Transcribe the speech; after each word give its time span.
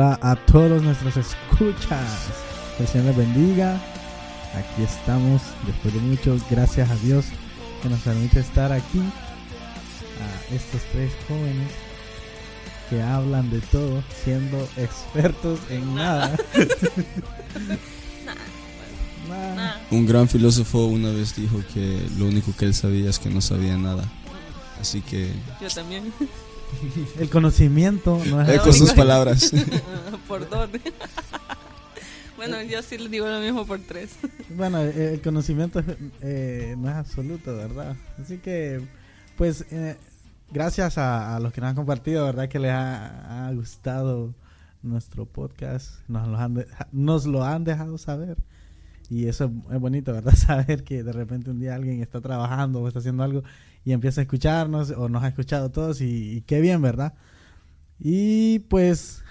Hola 0.00 0.16
a 0.22 0.36
todos 0.36 0.80
nuestros 0.80 1.16
escuchas. 1.16 2.28
Que 2.76 2.84
el 2.84 2.88
Señor 2.88 3.06
les 3.06 3.16
bendiga. 3.16 3.82
Aquí 4.54 4.84
estamos 4.84 5.42
después 5.66 5.92
de 5.92 5.98
mucho. 5.98 6.38
Gracias 6.48 6.88
a 6.88 6.94
Dios 6.94 7.24
que 7.82 7.88
nos 7.88 7.98
permite 8.02 8.38
estar 8.38 8.70
aquí. 8.70 9.00
A 9.00 10.54
estos 10.54 10.82
tres 10.92 11.10
jóvenes 11.26 11.72
que 12.88 13.02
hablan 13.02 13.50
de 13.50 13.60
todo, 13.60 14.04
siendo 14.22 14.68
expertos 14.76 15.58
en 15.68 15.92
nada. 15.96 16.36
Nah. 19.28 19.74
Un 19.90 20.06
gran 20.06 20.26
filósofo 20.28 20.86
una 20.86 21.10
vez 21.10 21.34
dijo 21.34 21.60
que 21.74 22.08
lo 22.16 22.26
único 22.26 22.54
que 22.56 22.64
él 22.64 22.72
sabía 22.72 23.10
es 23.10 23.18
que 23.18 23.30
no 23.30 23.40
sabía 23.40 23.76
nada. 23.76 24.04
Así 24.80 25.02
que 25.02 25.32
Yo 25.60 25.68
también. 25.68 26.12
El 27.18 27.30
conocimiento 27.30 28.20
no 28.28 28.40
es 28.42 28.48
eco 28.48 28.72
sus 28.72 28.92
palabras. 28.92 29.52
por 30.28 30.48
dos. 30.48 30.68
bueno, 32.36 32.62
yo 32.62 32.82
sí 32.82 32.98
les 32.98 33.10
digo 33.10 33.26
lo 33.26 33.40
mismo 33.40 33.66
por 33.66 33.80
tres. 33.80 34.10
Bueno, 34.56 34.80
eh, 34.82 35.14
el 35.14 35.20
conocimiento 35.22 35.82
eh, 36.20 36.74
no 36.78 36.88
es 36.88 36.94
absoluto, 36.96 37.56
¿verdad? 37.56 37.96
Así 38.22 38.38
que, 38.38 38.80
pues, 39.36 39.66
eh, 39.70 39.96
gracias 40.52 40.98
a, 40.98 41.36
a 41.36 41.40
los 41.40 41.52
que 41.52 41.60
nos 41.60 41.70
han 41.70 41.76
compartido, 41.76 42.24
¿verdad? 42.24 42.48
Que 42.48 42.58
les 42.58 42.70
ha, 42.72 43.48
ha 43.48 43.52
gustado 43.52 44.34
nuestro 44.82 45.26
podcast, 45.26 45.90
nos 46.08 46.28
lo, 46.28 46.38
han 46.38 46.54
de- 46.54 46.66
nos 46.92 47.26
lo 47.26 47.44
han 47.44 47.64
dejado 47.64 47.98
saber. 47.98 48.36
Y 49.10 49.26
eso 49.26 49.44
es, 49.46 49.74
es 49.74 49.80
bonito, 49.80 50.12
¿verdad? 50.12 50.34
Saber 50.36 50.84
que 50.84 51.02
de 51.02 51.12
repente 51.12 51.50
un 51.50 51.58
día 51.58 51.74
alguien 51.74 52.00
está 52.02 52.20
trabajando 52.20 52.80
o 52.80 52.86
está 52.88 53.00
haciendo 53.00 53.22
algo 53.24 53.42
y 53.88 53.92
empieza 53.94 54.20
a 54.20 54.24
escucharnos 54.24 54.90
o 54.90 55.08
nos 55.08 55.22
ha 55.22 55.28
escuchado 55.28 55.70
todos 55.70 56.02
y, 56.02 56.36
y 56.36 56.40
qué 56.42 56.60
bien, 56.60 56.82
¿verdad? 56.82 57.14
Y 57.98 58.58
pues, 58.60 59.22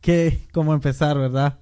¿qué? 0.00 0.40
¿Cómo 0.52 0.72
empezar, 0.72 1.18
verdad? 1.18 1.58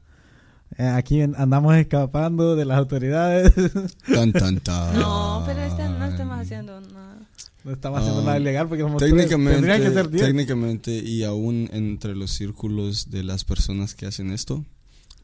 Eh, 0.79 0.87
aquí 0.87 1.21
andamos 1.21 1.75
escapando 1.77 2.55
de 2.55 2.65
las 2.65 2.79
autoridades. 2.79 3.53
Tan, 4.15 4.33
tan, 4.33 4.61
tan. 4.61 4.95
No, 4.95 5.43
pero 5.47 5.61
este 5.63 5.83
no 5.89 6.05
estamos 6.05 6.39
haciendo 6.39 6.81
nada. 6.81 7.17
no 7.65 7.73
estamos 7.73 8.01
haciendo 8.01 8.21
Ah, 8.21 8.25
nada 8.25 8.39
ilegal 8.39 8.69
porque 8.69 8.83
somos 8.83 8.99
tres. 8.99 9.11
Técnicamente, 9.11 9.55
Tendrían 9.55 9.83
que 9.83 9.91
ser 9.91 10.11
diez. 10.11 10.25
técnicamente 10.25 10.93
y 10.93 11.25
aún 11.25 11.69
entre 11.73 12.15
los 12.15 12.31
círculos 12.31 13.11
de 13.11 13.25
las 13.25 13.45
personas 13.45 13.95
que 13.97 14.07
hacen 14.07 14.31
esto, 14.31 14.65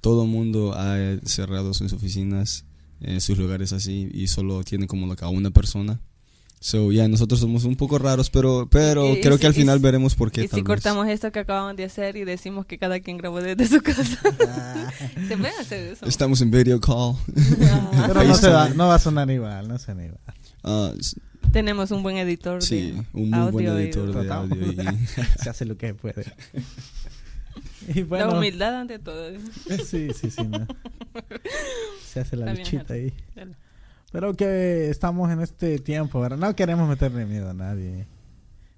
todo 0.01 0.27
mundo 0.27 0.75
ha 0.77 0.97
cerrado 1.25 1.75
sus 1.75 1.93
oficinas, 1.93 2.65
eh, 3.01 3.21
sus 3.21 3.39
lugares 3.39 3.73
así 3.73 4.11
y 4.13 4.27
solo 4.27 4.63
tiene 4.65 4.87
como 4.89 5.13
a 5.13 5.29
una 5.29 5.51
persona. 5.51 6.01
So, 6.63 6.93
ya 6.93 7.09
nosotros 7.09 7.41
somos 7.41 7.65
un 7.65 7.75
poco 7.75 7.99
raros, 7.99 8.29
pero 8.29 8.69
pero 8.71 9.07
Y- 9.07 9.13
y 9.19 9.21
creo 9.23 9.37
si- 9.37 9.41
que 9.41 9.47
al 9.47 9.53
y 9.55 9.57
final 9.57 9.79
si- 9.79 9.83
veremos 9.83 10.15
por 10.15 10.31
qué 10.31 10.43
Y 10.43 10.49
tal 10.49 10.59
si 10.59 10.63
vez. 10.63 10.67
cortamos 10.67 11.09
esto 11.09 11.33
que 11.33 11.39
acabamos 11.39 11.75
de 11.75 11.85
hacer 11.85 12.17
y 12.17 12.25
decimos 12.25 12.67
que 12.67 12.77
cada 12.77 13.01
quien 13.01 13.17
grabó 13.17 13.41
desde 13.41 13.67
su 13.67 13.81
casa. 13.81 14.05
Se 15.29 15.39
puede 15.39 15.57
hacer 15.59 15.93
eso. 15.95 16.05
Estamos 16.05 16.43
en 16.43 16.51
video 16.51 16.79
call. 16.79 17.15
Ah, 17.63 18.05
Pero 18.09 18.25
no, 18.25 18.35
se 18.35 18.51
va, 18.51 18.69
no 18.69 18.89
va 18.89 18.97
a 18.97 18.99
sonar 18.99 19.31
igual, 19.31 19.69
no 19.69 19.79
suena 19.79 20.05
igual. 20.05 20.95
S- 20.99 21.17
Tenemos 21.51 21.91
un 21.93 22.03
buen 22.03 22.19
editor. 22.19 22.63
sí, 22.63 22.93
de 22.93 22.99
un 23.15 23.31
muy 23.31 23.51
buen 23.53 23.67
audio 23.67 23.81
y- 23.81 23.83
editor 23.85 24.23
de 24.23 24.31
audio 24.31 24.73
y 24.73 25.07
se 25.43 25.49
hace 25.49 25.65
lo 25.65 25.79
que 25.79 25.95
puede. 25.95 26.25
Y 27.89 28.01
La 28.01 28.05
bueno, 28.07 28.33
humildad 28.37 28.75
ante 28.83 28.99
todo. 28.99 29.31
sí, 29.85 30.11
sí, 30.13 30.31
sí. 30.31 30.43
no. 30.47 30.67
Se 32.07 32.21
hace 32.21 32.37
la 32.37 32.53
luchita 32.53 32.93
ahí. 32.95 33.13
Pero 34.13 34.35
que 34.35 34.89
estamos 34.91 35.31
en 35.31 35.41
este 35.41 35.79
tiempo, 35.79 36.21
¿verdad? 36.21 36.37
No 36.39 36.57
queremos 36.57 36.89
meterle 36.89 37.27
miedo 37.27 37.51
a 37.51 37.55
nadie. 37.55 38.07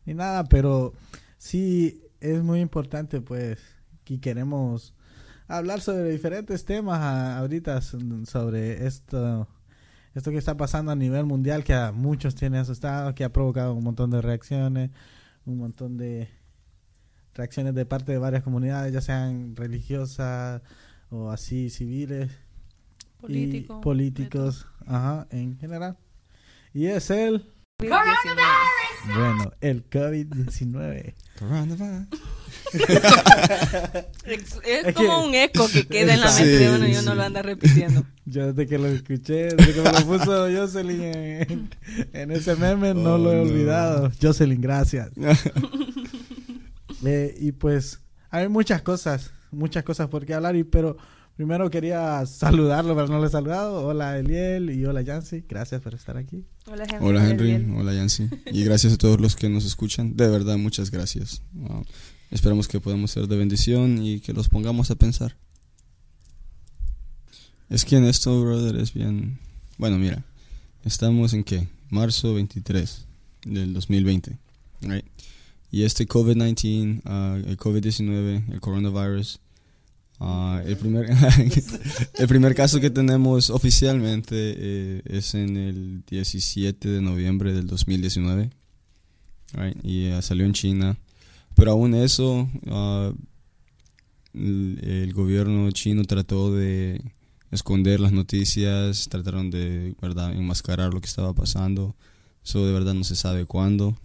Ni 0.05 0.15
nada, 0.15 0.45
pero 0.45 0.93
sí 1.39 2.03
es 2.21 2.43
muy 2.43 2.61
importante, 2.61 3.21
pues, 3.21 3.59
que 4.05 4.21
queremos 4.21 4.95
hablar 5.49 5.81
sobre 5.81 6.11
diferentes 6.11 6.65
temas 6.65 7.01
a- 7.01 7.39
ahorita, 7.39 7.81
sobre 7.81 8.87
esto, 8.87 9.49
esto 10.15 10.31
que 10.31 10.39
está 10.39 10.57
pasando 10.57 10.93
a 10.93 10.97
nivel 10.97 11.25
mundial, 11.25 11.65
que 11.65 11.75
a 11.75 11.93
muchos 11.93 12.35
tiene 12.35 12.59
asustado, 12.59 13.15
que 13.15 13.25
ha 13.25 13.33
provocado 13.33 13.75
un 13.75 13.85
montón 13.85 14.11
de 14.11 14.21
reacciones, 14.21 14.91
un 15.47 15.59
montón 15.59 15.97
de 15.97 16.29
reacciones 17.35 17.75
de 17.75 17.87
parte 17.87 18.13
de 18.13 18.19
varias 18.19 18.43
comunidades, 18.43 18.93
ya 18.93 19.01
sean 19.01 19.57
religiosas 19.57 20.61
o 21.11 21.31
así 21.31 21.71
civiles 21.71 22.31
Político. 23.23 23.79
y 23.79 23.83
políticos, 23.83 24.67
ajá, 24.87 25.27
en 25.31 25.57
general. 25.59 25.97
Y 26.75 26.87
es 26.87 27.09
el, 27.11 27.47
COVID-19. 27.81 28.37
bueno, 29.17 29.53
el 29.61 29.89
COVID-19. 29.91 31.15
Coronavirus. 31.39 32.07
Es, 34.25 34.57
es 34.65 34.85
Es 34.87 34.95
como 34.95 35.23
que- 35.23 35.29
un 35.29 35.35
eco 35.35 35.69
que 35.69 35.87
queda 35.87 36.15
en 36.15 36.21
la 36.21 36.29
Sí, 36.31 36.43
mente 36.43 36.59
de 36.59 36.75
uno 36.75 36.87
y 36.87 36.93
uno 36.93 37.11
sí. 37.11 37.17
lo 37.17 37.23
anda 37.23 37.43
repitiendo. 37.43 38.05
Yo 38.25 38.53
desde 38.53 38.67
que 38.69 38.79
lo 38.79 38.87
escuché, 38.89 39.55
desde 39.55 39.75
que 39.75 39.81
me 39.83 39.93
lo 39.93 40.07
puso 40.07 40.49
Jocelyn 40.51 41.01
en, 41.03 41.71
en 42.13 42.31
ese 42.31 42.55
meme, 42.57 42.95
no 42.95 43.15
Oh, 43.15 43.19
lo 43.19 43.33
he 43.33 43.37
no. 43.37 43.43
olvidado. 43.43 44.11
Jocelyn, 44.21 44.61
gracias. 44.61 45.11
Eh, 47.05 47.35
y 47.41 47.51
pues 47.51 47.99
hay 48.31 48.47
muchas 48.49 48.81
cosas, 48.83 49.33
muchas 49.51 49.83
cosas 49.83 50.07
por 50.09 50.25
qué 50.25 50.35
hablar, 50.35 50.55
y, 50.55 50.63
pero 50.63 50.97
primero 51.43 51.69
quería 51.71 52.25
saludarlo, 52.25 52.95
pero 52.95 53.09
no 53.09 53.19
lo 53.19 53.27
he 53.27 53.31
saludado. 53.31 53.85
Hola 53.85 54.17
Eliel 54.17 54.71
y 54.71 54.85
hola 54.85 55.03
Yancy, 55.03 55.43
gracias 55.49 55.83
por 55.83 55.93
estar 55.93 56.17
aquí. 56.17 56.45
Hola, 56.67 56.85
Henry. 56.85 57.05
Hola 57.05 57.29
Henry, 57.29 57.75
hola 57.77 57.93
Yancy. 57.93 58.29
Y 58.47 58.63
gracias 58.63 58.93
a 58.93 58.97
todos 58.97 59.21
los 59.21 59.35
que 59.35 59.49
nos 59.49 59.65
escuchan. 59.65 60.17
De 60.17 60.29
verdad, 60.29 60.57
muchas 60.57 60.93
gracias. 60.93 61.43
Wow. 61.55 61.85
Esperamos 62.31 62.69
que 62.69 62.79
podamos 62.79 63.11
ser 63.11 63.27
de 63.27 63.37
bendición 63.37 64.07
y 64.07 64.21
que 64.21 64.33
los 64.33 64.49
pongamos 64.49 64.93
a 64.93 64.95
pensar. 64.95 65.37
Es 67.69 67.85
que 67.85 67.97
en 67.97 68.05
esto, 68.05 68.41
brother, 68.41 68.77
es 68.77 68.95
bien... 68.95 69.41
Bueno, 69.79 69.99
mira, 69.99 70.25
estamos 70.85 71.35
en 71.35 71.43
qué? 71.43 71.67
Marzo 71.91 72.35
23 72.35 73.05
del 73.47 73.75
2020. 73.75 74.39
right? 74.83 75.05
Y 75.73 75.83
este 75.83 76.07
COVID-19, 76.07 77.03
ah, 77.05 77.37
el 77.45 77.57
COVID-19, 77.57 78.53
el 78.53 78.61
coronavirus, 78.61 79.41
ah, 80.23 80.63
el, 80.65 80.77
primer, 80.77 81.11
el 82.19 82.29
primer 82.29 82.55
caso 82.55 82.81
que 82.81 82.91
tenemos 82.91 83.51
oficialmente 83.51 84.35
eh, 84.35 85.03
es 85.05 85.35
en 85.35 85.57
el 85.57 86.03
17 86.07 86.89
de 86.89 87.01
noviembre 87.01 87.53
del 87.53 87.67
2019. 87.67 88.51
right? 89.55 89.77
Y 89.85 90.09
ah, 90.11 90.23
salió 90.23 90.47
en 90.47 90.53
China. 90.53 90.97
Pero 91.55 91.73
aún 91.73 91.95
eso, 91.95 92.49
ah, 92.69 93.13
el, 94.35 94.79
el 94.83 95.13
gobierno 95.13 95.71
chino 95.73 96.05
trató 96.05 96.55
de 96.55 97.03
esconder 97.51 98.01
las 98.01 98.13
noticias, 98.13 99.09
trataron 99.09 99.51
de 99.51 99.95
verdad 100.01 100.33
enmascarar 100.33 100.93
lo 100.93 101.01
que 101.01 101.09
estaba 101.09 101.35
pasando. 101.35 101.95
Eso 102.45 102.67
de 102.67 102.73
verdad 102.73 102.95
no 102.95 103.05
se 103.05 103.15
sabe 103.15 103.45
cuándo. 103.45 103.97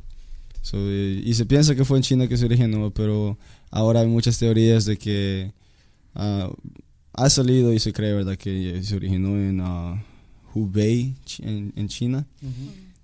So, 0.61 0.77
eh, 0.79 1.21
y 1.23 1.33
se 1.33 1.45
piensa 1.45 1.75
que 1.75 1.85
fue 1.85 1.97
en 1.97 2.03
China 2.03 2.27
que 2.27 2.37
se 2.37 2.45
originó, 2.45 2.91
pero 2.91 3.37
ahora 3.71 4.01
hay 4.01 4.07
muchas 4.07 4.37
teorías 4.37 4.85
de 4.85 4.97
que 4.97 5.53
ah, 6.17 6.51
ha 7.13 7.29
salido 7.29 7.73
y 7.73 7.79
se 7.79 7.93
cree 7.93 8.13
verdad 8.13 8.37
que 8.37 8.83
se 8.83 8.95
originó 8.95 9.29
en 9.29 9.61
ah, 9.61 10.03
Hubei, 10.53 11.15
en, 11.39 11.71
en 11.75 11.87
China. 11.87 12.27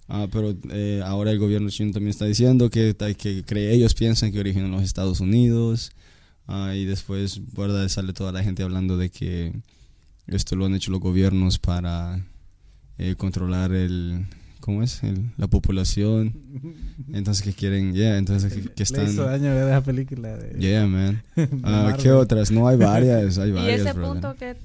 Ah, 0.10 0.27
pero 0.30 0.54
eh, 0.69 1.01
ahora 1.06 1.31
el 1.31 1.39
gobierno 1.39 1.69
chino 1.69 1.94
también 1.94 2.10
está 2.10 2.25
diciendo 2.25 2.69
que, 2.69 2.94
que 3.18 3.44
cree, 3.44 3.74
ellos 3.74 3.94
piensan 3.94 4.31
que 4.31 4.39
originó 4.39 4.65
en 4.65 4.71
los 4.71 4.83
Estados 4.83 5.21
Unidos. 5.21 5.92
Y 6.75 6.83
después, 6.83 7.39
verdad, 7.56 7.88
sale 7.88 8.12
toda 8.12 8.33
la 8.33 8.44
gente 8.44 8.63
hablando 8.63 8.98
de 8.98 9.10
que 9.10 9.54
esto 10.27 10.56
lo 10.57 10.65
han 10.65 10.75
hecho 10.75 10.92
los 10.92 11.00
gobiernos 11.00 11.57
para 11.57 12.25
eh, 12.98 13.15
controlar 13.15 13.71
el 13.71 14.25
¿cómo 14.63 14.81
es? 14.81 15.04
El- 15.04 15.31
la 15.36 15.48
población. 15.48 16.33
Entonces 17.12 17.44
que 17.44 17.51
quieren, 17.54 17.94
yeah, 17.94 18.18
entonces 18.18 18.54
que, 18.54 18.62
que 18.62 18.68
Le 18.77 18.83
hizo 18.83 19.04
están... 19.04 19.25
daño 19.25 19.54
ver 19.54 19.68
esa 19.68 19.83
película 19.83 20.38
de, 20.38 20.57
Yeah, 20.57 20.88
man. 20.88 21.21
Marvel. 21.62 22.01
¿Qué 22.01 22.12
otras? 22.12 22.50
No, 22.50 22.65
hay 22.68 22.77
varias, 22.77 23.38
hay 23.38 23.50
¿Y 23.50 23.51
varias, 23.51 23.81
ese 23.81 23.92
brother. 23.94 24.12
punto 24.21 24.36
qué 24.39 24.56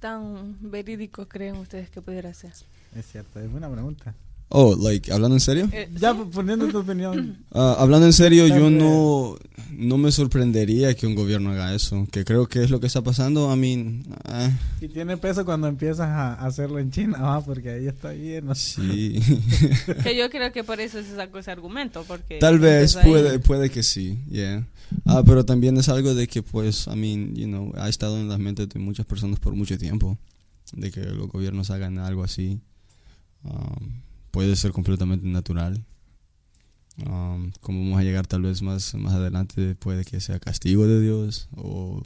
tan 0.00 0.56
verídico 0.70 1.28
creen 1.28 1.56
ustedes 1.56 1.90
que 1.90 2.00
pudiera 2.00 2.32
ser? 2.32 2.52
Es 2.96 3.04
cierto, 3.12 3.38
es 3.38 3.50
buena 3.50 3.68
pregunta. 3.70 4.14
Oh, 4.50 4.74
like, 4.76 5.12
¿hablando 5.12 5.36
en 5.36 5.40
serio? 5.40 5.68
Eh, 5.72 5.90
Ya 6.00 6.14
¿sí? 6.14 6.20
poniendo 6.32 6.68
tu 6.68 6.78
opinión. 6.78 7.38
Ah, 7.52 7.76
hablando 7.78 8.06
en 8.06 8.12
serio, 8.12 8.46
Tal 8.46 8.58
yo 8.58 8.70
no, 8.70 9.36
no 9.72 9.98
me 9.98 10.12
sorprendería 10.12 10.94
que 10.94 11.06
un 11.06 11.14
gobierno 11.14 11.50
haga 11.50 11.74
eso. 11.74 12.06
Que 12.12 12.24
creo 12.24 12.46
que 12.46 12.62
es 12.62 12.70
lo 12.70 12.78
que 12.78 12.86
está 12.86 13.02
pasando. 13.02 13.52
I 13.52 13.58
mean, 13.58 14.04
ah, 14.24 14.50
Y 14.80 14.88
tiene 14.88 15.16
peso 15.16 15.44
cuando 15.44 15.66
empiezas 15.66 16.08
a 16.08 16.34
hacerlo 16.34 16.78
en 16.78 16.90
China, 16.90 17.18
¿va? 17.20 17.40
porque 17.44 17.70
ahí 17.70 17.86
está 17.86 18.12
lleno. 18.14 18.54
sí. 18.54 19.18
Que 20.02 20.16
yo 20.16 20.30
creo 20.30 20.52
que 20.52 20.62
por 20.62 20.80
eso 20.80 21.02
se 21.02 21.16
sacó 21.16 21.38
ese 21.38 21.50
argumento, 21.50 22.04
porque... 22.06 22.38
Tal 22.38 22.58
vez 22.58 22.96
puede, 22.96 23.38
puede 23.38 23.70
que 23.70 23.82
sí, 23.82 24.18
yeah. 24.30 24.66
Ah, 25.04 25.22
pero 25.26 25.44
también 25.44 25.76
es 25.78 25.88
algo 25.88 26.14
de 26.14 26.26
que, 26.28 26.42
pues, 26.42 26.86
I 26.86 26.96
mean, 26.96 27.34
you 27.34 27.46
know, 27.46 27.72
ha 27.76 27.88
estado 27.88 28.18
en 28.18 28.28
las 28.28 28.38
mentes 28.38 28.68
de 28.68 28.78
muchas 28.78 29.04
personas 29.04 29.38
por 29.40 29.54
mucho 29.54 29.76
tiempo. 29.76 30.16
De 30.72 30.90
que 30.90 31.00
los 31.00 31.28
gobiernos 31.28 31.70
hagan 31.70 31.98
algo 31.98 32.22
así. 32.24 32.60
Um, 33.42 34.00
puede 34.38 34.54
ser 34.54 34.70
completamente 34.70 35.26
natural. 35.26 35.84
Um, 37.04 37.50
como 37.60 37.80
vamos 37.80 37.98
a 37.98 38.04
llegar 38.04 38.24
tal 38.28 38.42
vez 38.42 38.62
más, 38.62 38.94
más 38.94 39.14
adelante, 39.14 39.74
puede 39.74 40.04
que 40.04 40.20
sea 40.20 40.38
castigo 40.38 40.86
de 40.86 41.00
Dios 41.00 41.48
o, 41.56 42.04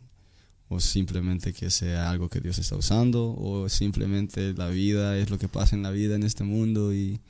o 0.68 0.80
simplemente 0.80 1.52
que 1.52 1.68
sea 1.68 2.10
algo 2.10 2.30
que 2.30 2.40
Dios 2.40 2.58
está 2.58 2.74
usando 2.74 3.34
o 3.36 3.68
simplemente 3.68 4.54
la 4.54 4.68
vida 4.68 5.18
es 5.18 5.28
lo 5.28 5.36
que 5.36 5.48
pasa 5.48 5.76
en 5.76 5.82
la 5.82 5.90
vida 5.90 6.14
en 6.16 6.22
este 6.22 6.42
mundo 6.42 6.94
y, 6.94 7.20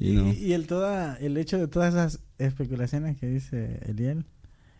Y, 0.00 0.14
know. 0.14 0.32
y 0.32 0.52
el, 0.52 0.66
toda, 0.66 1.14
el 1.18 1.36
hecho 1.36 1.56
de 1.56 1.68
todas 1.68 1.94
esas 1.94 2.18
especulaciones 2.38 3.18
que 3.18 3.28
dice 3.28 3.78
Eliel 3.86 4.24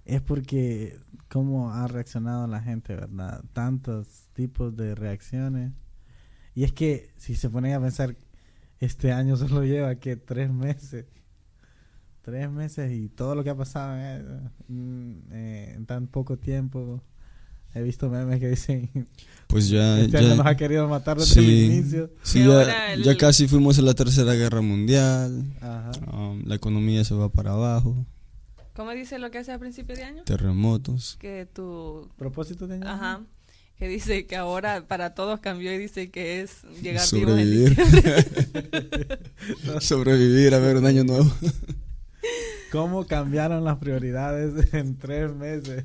es 0.05 0.21
porque 0.21 0.99
cómo 1.29 1.73
ha 1.73 1.87
reaccionado 1.87 2.49
la 2.49 2.61
gente, 2.61 2.97
¿verdad? 2.97 3.45
Tantos 3.53 4.09
tipos 4.33 4.77
de 4.77 4.97
reacciones. 4.97 5.71
Y 6.57 6.65
es 6.65 6.73
que 6.73 7.13
si 7.17 7.37
se 7.37 7.49
ponen 7.49 7.75
a 7.75 7.81
pensar, 7.81 8.17
este 8.81 9.13
año 9.13 9.37
solo 9.37 9.65
lleva 9.65 9.95
que 9.97 10.17
tres 10.17 10.51
meses. 10.51 11.07
Tres 12.23 12.51
meses 12.51 12.93
y 12.93 13.09
todo 13.09 13.35
lo 13.35 13.43
que 13.45 13.51
ha 13.51 13.57
pasado 13.57 13.95
eh, 13.97 14.23
mm, 14.69 15.13
eh, 15.33 15.73
en 15.77 15.87
tan 15.87 16.07
poco 16.07 16.37
tiempo. 16.37 17.03
He 17.73 17.83
visto 17.83 18.11
memes 18.11 18.41
que 18.41 18.49
dicen, 18.49 18.91
Pues 19.47 19.69
ya, 19.69 19.99
este 20.01 20.11
ya- 20.13 20.19
año 20.19 20.37
nos 20.37 20.47
ha 20.47 20.57
querido 20.57 20.89
matar 20.89 21.17
desde 21.19 21.41
el 21.41 21.51
inicio. 21.73 22.11
sí, 22.23 22.41
ya, 22.45 22.93
el- 22.93 23.03
ya 23.05 23.17
casi 23.17 23.47
fuimos 23.47 23.79
a 23.79 23.83
la 23.83 23.95
tercera 23.95 24.35
guerra 24.35 24.61
mundial. 24.61 25.45
Ajá. 25.61 25.93
um, 26.13 26.43
la 26.47 26.57
economía 26.57 27.05
se 27.05 27.15
va 27.15 27.29
para 27.31 27.53
abajo. 27.53 28.05
¿Cómo 28.75 28.91
dice 28.93 29.19
lo 29.19 29.31
que 29.31 29.39
hace 29.39 29.53
a 29.53 29.59
principio 29.59 29.95
de 29.97 30.05
año? 30.05 30.25
Terremotos. 30.25 31.17
Que 31.21 31.47
tu... 31.53 32.09
¿Propósito 32.17 32.67
de 32.67 32.75
año? 32.77 32.89
Ajá. 32.89 33.21
Que 33.81 33.89
dice 33.89 34.27
que 34.27 34.37
ahora 34.37 34.85
para 34.87 35.15
todos 35.15 35.41
cambió 35.41 35.73
y 35.75 35.79
dice 35.79 36.11
que 36.11 36.43
es 36.43 36.63
llegar 36.83 37.05
vivos 37.13 37.39
en 37.41 37.75
Sobrevivir. 37.75 37.77
Sobrevivir 39.81 40.55
a 40.55 40.59
ver 40.59 40.77
un 40.77 40.87
año 40.87 41.03
nuevo. 41.05 41.31
¿Cómo 42.73 43.07
cambiaron 43.07 43.65
las 43.65 43.79
prioridades 43.79 44.73
en 44.75 44.97
tres 44.97 45.35
meses? 45.35 45.85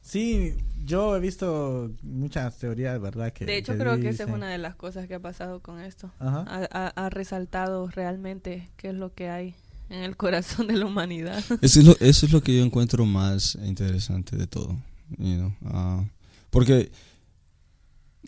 Sí, 0.00 0.54
yo 0.84 1.14
he 1.16 1.20
visto 1.20 1.92
muchas 2.02 2.56
teorías, 2.58 2.98
¿verdad? 3.00 3.32
Que, 3.32 3.44
De 3.44 3.58
hecho, 3.58 3.72
que 3.74 3.78
creo 3.80 3.94
que 4.00 4.08
esa 4.08 4.22
es 4.24 4.28
dicen- 4.28 4.34
una 4.34 4.48
de 4.48 4.58
las 4.58 4.74
cosas 4.74 5.06
que 5.06 5.14
ha 5.14 5.20
pasado 5.20 5.60
con 5.60 5.80
esto. 5.80 6.10
Ajá. 6.18 6.44
Ha, 6.48 6.68
ha- 6.72 6.92
ha 7.06 7.10
resaltado 7.10 7.88
realmente 7.88 8.68
qué 8.76 8.88
es 8.88 8.94
lo 8.94 9.12
que 9.14 9.28
hay 9.28 9.54
en 9.90 10.02
el 10.02 10.16
corazón 10.16 10.66
de 10.68 10.76
la 10.78 10.86
humanidad. 10.86 11.44
Eso 11.60 11.80
es, 11.80 11.84
lo, 11.86 11.96
eso 12.00 12.26
es 12.26 12.32
lo 12.32 12.40
que 12.42 12.56
yo 12.56 12.64
encuentro 12.64 13.04
más 13.04 13.56
interesante 13.62 14.36
de 14.36 14.46
todo. 14.46 14.74
you 15.18 15.36
know, 15.36 15.52
ah, 15.66 16.04
porque 16.50 16.90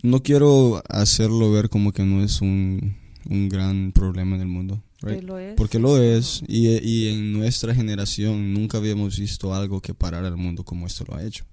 no 0.02 0.22
quiero 0.22 0.82
hacerlo 0.88 1.50
ver 1.52 1.68
como 1.68 1.92
que 1.92 2.04
no 2.04 2.22
es 2.22 2.40
un, 2.40 2.96
un 3.28 3.48
gran 3.48 3.92
problema 3.92 4.36
en 4.36 4.42
el 4.42 4.48
mundo. 4.48 4.82
right? 5.02 5.20
Que 5.20 5.22
lo 5.22 5.38
es. 5.38 5.54
Porque 5.56 5.78
lo 5.78 6.02
es, 6.02 6.42
y, 6.46 6.68
y 6.68 7.08
en 7.08 7.32
nuestra 7.32 7.74
generación 7.74 8.54
nunca 8.54 8.78
habíamos 8.78 9.18
visto 9.18 9.54
algo 9.54 9.80
que 9.80 9.94
parara 9.94 10.28
el 10.28 10.36
mundo 10.36 10.64
como 10.64 10.86
esto 10.86 11.04
lo 11.08 11.16
ha 11.16 11.24
hecho. 11.24 11.44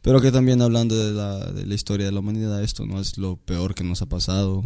Pero 0.00 0.20
que 0.20 0.32
también 0.32 0.60
hablando 0.62 0.96
de 0.96 1.12
la, 1.12 1.52
de 1.52 1.64
la 1.64 1.74
historia 1.74 2.06
de 2.06 2.10
la 2.10 2.18
humanidad, 2.18 2.60
esto 2.64 2.84
no 2.86 3.00
es 3.00 3.18
lo 3.18 3.36
peor 3.36 3.72
que 3.76 3.84
nos 3.84 4.02
ha 4.02 4.06
pasado, 4.06 4.64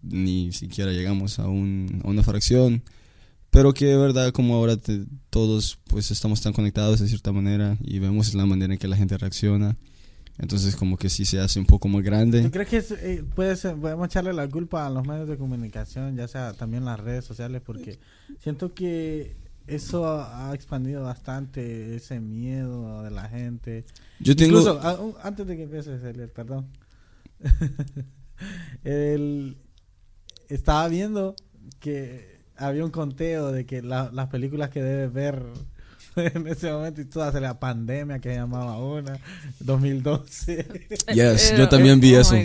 ni 0.00 0.52
siquiera 0.52 0.90
llegamos 0.90 1.38
a, 1.38 1.48
un, 1.48 2.00
a 2.02 2.08
una 2.08 2.22
fracción, 2.22 2.82
pero 3.54 3.72
que 3.72 3.86
de 3.86 3.96
verdad 3.96 4.32
como 4.32 4.56
ahora 4.56 4.76
te- 4.76 5.06
todos 5.30 5.78
pues 5.86 6.10
estamos 6.10 6.40
tan 6.40 6.52
conectados 6.52 6.98
de 6.98 7.06
cierta 7.06 7.30
manera 7.30 7.76
y 7.80 8.00
vemos 8.00 8.34
la 8.34 8.46
manera 8.46 8.72
en 8.72 8.78
que 8.80 8.88
la 8.88 8.96
gente 8.96 9.16
reacciona, 9.16 9.76
entonces 10.38 10.74
como 10.74 10.96
que 10.96 11.08
sí 11.08 11.24
se 11.24 11.38
hace 11.38 11.60
un 11.60 11.66
poco 11.66 11.86
más 11.86 12.02
grande. 12.02 12.42
¿Tú 12.42 12.50
crees 12.50 12.68
que 12.68 12.84
eh, 13.00 13.24
puede 13.34 13.54
ser, 13.54 13.76
podemos 13.76 14.06
echarle 14.08 14.32
la 14.32 14.48
culpa 14.48 14.84
a 14.84 14.90
los 14.90 15.06
medios 15.06 15.28
de 15.28 15.38
comunicación, 15.38 16.16
ya 16.16 16.26
sea 16.26 16.52
también 16.52 16.84
las 16.84 16.98
redes 16.98 17.24
sociales? 17.24 17.62
Porque 17.64 18.00
siento 18.40 18.74
que 18.74 19.36
eso 19.68 20.04
ha, 20.20 20.52
expandido 20.52 21.04
bastante 21.04 21.94
ese 21.94 22.18
miedo 22.18 23.02
de 23.04 23.10
la 23.12 23.28
gente. 23.28 23.84
Yo 24.18 24.34
tengo... 24.34 24.58
Incluso, 24.58 24.80
a- 24.82 25.00
un- 25.00 25.14
antes 25.22 25.46
de 25.46 25.56
que 25.56 25.62
empieces, 25.62 26.02
Eliel, 26.02 26.28
perdón. 26.30 26.66
El- 28.82 29.56
estaba 30.48 30.88
viendo 30.88 31.36
que 31.80 32.33
había 32.56 32.84
un 32.84 32.90
conteo 32.90 33.52
de 33.52 33.66
que 33.66 33.82
la- 33.82 34.10
las 34.12 34.28
películas 34.28 34.70
que 34.70 34.82
debes 34.82 35.12
ver 35.12 35.42
en 36.16 36.46
ese 36.46 36.70
momento 36.70 37.00
y 37.00 37.04
todas 37.06 37.34
la 37.40 37.58
pandemia 37.58 38.18
que 38.20 38.34
llamaba 38.34 38.78
una, 38.78 39.18
2012. 39.60 40.66
Yes, 41.14 41.54
yo 41.56 41.68
también 41.68 42.00
vi 42.00 42.14
oh 42.14 42.20
eso. 42.20 42.36
y 42.36 42.44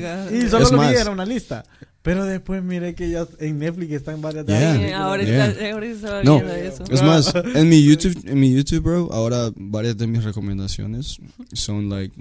solo 0.50 0.66
Es 0.66 0.72
lo 0.72 0.80
vi, 0.80 0.86
más- 0.86 0.94
era 0.96 1.12
una 1.12 1.26
lista. 1.26 1.64
Pero 2.02 2.24
después 2.26 2.64
miré 2.64 2.96
que 2.96 3.10
ya 3.10 3.28
en 3.40 3.60
Netflix 3.60 3.92
están 3.92 4.22
varias 4.22 4.46
de 4.46 4.54
Yeah. 4.58 4.76
Sí, 4.78 4.92
ahora, 4.94 5.24
Yeah. 5.24 5.46
está, 5.48 5.72
ahora 5.74 5.86
estaba 5.86 6.24
No. 6.24 6.38
eso. 6.40 6.84
Es 6.90 7.04
más, 7.04 7.34
en 7.56 7.68
mi 7.70 7.84
YouTube, 7.84 8.18
en 8.26 8.40
mi 8.40 8.56
YouTube, 8.56 8.82
bro, 8.84 9.10
ahora 9.12 9.52
varias 9.56 9.98
de 9.98 10.08
mis 10.08 10.24
recomendaciones 10.24 11.18
son 11.54 11.90
like 11.90 12.16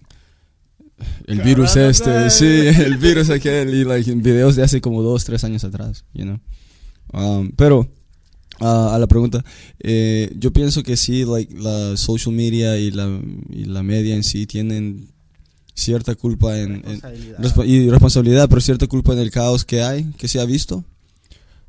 el 1.28 1.40
virus 1.42 1.76
este, 1.76 2.28
sí, 2.28 2.44
el 2.66 2.96
virus 2.96 3.30
aquel 3.30 3.72
y 3.72 3.84
like 3.84 4.12
videos 4.16 4.56
de 4.56 4.64
hace 4.64 4.80
como 4.80 5.00
dos, 5.02 5.24
tres 5.24 5.44
años 5.44 5.62
atrás, 5.62 6.04
you 6.12 6.24
know. 6.24 6.40
Um, 7.12 7.50
pero 7.56 7.88
ah, 8.60 8.94
a 8.94 8.98
la 8.98 9.06
pregunta, 9.06 9.44
eh, 9.80 10.32
yo 10.38 10.52
pienso 10.52 10.82
que 10.82 10.96
sí, 10.96 11.24
like 11.24 11.54
la 11.58 11.96
social 11.96 12.34
media 12.34 12.76
y 12.78 12.90
la 12.90 13.20
y 13.50 13.64
la 13.64 13.82
media 13.82 14.14
en 14.14 14.22
sí 14.24 14.46
tienen 14.46 15.08
cierta 15.74 16.14
culpa 16.16 16.58
en, 16.58 16.72
en- 16.76 16.82
Responsabilidad. 16.82 17.38
Respo- 17.38 17.66
y 17.66 17.88
responsabilidad, 17.90 18.48
pero 18.48 18.60
cierta 18.60 18.86
culpa 18.88 19.12
en 19.12 19.20
el 19.20 19.30
caos 19.30 19.64
que 19.64 19.82
hay, 19.82 20.04
que 20.18 20.28
se 20.28 20.40
ha 20.40 20.44
visto. 20.44 20.84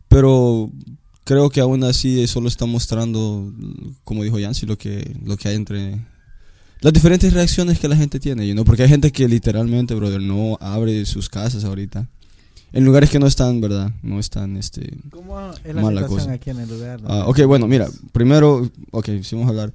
Pero 0.08 0.72
creo 1.24 1.50
que 1.50 1.62
aún 1.62 1.84
así 1.84 2.26
solo 2.28 2.48
está 2.48 2.66
mostrando, 2.66 3.54
como 4.04 4.24
dijo 4.24 4.40
Yancy, 4.40 4.66
lo 4.66 4.78
que, 4.78 5.16
lo 5.24 5.38
que 5.38 5.50
hay 5.50 5.56
entre 5.56 6.00
las 6.82 6.94
diferentes 6.94 7.32
reacciones 7.34 7.78
que 7.78 7.88
la 7.88 7.96
gente 7.96 8.20
tiene, 8.20 8.48
you 8.48 8.54
know? 8.54 8.66
porque 8.66 8.84
hay 8.84 8.90
gente 8.90 9.12
que 9.12 9.28
literalmente, 9.28 9.94
brother, 9.94 10.22
no 10.22 10.58
abre 10.62 11.06
sus 11.06 11.30
casas 11.30 11.64
ahorita. 11.64 12.10
En 12.72 12.86
lugares 12.86 13.10
que 13.10 13.20
no 13.20 13.26
están, 13.28 13.62
¿verdad? 13.62 13.92
No 14.04 14.20
están, 14.20 14.56
este... 14.58 14.94
¿Cómo 15.10 15.52
es 15.64 15.74
la 15.76 15.82
Mala 15.82 16.02
situación 16.02 16.20
cosa. 16.28 16.32
aquí 16.34 16.50
en 16.52 16.60
el 16.60 16.70
lugar? 16.70 17.00
Ah, 17.06 17.26
ok, 17.28 17.44
bueno, 17.46 17.68
mira, 17.68 17.88
primero, 18.12 18.70
ok, 18.92 19.10
si 19.24 19.36
vamos 19.36 19.48
a 19.48 19.50
hablar, 19.52 19.74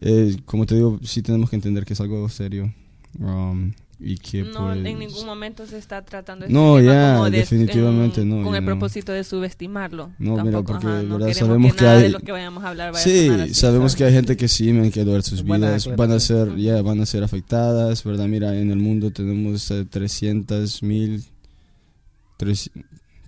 eh, 0.00 0.36
como 0.44 0.64
te 0.66 0.76
digo, 0.76 1.00
sí 1.02 1.22
tenemos 1.22 1.50
que 1.50 1.56
entender 1.56 1.84
que 1.84 1.94
es 1.94 2.00
algo 2.00 2.28
serio. 2.28 2.72
um, 3.18 3.72
y 4.02 4.16
que 4.16 4.44
no, 4.44 4.68
pues, 4.68 4.78
en 4.86 4.98
ningún 4.98 5.26
momento 5.26 5.66
se 5.66 5.76
está 5.76 6.00
tratando 6.02 6.46
este 6.46 6.54
No, 6.54 6.78
tema 6.78 6.92
ya, 6.94 7.12
como 7.16 7.24
de- 7.28 7.36
definitivamente 7.38 8.22
en- 8.22 8.30
no, 8.30 8.42
Con 8.44 8.54
el 8.54 8.62
no. 8.62 8.66
propósito 8.66 9.12
de 9.12 9.24
subestimarlo. 9.24 10.10
No, 10.18 10.30
mira, 10.38 10.44
Tampoco, 10.44 10.72
porque, 10.72 10.86
ajá, 10.86 11.02
no 11.02 11.34
sabemos 11.34 11.72
que, 11.74 11.78
que 11.80 11.86
hay- 11.86 12.02
de 12.04 12.08
lo 12.08 12.20
que 12.20 12.32
vayamos 12.32 12.64
a 12.64 12.68
hablar 12.70 12.92
vaya 12.92 13.04
a 13.04 13.06
Sí, 13.06 13.26
sonar 13.26 13.40
así, 13.42 13.54
sabemos 13.54 13.92
¿sabes? 13.92 13.96
que 13.98 14.04
hay 14.04 14.12
gente 14.14 14.36
que 14.38 14.48
sí, 14.48 14.72
men, 14.72 14.90
que 14.90 15.04
ver 15.04 15.22
sus 15.22 15.42
Buena 15.44 15.66
vidas 15.66 15.94
van 15.98 16.12
a 16.12 16.20
ser, 16.20 16.56
ya, 16.56 16.80
van 16.80 17.00
a 17.02 17.04
ser 17.04 17.22
afectadas, 17.24 18.02
¿verdad? 18.02 18.26
Mira, 18.26 18.56
en 18.58 18.70
el 18.70 18.78
mundo 18.78 19.10
tenemos 19.10 19.70
eh, 19.70 19.84
300 19.84 20.82
mil, 20.82 21.22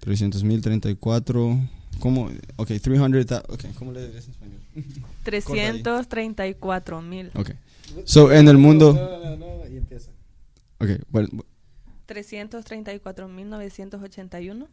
300 0.00 0.42
mil 0.44 0.60
34, 0.62 1.60
¿cómo? 1.98 2.30
Ok, 2.56 2.68
300, 2.80 3.42
ok, 3.48 3.64
¿cómo 3.78 3.92
le 3.92 4.06
dirías 4.06 4.24
en 4.24 4.30
español? 4.32 4.60
334 5.24 7.02
mil. 7.02 7.30
Ok, 7.34 7.50
so, 8.04 8.32
en 8.32 8.48
el 8.48 8.58
mundo, 8.58 8.92
No, 8.94 9.36
no, 9.36 9.36
no, 9.36 9.68
y 9.68 9.76
empieza. 9.76 10.10
ok, 10.78 10.90
bueno, 11.10 11.28
334 12.06 13.28
mil 13.28 13.48
981. 13.48 14.68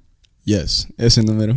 yes, 0.45 0.87
ese 0.97 1.21
número, 1.23 1.55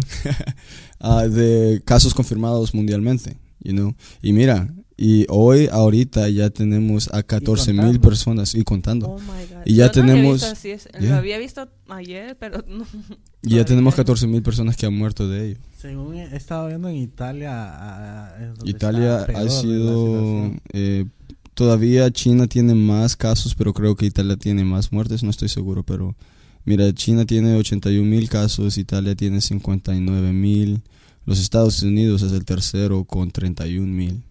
Ah, 1.00 1.26
de 1.26 1.82
casos 1.84 2.14
confirmados 2.14 2.74
mundialmente, 2.74 3.36
you 3.60 3.72
know, 3.72 3.94
y 4.20 4.32
mira, 4.32 4.72
Y 4.96 5.26
hoy, 5.30 5.68
ahorita, 5.72 6.28
ya 6.28 6.50
tenemos 6.50 7.08
a 7.12 7.22
14 7.22 7.72
mil 7.72 7.98
personas 8.00 8.54
y 8.54 8.62
contando. 8.62 9.08
Oh 9.08 9.18
my 9.18 9.26
God. 9.26 9.62
Y 9.64 9.74
ya 9.76 9.90
Yo 9.90 10.02
no 10.02 10.02
había 10.02 10.14
tenemos- 10.14 10.32
visto 10.34 10.46
así, 10.52 10.70
es- 10.70 10.88
Yeah. 11.00 11.10
Lo 11.10 11.16
había 11.16 11.38
visto 11.38 11.68
ayer, 11.88 12.36
pero 12.38 12.62
no. 12.68 12.84
y 13.42 13.56
ya 13.56 13.64
tenemos 13.64 13.94
14 13.94 14.26
mil 14.26 14.42
personas 14.42 14.76
que 14.76 14.86
han 14.86 14.94
muerto 14.94 15.28
de 15.28 15.50
ello. 15.50 15.58
Según 15.80 16.14
he 16.14 16.36
estado 16.36 16.68
viendo 16.68 16.88
en 16.88 16.96
Italia, 16.96 18.54
Italia 18.64 19.22
ha 19.34 19.48
sido... 19.48 20.52
eh, 20.72 21.06
todavía 21.54 22.10
China 22.12 22.46
tiene 22.46 22.74
más 22.74 23.16
casos, 23.16 23.54
pero 23.54 23.72
creo 23.72 23.96
que 23.96 24.06
Italia 24.06 24.36
tiene 24.36 24.64
más 24.64 24.92
muertes, 24.92 25.22
no 25.22 25.30
estoy 25.30 25.48
seguro, 25.48 25.82
pero... 25.82 26.14
Mira, 26.64 26.92
China 26.94 27.24
tiene 27.24 27.56
81 27.56 28.08
mil 28.08 28.28
casos, 28.28 28.78
Italia 28.78 29.16
tiene 29.16 29.40
59 29.40 30.32
mil, 30.32 30.80
los 31.26 31.40
Estados 31.40 31.82
Unidos 31.82 32.22
es 32.22 32.30
el 32.30 32.44
tercero 32.44 33.02
con 33.04 33.32
31 33.32 33.92
mil, 33.92 34.22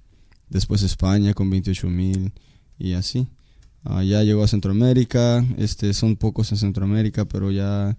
después 0.51 0.83
España 0.83 1.33
con 1.33 1.49
28 1.49 1.87
mil 1.89 2.31
y 2.77 2.93
así. 2.93 3.27
Ah, 3.83 4.03
ya 4.03 4.21
llegó 4.21 4.43
a 4.43 4.47
Centroamérica, 4.47 5.43
este, 5.57 5.93
son 5.95 6.15
pocos 6.15 6.51
en 6.51 6.57
Centroamérica, 6.59 7.25
pero 7.25 7.49
ya 7.49 7.97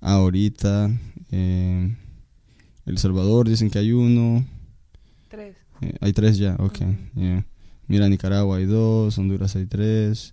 ahorita 0.00 0.90
eh, 1.30 1.94
El 2.86 2.98
Salvador 2.98 3.46
dicen 3.48 3.68
que 3.68 3.78
hay 3.78 3.92
uno, 3.92 4.46
Tres. 5.28 5.54
eh, 5.82 5.92
hay 6.00 6.12
tres 6.14 6.38
ya, 6.38 6.56
ok. 6.58 6.78
Yeah. 7.14 7.44
Mira, 7.88 8.08
Nicaragua 8.08 8.56
hay 8.56 8.64
dos, 8.64 9.18
Honduras 9.18 9.54
hay 9.56 9.66
tres. 9.66 10.32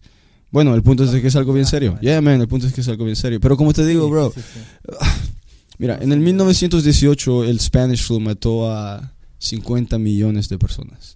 Bueno, 0.51 0.74
el 0.75 0.84
punto 0.84 1.03
es 1.03 1.10
que 1.22 1.27
es 1.27 1.36
algo 1.36 1.51
bien 1.51 1.65
serio. 1.65 1.98
Yeah, 2.00 2.22
man, 2.22 2.39
el 2.39 2.48
punto 2.48 2.65
es 2.67 2.72
que 2.74 2.79
es 2.81 2.88
algo 2.88 3.03
bien 3.03 3.17
serio. 3.17 3.41
Pero 3.41 3.57
como 3.57 3.74
te 3.74 3.86
digo, 3.86 4.05
Sí, 4.05 4.12
bro, 4.12 4.31
sí, 4.34 4.41
sí. 4.41 4.60
mira, 5.77 5.98
en 6.01 6.13
el 6.13 6.22
1918 6.22 7.43
el 7.43 7.60
Spanish 7.60 8.03
flu 8.05 8.22
mató 8.22 8.72
a 8.72 9.13
50 9.39 9.98
millones 10.00 10.48
de 10.48 10.57
personas. 10.57 11.14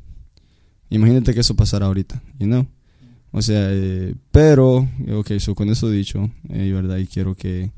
Imagínate 0.90 1.34
que 1.34 1.42
eso 1.42 1.56
pasara 1.56 1.86
ahorita, 1.86 2.22
you 2.40 2.48
know? 2.48 2.66
O 3.32 3.42
sea, 3.42 3.68
eh, 3.72 4.16
pero, 4.32 4.88
ok, 5.14 5.32
so 5.40 5.54
con 5.54 5.70
eso 5.70 5.90
dicho, 5.90 6.32
eh, 6.50 6.72
verdad, 6.74 6.98
y 6.98 7.06
quiero 7.06 7.36
que, 7.36 7.72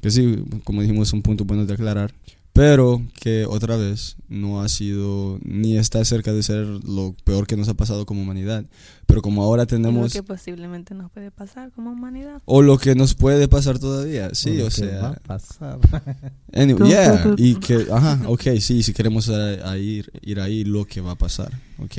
que 0.00 0.10
sí, 0.10 0.44
como 0.62 0.82
dijimos, 0.82 1.08
es 1.08 1.12
un 1.14 1.22
punto 1.22 1.44
bueno 1.44 1.66
de 1.66 1.74
aclarar, 1.74 2.14
pero 2.52 3.02
que 3.20 3.44
otra 3.46 3.76
vez 3.76 4.14
no 4.28 4.62
ha 4.62 4.68
sido 4.68 5.40
ni 5.42 5.76
está 5.76 6.04
cerca 6.04 6.32
de 6.32 6.44
ser 6.44 6.64
lo 6.64 7.16
peor 7.24 7.48
que 7.48 7.56
nos 7.56 7.68
ha 7.68 7.74
pasado 7.74 8.06
como 8.06 8.22
humanidad, 8.22 8.64
pero 9.06 9.20
como 9.20 9.42
ahora 9.42 9.64
Y 9.64 9.64
lo 9.64 9.66
tenemos, 9.66 10.12
que 10.12 10.22
posiblemente 10.22 10.94
nos 10.94 11.10
puede 11.10 11.32
pasar 11.32 11.72
como 11.72 11.90
humanidad. 11.90 12.40
o 12.44 12.62
lo 12.62 12.78
que 12.78 12.94
nos 12.94 13.14
puede 13.16 13.48
pasar 13.48 13.80
todavía, 13.80 14.32
sí, 14.32 14.58
Lo 14.58 14.66
o 14.66 14.68
que 14.70 14.86
va 14.86 14.90
sea, 14.92 15.08
a 15.08 15.14
pasar. 15.14 15.78
Anyway, 16.52 16.88
yeah, 16.88 17.34
y 17.36 17.56
que, 17.56 17.86
ajá, 17.92 18.20
ok, 18.28 18.42
sí, 18.60 18.84
si 18.84 18.92
queremos 18.92 19.28
a, 19.28 19.68
a 19.72 19.76
ir, 19.76 20.12
ir 20.22 20.38
ahí, 20.38 20.62
lo 20.62 20.84
que 20.84 21.00
va 21.00 21.10
a 21.10 21.18
pasar, 21.18 21.50
ok. 21.78 21.96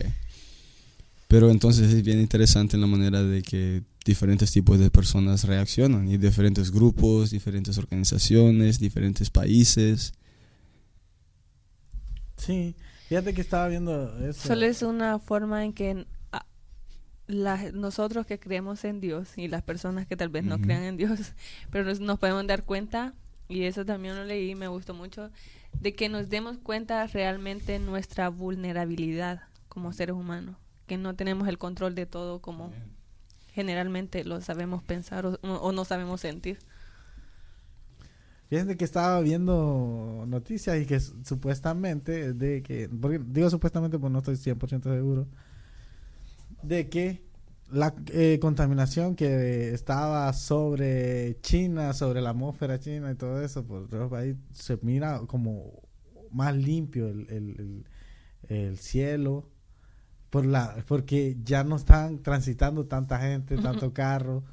Pero 1.35 1.51
entonces 1.51 1.91
es 1.93 2.01
bien 2.01 2.21
interesante 2.21 2.77
la 2.77 2.87
manera 2.87 3.21
de 3.21 3.41
que 3.43 3.83
diferentes 4.05 4.53
tipos 4.53 4.79
de 4.79 4.89
personas 4.89 5.43
reaccionan, 5.43 6.07
y 6.07 6.15
diferentes 6.15 6.71
grupos, 6.71 7.29
diferentes 7.31 7.77
organizaciones, 7.77 8.79
diferentes 8.79 9.29
países. 9.29 10.13
sí, 12.37 12.73
fíjate 13.09 13.33
que 13.33 13.41
estaba 13.41 13.67
viendo 13.67 14.17
eso. 14.25 14.47
Solo 14.47 14.65
es 14.65 14.81
una 14.81 15.19
forma 15.19 15.65
en 15.65 15.73
que 15.73 16.05
ah, 16.31 16.45
la- 17.27 17.69
nosotros 17.73 18.25
que 18.25 18.39
creemos 18.39 18.85
en 18.85 19.01
Dios 19.01 19.37
y 19.37 19.49
las 19.49 19.61
personas 19.61 20.07
que 20.07 20.15
tal 20.15 20.29
vez 20.29 20.45
no 20.45 20.57
crean 20.61 20.83
en 20.83 20.95
Dios, 20.95 21.33
pero 21.69 21.83
nos, 21.83 21.99
nos 21.99 22.17
podemos 22.17 22.47
dar 22.47 22.63
cuenta, 22.63 23.13
y 23.49 23.63
eso 23.63 23.83
también 23.83 24.15
lo 24.15 24.23
leí 24.23 24.51
y 24.51 24.55
me 24.55 24.69
gustó 24.69 24.93
mucho, 24.93 25.31
de 25.81 25.93
que 25.95 26.07
nos 26.07 26.29
demos 26.29 26.59
cuenta 26.59 27.05
realmente 27.07 27.77
nuestra 27.79 28.29
vulnerabilidad 28.29 29.41
como 29.67 29.91
seres 29.91 30.15
humanos, 30.15 30.55
que 30.87 30.97
no 30.97 31.15
tenemos 31.15 31.47
el 31.47 31.57
control 31.57 31.95
de 31.95 32.05
todo 32.05 32.41
como 32.41 32.71
generalmente 33.53 34.23
lo 34.25 34.41
sabemos 34.41 34.83
pensar 34.83 35.25
o, 35.25 35.39
o 35.43 35.71
no 35.73 35.85
sabemos 35.85 36.21
sentir. 36.21 36.59
Fíjate 38.49 38.77
que 38.77 38.85
estaba 38.85 39.19
viendo 39.21 40.23
noticias 40.27 40.79
y 40.79 40.85
que 40.85 40.99
supuestamente, 40.99 42.33
de 42.33 42.61
que, 42.61 42.87
porque 42.89 43.19
digo 43.25 43.49
supuestamente 43.49 43.97
porque 43.97 44.13
no 44.13 44.19
estoy 44.19 44.35
100% 44.37 44.91
seguro, 44.93 45.27
de 46.61 46.89
que 46.89 47.21
la 47.71 47.95
eh, 48.11 48.39
contaminación 48.41 49.15
que 49.15 49.73
estaba 49.73 50.31
sobre 50.33 51.39
China, 51.41 51.93
sobre 51.93 52.21
la 52.21 52.29
atmósfera 52.31 52.79
china 52.79 53.11
y 53.11 53.15
todo 53.15 53.41
eso, 53.41 53.65
por 53.65 53.83
otro 53.83 54.09
país, 54.09 54.35
se 54.53 54.77
mira 54.81 55.19
como 55.27 55.81
más 56.31 56.55
limpio 56.55 57.07
el, 57.07 57.21
el, 57.29 57.49
el- 57.59 57.85
el 58.49 58.77
cielo, 58.79 59.49
por 60.35 60.45
la, 60.45 60.83
porque 60.85 61.37
ya 61.45 61.63
no 61.63 61.77
están 61.77 62.21
transitando 62.21 62.85
tanta 62.87 63.17
gente, 63.19 63.55
tanto 63.57 63.93
carro, 63.93 64.43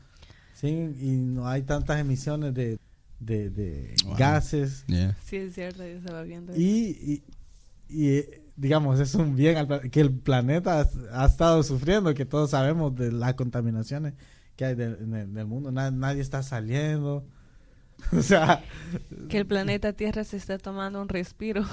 ¿sí? 0.54 0.68
y 0.68 1.16
no 1.16 1.48
hay 1.48 1.62
tantas 1.62 1.98
emisiones 1.98 2.54
de, 2.54 2.78
de, 3.18 3.50
de 3.50 3.96
Wow. 4.04 4.14
gases. 4.16 4.84
Yeah. 4.86 5.16
Sí, 5.24 5.38
es 5.38 5.54
cierto, 5.54 5.78
yo 5.82 5.96
estaba 5.96 6.22
viendo. 6.22 6.54
Y, 6.54 6.60
y, 6.60 7.22
y, 7.88 8.08
eh, 8.10 8.42
digamos, 8.54 9.00
es 9.00 9.12
un 9.16 9.34
bien 9.34 9.56
al 9.56 9.90
que 9.90 10.00
el 10.00 10.12
planeta 10.12 10.82
ha, 10.82 11.22
ha 11.22 11.26
estado 11.26 11.64
sufriendo, 11.64 12.14
que 12.14 12.26
todos 12.26 12.50
sabemos 12.50 12.94
de 12.94 13.10
las 13.10 13.34
contaminaciones 13.34 14.14
que 14.54 14.64
hay 14.66 14.76
de- 14.76 14.84
en, 14.84 15.14
el, 15.14 15.30
en 15.30 15.36
el 15.36 15.46
mundo. 15.46 15.72
Na- 15.72 15.90
nadie 15.90 16.20
está 16.22 16.44
saliendo. 16.44 17.26
o 18.12 18.22
sea, 18.22 18.62
que 19.28 19.38
el 19.38 19.46
planeta 19.46 19.94
Tierra 19.94 20.22
se 20.22 20.36
está 20.36 20.58
tomando 20.58 21.02
un 21.02 21.08
respiro 21.08 21.64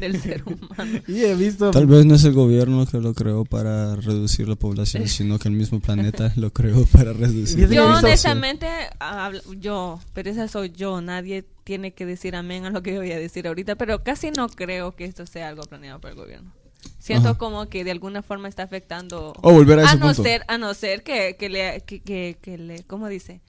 del 0.00 0.20
ser 0.20 0.42
humano. 0.44 1.00
y 1.08 1.20
he 1.24 1.34
visto... 1.34 1.70
Tal 1.70 1.86
vez 1.86 2.06
no 2.06 2.14
es 2.14 2.24
el 2.24 2.32
gobierno 2.32 2.86
que 2.86 2.98
lo 2.98 3.14
creó 3.14 3.44
para 3.44 3.96
reducir 3.96 4.48
la 4.48 4.56
población, 4.56 5.08
sino 5.08 5.38
que 5.38 5.48
el 5.48 5.54
mismo 5.54 5.80
planeta 5.80 6.32
lo 6.36 6.52
creó 6.52 6.84
para 6.86 7.12
reducir. 7.12 7.56
Fíjate 7.56 7.74
Yo 7.74 7.86
honestamente, 7.88 8.66
hablo- 9.00 9.42
yo, 9.58 10.00
pero 10.12 10.30
esa 10.30 10.48
soy 10.48 10.70
yo, 10.70 11.00
nadie 11.00 11.44
tiene 11.64 11.92
que 11.92 12.06
decir 12.06 12.34
amén 12.36 12.64
a 12.64 12.70
lo 12.70 12.82
que 12.82 12.92
yo 12.94 13.00
voy 13.00 13.12
a 13.12 13.18
decir 13.18 13.46
ahorita, 13.46 13.76
pero 13.76 14.02
casi 14.02 14.30
no 14.30 14.48
creo 14.48 14.94
que 14.96 15.04
esto 15.04 15.26
sea 15.26 15.48
algo 15.48 15.62
planeado 15.62 16.00
por 16.00 16.10
el 16.10 16.16
gobierno. 16.16 16.52
Siento 16.98 17.30
Ajá. 17.30 17.38
como 17.38 17.68
que 17.68 17.84
de 17.84 17.92
alguna 17.92 18.22
forma 18.22 18.48
está 18.48 18.64
afectando 18.64 19.32
Oh, 19.42 19.52
volver 19.52 19.78
a 19.78 19.82
ese 19.84 19.92
a 19.92 19.94
no 19.96 20.06
punto. 20.06 20.22
ser 20.24 20.42
a 20.48 20.58
no 20.58 20.74
ser 20.74 21.04
que, 21.04 21.36
que 21.38 21.48
le 21.48 21.80
que, 21.86 22.00
que, 22.00 22.36
que 22.40 22.58
le 22.58 22.82
¿cómo 22.84 23.06
dice? 23.08 23.40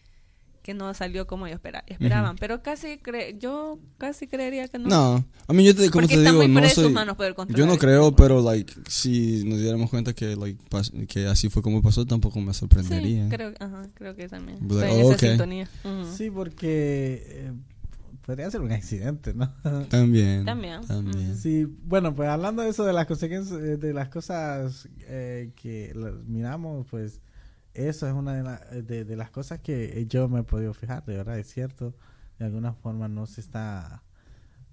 Que 0.63 0.74
no 0.74 0.93
salió 0.93 1.27
como 1.27 1.46
ellos 1.46 1.60
espera- 1.62 1.84
esperaban, 1.88 2.38
pero 2.38 2.63
casi 2.63 2.98
cre 2.98 3.38
yo 3.38 3.79
casi 3.98 4.27
creería 4.27 4.67
que 4.70 4.79
no. 4.79 4.89
No, 4.89 5.25
a 5.48 5.53
mí 5.53 5.63
yo 5.63 5.75
te, 5.75 5.89
como 5.89 6.01
Porque 6.08 6.15
te 6.15 6.22
está 6.22 6.32
digo, 6.32 6.41
muy 6.48 6.48
no 6.62 6.70
soy, 6.70 6.89
manos 6.91 7.15
poder 7.17 7.36
yo 7.50 7.65
no 7.65 7.74
eso. 7.74 7.79
creo, 7.82 8.15
pero 8.15 8.41
like 8.41 8.74
si 8.88 9.43
nos 9.43 9.60
diéramos 9.60 9.89
cuenta 9.89 10.13
que 10.13 10.36
like 10.36 10.60
pas- 10.70 10.91
que 11.08 11.27
así 11.27 11.50
fue 11.50 11.62
como 11.62 11.82
pasó, 11.82 12.05
tampoco 12.05 12.39
me 12.39 12.53
Sí, 12.53 12.60
sorprendería. 12.60 13.27
creo, 13.29 13.51
ajá, 13.60 13.89
creo 13.93 14.15
que 14.15 14.27
también. 14.29 14.58
But 14.62 14.77
like, 14.77 14.88
Estoy 14.88 15.00
en 15.00 15.05
oh, 15.05 15.08
esa 15.10 15.15
okay. 15.15 15.29
sintonía. 15.29 15.70
Sí, 16.15 16.32
porque 16.32 17.24
eh, 17.27 17.51
podría 18.25 18.50
ser 18.50 18.62
un 18.62 18.72
accidente, 18.72 19.34
¿no? 19.34 19.53
También. 19.89 20.46
También. 20.46 20.79
También. 20.88 21.38
Sí, 21.38 21.67
bueno, 21.84 22.15
pues 22.15 22.29
hablando 22.29 22.62
de 22.62 22.70
eso, 22.70 22.86
de 22.86 22.93
las 22.93 23.05
consecuencias, 23.05 23.60
eh, 23.60 23.75
de 23.75 23.93
las 23.93 24.08
cosas 24.08 24.88
eh, 25.01 25.51
que 25.62 25.93
miramos, 26.25 26.88
pues 26.89 27.20
eso 27.74 28.08
es 28.08 28.13
una 28.13 28.34
de, 28.72 29.03
de 29.06 29.15
las 29.15 29.32
cosas 29.32 29.60
que 29.60 30.06
yo 30.08 30.30
me 30.30 30.42
he 30.42 30.44
podido 30.44 30.74
fijar, 30.74 31.06
de 31.06 31.18
verdad, 31.18 31.39
es 31.39 31.48
cierto. 31.51 31.96
De 32.39 32.46
alguna 32.46 32.74
forma 32.74 33.08
no 33.08 33.25
se 33.25 33.42
está, 33.42 34.03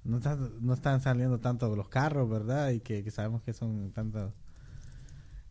no, 0.05 0.19
está- 0.19 0.37
no 0.61 0.75
están 0.75 1.01
saliendo 1.01 1.39
tanto 1.39 1.75
los 1.77 1.89
carros, 1.89 2.29
¿verdad? 2.29 2.71
Y 2.71 2.81
que, 2.81 3.09
sabemos 3.11 3.43
que 3.43 3.53
son 3.53 3.93
tantas 3.93 4.33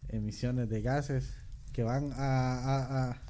emisiones 0.09 0.69
de 0.69 0.81
gases 0.81 1.33
que 1.73 1.83
van 1.83 2.11
a 2.15 3.21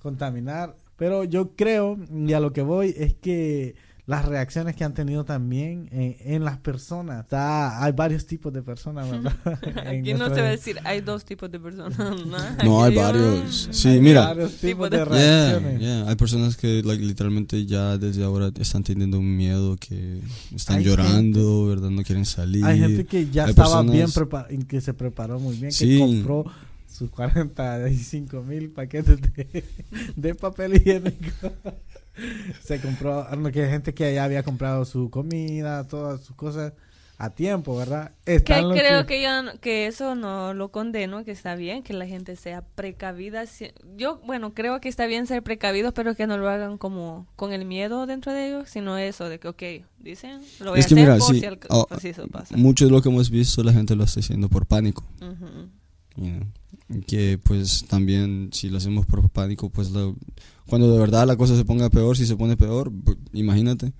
contaminar. 0.00 0.76
Pero 0.96 1.24
yo 1.24 1.54
creo, 1.54 1.96
y 2.10 2.32
a 2.32 2.40
lo 2.40 2.52
que 2.52 2.62
voy, 2.62 2.94
es 2.96 3.14
que 3.14 3.76
las 4.08 4.24
reacciones 4.24 4.74
que 4.74 4.84
han 4.84 4.94
tenido 4.94 5.24
también 5.26 5.88
en, 5.92 6.16
en 6.20 6.42
las 6.42 6.56
personas. 6.56 7.20
Está, 7.24 7.84
hay 7.84 7.92
varios 7.92 8.24
tipos 8.26 8.50
de 8.54 8.62
personas, 8.62 9.08
¿verdad? 9.10 9.36
En 9.86 10.00
Aquí 10.00 10.14
no 10.14 10.34
se 10.34 10.40
va 10.40 10.46
a 10.48 10.50
decir, 10.50 10.78
hay 10.84 11.02
dos 11.02 11.24
tipos 11.26 11.50
de 11.52 11.60
personas. 11.60 11.96
No, 12.26 12.64
No, 12.64 12.82
hay 12.84 12.96
varios. 12.96 13.68
Sí, 13.70 13.88
hay 13.88 14.00
mira. 14.00 14.28
varios 14.28 14.52
tipos 14.56 14.88
Tipo 14.88 14.88
de- 14.88 14.96
Yeah, 14.96 15.04
reacciones. 15.58 15.80
yeah. 15.80 16.08
Hay 16.08 16.16
personas 16.16 16.56
que 16.56 16.82
like, 16.82 17.04
literalmente 17.04 17.66
ya 17.66 17.98
desde 17.98 18.24
ahora 18.24 18.50
están 18.58 18.82
teniendo 18.82 19.18
un 19.18 19.36
miedo, 19.36 19.76
que 19.76 20.20
están 20.54 20.78
Hay 20.78 20.84
llorando, 20.84 21.66
¿verdad? 21.66 21.90
No 21.90 22.02
quieren 22.02 22.24
salir. 22.24 22.64
Hay 22.64 22.78
gente 22.78 23.04
que 23.04 23.28
ya 23.30 23.44
Hay 23.44 23.50
estaba 23.50 23.68
personas- 23.68 23.92
bien 23.94 24.10
preparada, 24.10 24.48
que 24.66 24.80
se 24.80 24.94
preparó 24.94 25.38
muy 25.38 25.54
bien, 25.58 25.70
Sí. 25.70 25.86
que 25.86 25.98
compró 25.98 26.44
sus 26.90 27.10
45 27.10 28.42
mil 28.42 28.70
paquetes 28.70 29.20
de, 29.20 29.64
de 30.16 30.34
papel 30.34 30.76
higiénico. 30.76 31.52
Se 32.62 32.80
compró, 32.80 33.26
no, 33.36 33.50
que 33.52 33.64
hay 33.64 33.70
gente 33.70 33.94
que 33.94 34.14
ya 34.14 34.24
había 34.24 34.42
comprado 34.42 34.84
su 34.84 35.10
comida, 35.10 35.86
todas 35.86 36.20
sus 36.22 36.34
cosas 36.36 36.72
a 37.20 37.30
tiempo, 37.30 37.76
¿verdad? 37.76 38.12
Que 38.24 38.36
Están 38.36 38.68
los 38.68 38.78
creo 38.78 39.04
que 39.04 39.20
yo 39.20 39.28
que 39.60 39.88
eso 39.88 40.14
no 40.14 40.54
lo 40.54 40.70
condeno, 40.70 41.24
que 41.24 41.32
está 41.32 41.56
bien 41.56 41.82
que 41.82 41.92
la 41.92 42.06
gente 42.06 42.36
sea 42.36 42.62
precavida. 42.62 43.44
Si- 43.46 43.72
Yo, 43.96 44.20
bueno, 44.24 44.54
creo 44.54 44.80
que 44.80 44.88
está 44.88 45.06
bien 45.06 45.26
ser 45.26 45.42
precavidos, 45.42 45.92
pero 45.94 46.14
que 46.14 46.28
no 46.28 46.38
lo 46.38 46.48
hagan 46.48 46.78
como 46.78 47.26
con 47.34 47.52
el 47.52 47.64
miedo 47.64 48.06
dentro 48.06 48.32
de 48.32 48.46
ellos, 48.48 48.68
sino 48.70 48.96
eso 48.98 49.28
de 49.28 49.40
que, 49.40 49.48
ok, 49.48 49.62
dicen, 49.98 50.40
lo 50.60 50.70
voy 50.70 50.78
Es 50.78 50.86
a 50.86 50.88
que 50.88 50.94
hacer 50.94 51.04
mira, 51.06 51.16
por 51.18 51.34
sí, 51.34 51.40
si, 51.40 51.46
al- 51.46 51.58
por 51.58 52.00
si 52.00 52.08
eso 52.10 52.28
pasa. 52.28 52.56
mucho 52.56 52.84
de 52.84 52.92
lo 52.92 53.02
que 53.02 53.08
hemos 53.08 53.30
visto 53.30 53.64
la 53.64 53.72
gente 53.72 53.96
lo 53.96 54.04
está 54.04 54.20
haciendo 54.20 54.48
por 54.48 54.66
pánico. 54.66 55.02
Ujú. 55.20 55.68
You 56.18 56.30
know. 56.30 56.46
Que 57.06 57.38
pues 57.42 57.84
también 57.88 58.50
si 58.52 58.68
lo 58.70 58.78
hacemos 58.78 59.04
por 59.06 59.28
pánico, 59.30 59.68
pues 59.70 59.90
lo- 59.90 60.16
cuando 60.66 60.90
de 60.92 60.98
verdad 60.98 61.26
la 61.26 61.36
cosa 61.36 61.56
se 61.56 61.64
ponga 61.64 61.90
peor, 61.90 62.16
si 62.16 62.26
se 62.26 62.36
pone 62.36 62.56
peor, 62.56 62.90
imagínate. 63.32 63.92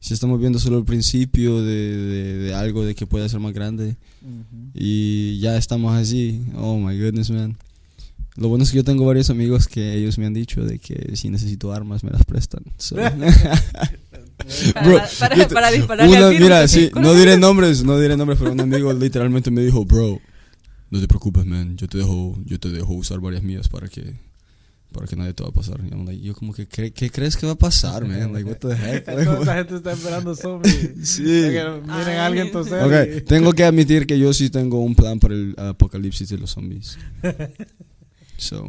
Si 0.00 0.14
estamos 0.14 0.38
viendo 0.38 0.58
solo 0.58 0.78
el 0.78 0.84
principio 0.84 1.60
de, 1.62 1.96
de- 1.96 2.38
de 2.38 2.54
algo 2.54 2.84
de 2.84 2.94
que 2.94 3.06
puede 3.06 3.28
ser 3.28 3.40
más 3.40 3.52
grande 3.52 3.96
Ujú. 4.22 4.70
y 4.74 5.38
ya 5.40 5.56
estamos 5.56 5.96
así, 5.96 6.42
oh 6.56 6.78
my 6.78 6.96
goodness 6.98 7.30
man. 7.30 7.56
Lo 8.36 8.48
bueno 8.48 8.62
es 8.62 8.70
que 8.70 8.76
yo 8.76 8.84
tengo 8.84 9.04
varios 9.04 9.30
amigos 9.30 9.66
que 9.66 9.94
ellos 9.96 10.16
me 10.18 10.26
han 10.26 10.34
dicho 10.34 10.64
de 10.64 10.78
que 10.78 11.16
si 11.16 11.28
necesito 11.30 11.72
armas 11.72 12.04
me 12.04 12.10
las 12.10 12.24
prestan. 12.24 12.62
So- 12.76 12.94
Para, 14.72 14.86
Bro, 14.86 15.00
para, 15.18 15.48
para 15.48 15.70
dispararle 15.72 16.16
una- 16.16 16.26
al 16.26 16.32
virus, 16.32 16.44
mira, 16.48 16.68
sí, 16.68 16.90
no 16.94 17.12
diré 17.14 17.36
nombres, 17.36 17.84
no 17.84 17.98
diré 17.98 18.16
nombres, 18.16 18.38
pero 18.38 18.52
un 18.52 18.60
amigo 18.60 18.92
literalmente 18.92 19.50
me 19.50 19.62
dijo, 19.62 19.84
bro, 19.84 20.20
no 20.90 21.00
te 21.00 21.08
preocupes, 21.08 21.44
man, 21.46 21.76
yo 21.76 21.86
te 21.88 21.98
dejo, 21.98 22.36
yo 22.44 22.58
te 22.58 22.70
dejo 22.70 22.92
usar 22.94 23.20
varias 23.20 23.42
mías 23.42 23.68
para 23.68 23.88
que, 23.88 24.14
para 24.92 25.06
que 25.06 25.16
nadie 25.16 25.34
te 25.34 25.42
va 25.42 25.50
a 25.50 25.52
pasar. 25.52 25.80
Y 25.84 25.88
I'm 25.90 26.06
like, 26.06 26.20
yo 26.22 26.34
como 26.34 26.54
que, 26.54 26.66
¿qué, 26.66 26.92
qué 26.92 27.10
crees 27.10 27.36
que 27.36 27.44
va 27.46 27.52
a 27.52 27.58
pasar, 27.58 28.06
man? 28.06 28.32
Like, 28.32 28.48
what 28.48 28.56
the 28.58 28.74
heck? 28.74 29.06
Like, 29.06 29.24
Toda 29.24 29.42
esa 29.42 29.54
gente 29.56 29.76
está 29.76 29.92
esperando 29.98 30.34
zombies. 30.34 30.90
Sí. 31.02 31.22
Miren 31.22 31.86
a 32.18 32.26
alguien 32.26 32.50
toser. 32.50 32.82
Ok, 32.84 33.24
tengo 33.26 33.52
que 33.52 33.64
admitir 33.64 34.06
que 34.06 34.18
yo 34.18 34.32
sí 34.32 34.48
tengo 34.50 34.80
un 34.80 34.94
plan 34.94 35.18
para 35.20 35.34
el 35.34 35.54
apocalipsis 35.58 36.28
de 36.30 36.38
los 36.38 36.50
zombies. 36.50 36.98
So, 38.36 38.64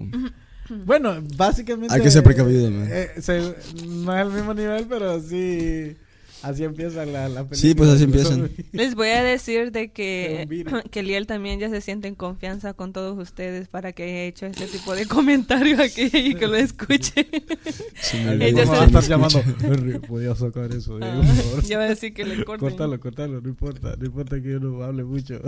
Bueno, 0.86 1.16
básicamente. 1.38 1.94
Hay 1.94 2.02
que 2.02 2.12
ser 2.12 2.24
precavido, 2.24 2.70
man. 2.70 2.88
eh, 2.92 3.10
se- 3.22 3.56
no 3.88 4.16
es 4.18 4.28
el 4.28 4.34
mismo 4.34 4.54
nivel, 4.54 4.86
pero 4.88 5.20
sí. 5.22 5.96
Así 6.42 6.64
empieza 6.64 7.06
la, 7.06 7.28
la 7.28 7.44
película. 7.48 7.56
Sí, 7.58 7.76
pues 7.76 7.90
así 7.90 8.04
empiezan. 8.06 8.50
Les 8.72 8.96
voy 8.96 9.10
a 9.10 9.22
decir 9.24 9.72
de 9.72 9.92
que, 9.92 10.48
que 10.92 11.04
Liel 11.04 11.28
también 11.28 11.60
ya 11.60 11.70
se 11.70 11.82
siente 11.82 12.08
en 12.08 12.16
confianza 12.16 12.74
con 12.74 12.94
todos 12.94 13.18
ustedes 13.18 13.68
para 13.68 13.92
que 13.92 14.04
haya 14.04 14.24
hecho 14.24 14.46
este 14.46 14.68
tipo 14.68 14.96
de 14.96 15.06
comentarios 15.06 15.80
aquí 15.80 16.10
y 16.14 16.36
que 16.36 16.48
lo 16.48 16.56
escuche. 16.56 17.12
sí 18.02 18.18
Ella 18.40 18.66
se- 18.66 18.72
a 18.72 18.86
estar 18.86 19.04
llamando. 19.04 19.42
Henry, 19.62 20.00
podía 20.00 20.34
sacar 20.36 20.72
eso. 20.74 20.98
eh, 20.98 21.02
por 21.16 21.26
favor. 21.26 21.64
ya 21.64 21.78
va 21.78 21.84
a 21.86 21.90
decir 21.90 22.14
que 22.14 22.24
le 22.24 22.44
corten. 22.46 22.70
Cortalo, 22.70 23.00
cortalo, 23.00 23.42
no 23.42 23.50
importa, 23.50 23.96
no 23.98 24.06
importa 24.06 24.42
que 24.42 24.50
yo 24.52 24.60
no 24.60 24.82
hable 24.84 25.04
mucho. 25.04 25.42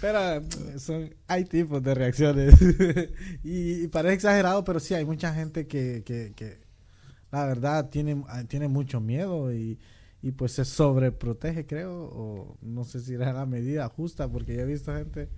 pero 0.00 0.36
eh, 0.36 0.42
son, 0.78 1.14
hay 1.28 1.44
tipos 1.44 1.82
de 1.82 1.94
reacciones. 1.94 2.54
y, 3.44 3.84
y 3.84 3.88
parece 3.88 4.14
exagerado, 4.14 4.64
pero 4.64 4.80
sí 4.80 4.94
hay 4.94 5.04
mucha 5.04 5.32
gente 5.34 5.66
que, 5.66 6.02
que, 6.04 6.32
que 6.34 6.58
la 7.30 7.46
verdad 7.46 7.90
tiene, 7.90 8.22
ah, 8.28 8.44
tiene 8.44 8.68
mucho 8.68 9.00
miedo 9.00 9.52
y, 9.52 9.78
y 10.22 10.32
pues 10.32 10.52
se 10.52 10.64
sobreprotege, 10.64 11.66
creo. 11.66 12.10
O 12.12 12.56
no 12.62 12.84
sé 12.84 13.00
si 13.00 13.14
era 13.14 13.32
la 13.32 13.46
medida 13.46 13.88
justa, 13.88 14.28
porque 14.28 14.54
yo 14.54 14.62
he 14.62 14.66
visto 14.66 14.94
gente 14.94 15.28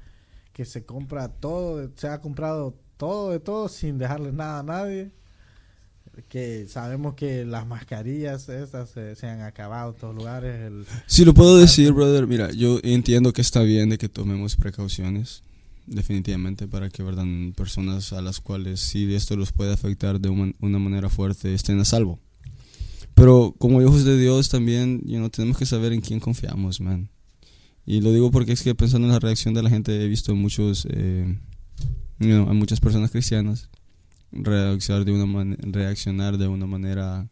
que 0.52 0.64
se 0.64 0.84
compra 0.84 1.28
todo, 1.28 1.90
se 1.96 2.08
ha 2.08 2.20
comprado 2.20 2.76
todo 2.96 3.30
de 3.30 3.40
todo 3.40 3.68
sin 3.68 3.98
dejarle 3.98 4.32
nada 4.32 4.60
a 4.60 4.62
nadie 4.62 5.12
que 6.28 6.66
sabemos 6.68 7.14
que 7.14 7.44
las 7.44 7.66
mascarillas 7.66 8.48
estas 8.48 8.90
se, 8.90 9.16
se 9.16 9.26
han 9.26 9.40
acabado 9.40 9.92
en 9.92 9.96
todos 9.96 10.14
lugares. 10.14 10.60
El, 10.60 10.84
Sí, 11.06 11.24
lo 11.24 11.34
puedo 11.34 11.58
decir, 11.58 11.92
brother. 11.92 12.26
Mira, 12.26 12.50
yo 12.52 12.78
entiendo 12.82 13.32
que 13.32 13.40
está 13.40 13.62
bien 13.62 13.88
de 13.88 13.98
que 13.98 14.08
tomemos 14.08 14.56
precauciones, 14.56 15.42
definitivamente, 15.86 16.68
para 16.68 16.88
que, 16.90 17.02
verdad, 17.02 17.24
personas 17.56 18.12
a 18.12 18.22
las 18.22 18.40
cuales 18.40 18.80
sí 18.80 19.12
esto 19.14 19.36
los 19.36 19.52
puede 19.52 19.72
afectar 19.72 20.20
de 20.20 20.28
una, 20.28 20.52
una 20.60 20.78
manera 20.78 21.08
fuerte 21.08 21.54
estén 21.54 21.78
a 21.80 21.84
salvo. 21.84 22.18
Pero 23.14 23.54
como 23.58 23.82
hijos 23.82 24.04
de 24.04 24.18
Dios 24.18 24.48
también, 24.48 25.00
you 25.04 25.16
know, 25.18 25.28
tenemos 25.28 25.58
que 25.58 25.66
saber 25.66 25.92
en 25.92 26.00
quién 26.00 26.18
confiamos, 26.20 26.80
man. 26.80 27.08
Y 27.84 28.00
lo 28.00 28.12
digo 28.12 28.30
porque 28.30 28.52
es 28.52 28.62
que 28.62 28.74
pensando 28.74 29.06
en 29.08 29.12
la 29.12 29.18
reacción 29.20 29.54
de 29.54 29.62
la 29.62 29.68
gente, 29.70 30.02
he 30.02 30.08
visto 30.08 30.34
muchos, 30.34 30.86
eh, 30.90 31.36
you 32.20 32.28
know, 32.28 32.48
a 32.48 32.54
muchas 32.54 32.80
personas 32.80 33.10
cristianas 33.10 33.68
reaccionar 34.30 35.04
de 35.04 35.12
una, 35.12 35.56
reaccionar 35.60 36.38
de 36.38 36.46
una 36.48 36.66
manera... 36.66 37.28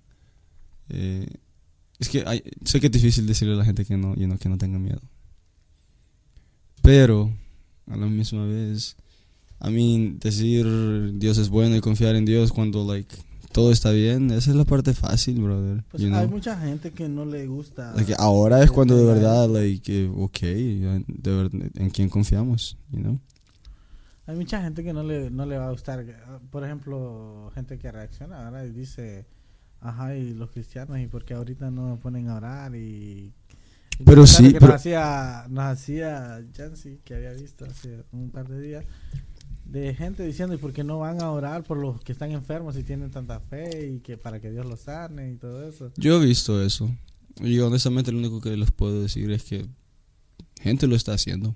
eh, 0.90 1.26
es 1.98 2.08
que 2.08 2.24
hay- 2.26 2.42
sé 2.64 2.80
que 2.80 2.86
es 2.86 2.92
difícil 2.92 3.26
decirle 3.26 3.54
a 3.54 3.58
la 3.58 3.64
gente 3.64 3.84
que 3.84 3.96
no, 3.96 4.14
you 4.16 4.24
know, 4.26 4.36
que 4.38 4.48
no 4.48 4.58
tenga 4.58 4.78
miedo. 4.78 5.00
Pero, 6.82 7.32
a 7.86 7.96
la 7.96 8.06
misma 8.06 8.46
vez, 8.46 8.96
a 9.58 9.70
mí 9.70 10.16
decir 10.20 10.66
Dios 11.18 11.38
es 11.38 11.48
bueno 11.48 11.76
y 11.76 11.80
confiar 11.80 12.14
en 12.16 12.24
Dios 12.24 12.52
cuando, 12.52 12.84
like, 12.84 13.14
todo 13.52 13.72
está 13.72 13.90
bien, 13.90 14.30
esa 14.30 14.50
es 14.50 14.56
la 14.56 14.64
parte 14.64 14.94
fácil, 14.94 15.40
brother. 15.42 15.84
pues 15.90 16.02
you 16.02 16.14
hay 16.14 16.26
know. 16.26 16.30
mucha 16.36 16.56
gente 16.58 16.92
que 16.92 17.08
no 17.08 17.24
le 17.24 17.46
gusta. 17.46 17.92
Like, 17.94 18.14
ahora 18.18 18.62
es 18.62 18.70
cuando 18.70 18.96
de 18.96 19.04
verdad, 19.04 19.48
like, 19.48 20.10
ok, 20.14 20.40
de 20.40 21.36
verdad, 21.36 21.70
en 21.74 21.90
quién 21.90 22.08
confiamos, 22.08 22.78
you 22.92 23.00
know. 23.00 23.20
Hay 24.26 24.36
mucha 24.36 24.62
gente 24.62 24.84
que 24.84 24.92
no 24.92 25.02
le, 25.02 25.28
no 25.30 25.44
le 25.44 25.58
va 25.58 25.66
a 25.66 25.70
gustar. 25.72 26.06
Por 26.50 26.64
ejemplo, 26.64 27.50
gente 27.52 27.78
que 27.78 27.90
reacciona 27.90 28.46
ahora 28.46 28.64
y 28.64 28.70
dice, 28.70 29.26
ajá, 29.80 30.14
y 30.14 30.34
los 30.34 30.50
cristianos, 30.50 31.00
¿y 31.00 31.08
por 31.08 31.24
qué 31.24 31.34
ahorita 31.34 31.72
no 31.72 31.98
ponen 32.00 32.28
a 32.28 32.36
orar? 32.36 32.76
Y 32.76 33.34
Pero 34.04 34.26
sí, 34.26 34.52
que 34.52 34.60
pero- 34.60 34.68
Nos 34.72 34.76
hacía, 34.80 35.46
nos 35.48 35.64
hacía 35.64 36.44
Jancy, 36.56 36.98
que 37.04 37.14
había 37.14 37.32
visto 37.32 37.64
hace 37.64 38.04
un 38.12 38.30
par 38.30 38.48
de 38.48 38.60
días, 38.60 38.84
de 39.64 39.94
gente 39.94 40.24
diciendo, 40.24 40.54
¿y 40.54 40.58
por 40.58 40.72
qué 40.72 40.82
no 40.84 40.98
van 40.98 41.20
a 41.22 41.30
orar 41.30 41.62
por 41.62 41.76
los 41.78 42.00
que 42.00 42.12
están 42.12 42.32
enfermos 42.32 42.76
y 42.76 42.82
tienen 42.82 43.10
tanta 43.10 43.38
fe 43.40 43.92
y 43.94 44.00
que 44.00 44.16
para 44.16 44.40
que 44.40 44.50
Dios 44.50 44.66
los 44.66 44.80
sane 44.80 45.30
y 45.32 45.36
todo 45.36 45.68
eso? 45.68 45.92
Yo 45.96 46.20
he 46.20 46.26
visto 46.26 46.62
eso. 46.62 46.90
Y 47.40 47.58
honestamente 47.60 48.10
lo 48.10 48.18
único 48.18 48.40
que 48.40 48.56
les 48.56 48.70
puedo 48.72 49.00
decir 49.00 49.30
es 49.30 49.44
que 49.44 49.66
gente 50.60 50.86
lo 50.86 50.96
está 50.96 51.12
haciendo. 51.14 51.54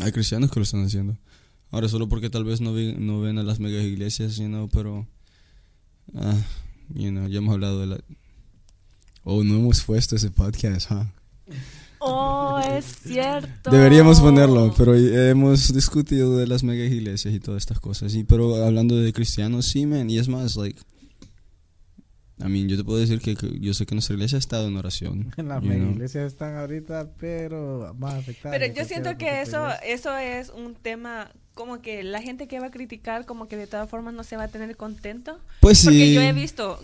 Hay 0.00 0.12
cristianos 0.12 0.50
que 0.50 0.60
lo 0.60 0.64
están 0.64 0.84
haciendo. 0.84 1.16
Ahora 1.70 1.88
solo 1.88 2.08
porque 2.08 2.28
tal 2.28 2.44
vez 2.44 2.60
no, 2.60 2.74
vi- 2.74 2.94
no 2.98 3.20
ven 3.20 3.38
a 3.38 3.42
las 3.42 3.60
mega 3.60 3.80
iglesias, 3.82 4.36
you 4.36 4.46
know, 4.46 4.68
pero... 4.68 5.06
ah, 6.14 6.36
you 6.94 7.10
know, 7.10 7.26
ya 7.28 7.38
hemos 7.38 7.54
hablado 7.54 7.80
de 7.80 7.86
la... 7.86 7.98
Oh, 9.24 9.42
no 9.42 9.56
hemos 9.56 9.82
puesto 9.82 10.14
ese 10.16 10.30
podcast, 10.30 10.90
huh? 10.90 11.04
Oh, 11.98 12.60
es 12.76 12.84
cierto. 12.84 13.70
Deberíamos 13.70 14.20
ponerlo, 14.20 14.72
pero 14.76 14.94
hemos 14.94 15.72
discutido 15.72 16.36
de 16.36 16.46
las 16.46 16.62
mega 16.62 16.84
iglesias 16.84 17.34
y 17.34 17.40
todas 17.40 17.62
estas 17.62 17.80
cosas. 17.80 18.14
Y, 18.14 18.24
pero 18.24 18.64
hablando 18.64 18.96
de 18.96 19.12
cristianos, 19.12 19.66
sí, 19.66 19.86
man. 19.86 20.10
Y 20.10 20.18
es 20.18 20.28
más, 20.28 20.56
like... 20.56 20.78
I 22.38 22.48
mean, 22.48 22.68
yo 22.68 22.76
te 22.76 22.84
puedo 22.84 22.98
decir 22.98 23.18
que, 23.20 23.34
que 23.34 23.58
yo 23.60 23.72
sé 23.72 23.86
que 23.86 23.94
nuestra 23.94 24.14
iglesia 24.14 24.36
ha 24.36 24.38
estado 24.38 24.68
en 24.68 24.76
oración. 24.76 25.32
En 25.38 25.48
las 25.48 25.62
you 25.62 25.68
mega 25.68 25.80
know. 25.80 25.94
iglesias 25.94 26.32
están 26.32 26.56
ahorita, 26.56 27.12
pero 27.18 27.94
más 27.98 28.14
afectadas. 28.14 28.58
Pero 28.58 28.74
yo 28.74 28.84
siento 28.84 29.16
que 29.16 29.40
eso, 29.40 29.66
eso 29.82 30.14
es 30.18 30.50
un 30.50 30.74
tema 30.74 31.30
como 31.54 31.80
que 31.80 32.02
la 32.02 32.20
gente 32.20 32.46
que 32.46 32.60
va 32.60 32.66
a 32.66 32.70
criticar 32.70 33.24
como 33.24 33.48
que 33.48 33.56
de 33.56 33.66
todas 33.66 33.88
formas 33.88 34.12
no 34.12 34.22
se 34.22 34.36
va 34.36 34.44
a 34.44 34.48
tener 34.48 34.76
contento. 34.76 35.38
Pues 35.60 35.78
sí. 35.78 35.86
Porque 35.86 36.12
yo 36.12 36.20
he 36.20 36.34
visto, 36.34 36.78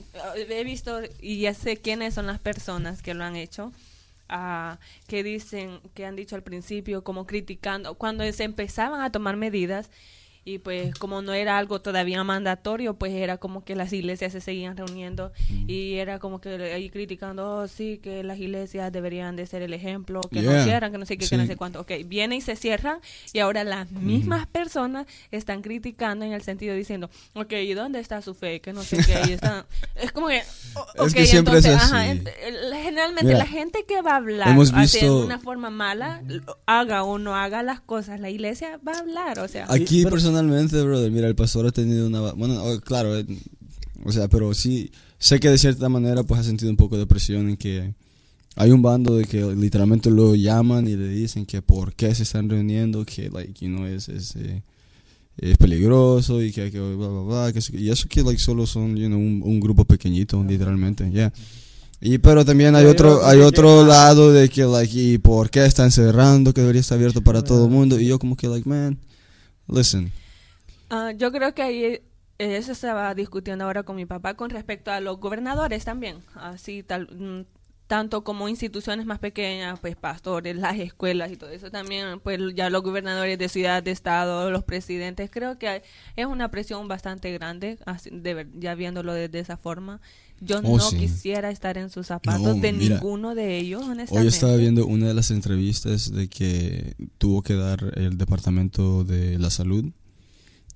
he 0.49 0.65
visto 0.65 1.01
y 1.21 1.41
ya 1.41 1.53
sé 1.53 1.77
quiénes 1.77 2.15
son 2.15 2.27
las 2.27 2.39
personas 2.39 3.03
que 3.03 3.13
lo 3.13 3.23
han 3.23 3.37
hecho, 3.37 3.71
ah, 4.33 4.79
que 5.07 5.23
dicen, 5.23 5.81
que 5.95 6.07
han 6.07 6.17
dicho 6.17 6.35
al 6.35 6.43
principio 6.43 7.05
como 7.05 7.27
criticando, 7.27 7.95
cuando 7.95 8.31
se 8.33 8.45
empezaban 8.45 9.03
a 9.03 9.13
tomar 9.13 9.37
medidas 9.37 9.91
y 10.45 10.59
pues 10.59 10.93
como 10.97 11.23
no 11.23 11.33
era 11.35 11.57
algo 11.57 11.81
todavía 11.81 12.25
mandatorio, 12.25 12.95
pues 12.95 13.13
era 13.13 13.37
como 13.39 13.65
que 13.65 13.77
las 13.77 13.93
iglesias 13.93 14.33
se 14.33 14.41
seguían 14.41 14.77
reuniendo 14.77 15.33
y 15.69 15.95
era 15.95 16.19
como 16.19 16.41
que 16.41 16.51
ahí 16.73 16.91
criticando, 16.91 17.59
oh 17.59 17.69
sí, 17.69 17.99
que 18.03 18.25
las 18.25 18.39
iglesias 18.39 18.91
deberían 18.91 19.37
de 19.37 19.47
ser 19.47 19.63
el 19.63 19.73
ejemplo, 19.73 20.21
que 20.33 20.43
no 20.43 20.51
cierran, 20.65 20.91
que 20.91 20.99
no 20.99 21.07
sé 21.07 21.17
qué, 21.17 21.29
que 21.29 21.37
no 21.37 21.47
sé 21.47 21.57
cuánto. 21.57 21.81
Ok, 21.81 21.93
viene 22.07 22.35
y 22.37 22.41
se 22.41 22.57
cierran 22.57 22.99
y 23.33 23.39
ahora 23.39 23.63
las 23.63 23.91
mismas 23.93 24.47
personas 24.49 25.07
están 25.31 25.63
criticando 25.63 26.25
en 26.25 26.33
el 26.33 26.43
sentido 26.43 26.75
diciendo, 26.75 27.09
ok, 27.35 27.53
¿y 27.53 27.75
dónde 27.75 28.01
está 28.01 28.21
su 28.21 28.35
fe? 28.35 28.61
Que 28.61 28.73
no 28.73 28.83
sé 28.83 28.97
qué. 28.97 29.21
Y 29.29 29.33
están, 29.35 29.65
es 29.95 30.11
como 30.11 30.27
que, 30.29 30.43
o- 30.75 31.05
Es 31.07 31.13
ok, 31.13 31.19
que 31.19 31.27
siempre 31.27 31.59
es 31.59 31.65
entonces, 31.67 31.93
ajá, 31.93 32.07
ent- 32.13 32.29
generalmente 32.83 33.25
Mira, 33.27 33.39
la 33.39 33.47
gente 33.47 33.85
que 33.87 34.03
va 34.03 34.13
a 34.13 34.17
hablar 34.17 34.49
hemos 34.49 34.73
así 34.73 34.99
de 34.99 35.07
visto- 35.07 35.25
una 35.25 35.39
forma 35.39 35.71
mala, 35.71 36.21
haga 36.67 37.05
o 37.05 37.19
no 37.19 37.37
haga 37.37 37.63
las 37.63 37.81
cosas, 37.81 38.19
la 38.19 38.29
iglesia 38.31 38.81
va 38.87 38.93
a 38.93 38.99
hablar, 38.99 39.39
o 39.39 39.47
sea. 39.47 39.67
Aquí 39.69 39.87
Sí, 39.87 40.05
pero- 40.05 40.11
personalmente, 40.33 40.83
brother, 40.83 41.11
mira, 41.11 41.29
el 41.29 41.35
pastor 41.35 41.67
ha 41.67 41.73
tenido 41.73 42.07
una... 42.07 42.33
Bueno, 42.33 42.63
oh, 42.65 42.81
claro, 42.81 43.17
eh, 43.17 43.27
o 44.05 44.13
sea, 44.13 44.29
pero 44.29 44.55
sí, 44.55 44.91
sé 45.19 45.39
que 45.39 45.51
de 45.51 45.59
cierta 45.59 45.89
manera 45.89 46.23
pues 46.23 46.41
ha 46.41 46.45
sentido 46.45 46.71
un 46.71 46.77
poco 46.77 46.97
de 46.97 47.07
presión 47.07 47.51
en 47.51 47.57
que 47.57 47.95
hay 48.57 48.71
un 48.71 48.83
bando 48.83 49.17
de 49.17 49.25
que 49.25 49.43
literalmente 49.55 50.11
lo 50.11 50.35
llaman 50.35 50.89
y 50.89 50.97
le 50.97 51.09
dicen 51.09 51.47
que 51.47 51.63
por 51.63 51.95
qué 51.95 52.15
se 52.15 52.23
están 52.23 52.49
reuniendo, 52.49 53.05
que, 53.05 53.31
like, 53.31 53.65
you 53.65 53.71
know, 53.71 53.87
es, 53.87 54.09
es, 54.09 54.35
eh, 54.37 54.63
es 55.37 55.59
peligroso 55.59 56.43
y 56.43 56.51
que 56.51 56.63
hay 56.63 56.71
que 56.71 56.81
bla, 56.81 57.09
bla, 57.09 57.23
bla, 57.23 57.53
que 57.53 57.61
y 57.77 57.91
eso 57.91 58.09
que, 58.09 58.23
like, 58.23 58.41
solo 58.41 58.67
son, 58.67 58.97
you 58.97 59.09
know, 59.09 59.19
un, 59.19 59.43
un 59.45 59.61
grupo 59.61 59.85
pequeñito, 59.85 60.43
literalmente, 60.43 61.11
ya. 61.13 61.33
Y 62.05 62.19
pero 62.19 62.45
también 62.45 62.75
hay 62.75 62.87
otro 62.87 63.21
yo 63.21 63.27
hay 63.27 63.39
otro 63.39 63.87
lado 63.87 64.33
de 64.33 64.49
que 64.49 64.65
like 64.65 64.93
y 64.93 65.19
por 65.19 65.51
qué 65.51 65.65
están 65.65 65.93
cerrando 65.93 66.53
que 66.53 66.61
debería 66.61 66.81
estar 66.81 66.97
abierto 66.97 67.23
para 67.23 67.45
todo 67.45 67.67
el 67.67 67.71
mundo. 67.71 68.01
Y 68.01 68.09
yo 68.09 68.19
como 68.19 68.37
que 68.37 68.49
like 68.49 68.69
man 68.69 68.99
listen 69.69 70.13
Ah, 70.91 71.13
yo 71.13 71.33
creo 71.33 71.55
que 71.55 71.63
ahí 71.63 71.85
eh, 71.85 72.03
eso 72.39 72.73
estaba 72.73 73.15
discutiendo 73.15 73.65
ahora 73.65 73.83
con 73.83 73.97
mi 73.97 74.05
papá 74.05 74.35
con 74.35 74.51
respecto 74.51 74.91
a 74.91 75.01
los 75.01 75.19
gobernadores 75.19 75.85
también, 75.85 76.19
así 76.35 76.83
tal 76.83 77.09
mm, 77.11 77.47
tanto 77.87 78.25
como 78.25 78.49
instituciones 78.49 79.05
más 79.07 79.19
pequeñas, 79.19 79.79
pues 79.81 79.97
pastores, 79.97 80.57
las 80.57 80.79
escuelas 80.79 81.31
y 81.31 81.37
todo 81.37 81.51
eso 81.51 81.71
también, 81.71 82.21
pues 82.21 82.39
ya 82.55 82.71
los 82.71 82.83
gobernadores 82.83 83.39
de 83.39 83.49
ciudad, 83.51 83.83
de 83.83 83.91
estado, 83.91 84.51
los 84.51 84.65
presidentes, 84.65 85.31
creo 85.31 85.59
que 85.59 85.69
hay- 85.69 85.83
es 86.17 86.27
una 86.27 86.51
presión 86.51 86.89
bastante 86.89 87.33
grande, 87.33 87.79
de 88.11 88.47
ya 88.55 88.75
viéndolo 88.75 89.13
de 89.15 89.39
esa 89.39 89.57
forma. 89.59 90.01
Yo 90.41 90.59
Oh, 90.65 90.77
no 90.77 90.91
sí. 90.91 90.99
quisiera 90.99 91.51
estar 91.51 91.79
en 91.79 91.89
sus 91.91 92.09
zapatos 92.09 92.43
No, 92.43 92.55
de 92.55 92.73
mira, 92.73 92.97
ninguno 92.97 93.35
de 93.35 93.59
ellos, 93.59 93.83
honestamente. 93.83 94.19
Hoy 94.19 94.27
estaba 94.27 94.57
viendo 94.57 94.87
una 94.87 95.07
de 95.09 95.15
las 95.15 95.31
entrevistas 95.31 96.11
de 96.11 96.29
que 96.29 96.95
tuvo 97.19 97.43
que 97.43 97.55
dar 97.55 97.93
el 97.97 98.19
Departamento 98.19 99.05
de 99.05 99.39
la 99.39 99.51
Salud 99.51 99.85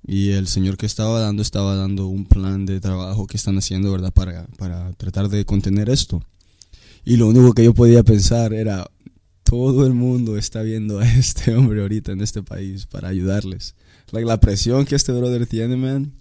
y 0.05 0.29
el 0.29 0.47
señor 0.47 0.77
que 0.77 0.85
estaba 0.85 1.19
dando 1.19 1.41
estaba 1.41 1.75
dando 1.75 2.07
un 2.07 2.25
plan 2.25 2.65
de 2.65 2.79
trabajo 2.79 3.27
que 3.27 3.35
están 3.35 3.57
haciendo, 3.57 3.91
¿verdad? 3.91 4.13
Para, 4.13 4.47
para 4.57 4.93
tratar 4.93 5.27
de 5.27 5.43
contener 5.43 5.89
esto. 5.89 6.23
Y 7.03 7.17
lo 7.17 7.27
único 7.27 7.53
que 7.53 7.63
yo 7.65 7.73
podía 7.73 8.03
pensar 8.03 8.53
era, 8.53 8.89
todo 9.43 9.85
el 9.85 9.93
mundo 9.93 10.37
está 10.37 10.61
viendo 10.61 10.99
a 10.99 11.05
este 11.09 11.55
hombre 11.55 11.81
ahorita 11.81 12.11
en 12.13 12.21
este 12.21 12.41
país 12.43 12.85
para 12.85 13.09
ayudarles. 13.09 13.75
Like, 14.11 14.27
la 14.27 14.39
presión 14.39 14.85
que 14.85 14.95
este 14.95 15.11
brother 15.11 15.45
tiene, 15.47 15.75
man. 15.75 16.13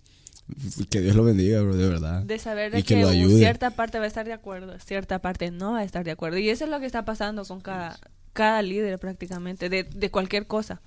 Que 0.90 1.00
Dios 1.00 1.16
lo 1.16 1.24
bendiga, 1.24 1.60
bro, 1.60 1.76
de 1.76 1.88
verdad. 1.88 2.22
de 2.22 2.38
saber 2.38 2.72
Y 2.72 2.76
de 2.76 2.82
que 2.82 2.94
que, 2.94 3.00
lo 3.02 3.08
ayude. 3.08 3.38
cierta 3.38 3.70
parte 3.70 3.98
va 3.98 4.04
a 4.04 4.08
estar 4.08 4.26
de 4.26 4.32
acuerdo, 4.32 4.78
cierta 4.78 5.20
parte 5.20 5.50
no 5.50 5.72
va 5.72 5.80
a 5.80 5.84
estar 5.84 6.04
de 6.04 6.12
acuerdo. 6.12 6.38
Y 6.38 6.48
eso 6.48 6.64
es 6.64 6.70
lo 6.70 6.78
que 6.78 6.86
está 6.86 7.04
pasando 7.04 7.44
con 7.44 7.60
cada, 7.60 7.98
cada 8.32 8.62
líder 8.62 8.98
prácticamente, 8.98 9.68
de, 9.68 9.84
de 9.84 10.10
cualquier 10.10 10.46
cosa. 10.46 10.80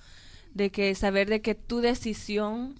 De 0.53 0.71
que 0.71 0.95
saber 0.95 1.29
de 1.29 1.41
que 1.41 1.55
tu 1.55 1.81
decisión, 1.81 2.79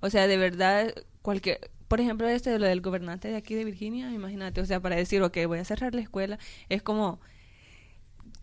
o 0.00 0.10
sea, 0.10 0.26
de 0.26 0.36
verdad, 0.36 0.94
cualquier... 1.22 1.70
Por 1.88 2.00
ejemplo, 2.00 2.26
este 2.26 2.50
de 2.50 2.58
lo 2.58 2.66
del 2.66 2.80
gobernante 2.80 3.28
de 3.28 3.36
aquí 3.36 3.54
de 3.54 3.64
Virginia, 3.64 4.10
imagínate, 4.10 4.60
o 4.60 4.66
sea, 4.66 4.80
para 4.80 4.96
decir, 4.96 5.22
ok, 5.22 5.36
voy 5.46 5.58
a 5.58 5.64
cerrar 5.64 5.94
la 5.94 6.00
escuela, 6.00 6.38
es 6.70 6.82
como 6.82 7.20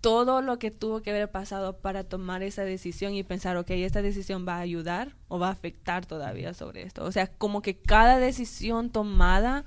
todo 0.01 0.41
lo 0.41 0.57
que 0.57 0.71
tuvo 0.71 1.01
que 1.01 1.11
haber 1.11 1.29
pasado 1.29 1.77
para 1.77 2.03
tomar 2.03 2.41
esa 2.41 2.63
decisión 2.63 3.13
y 3.13 3.23
pensar, 3.23 3.55
ok, 3.57 3.69
esta 3.69 4.01
decisión 4.01 4.45
va 4.47 4.55
a 4.55 4.61
ayudar 4.61 5.15
o 5.27 5.39
va 5.39 5.49
a 5.49 5.51
afectar 5.51 6.05
todavía 6.05 6.53
sobre 6.53 6.81
esto. 6.81 7.03
O 7.05 7.11
sea, 7.11 7.27
como 7.27 7.61
que 7.61 7.77
cada 7.77 8.17
decisión 8.17 8.89
tomada 8.89 9.63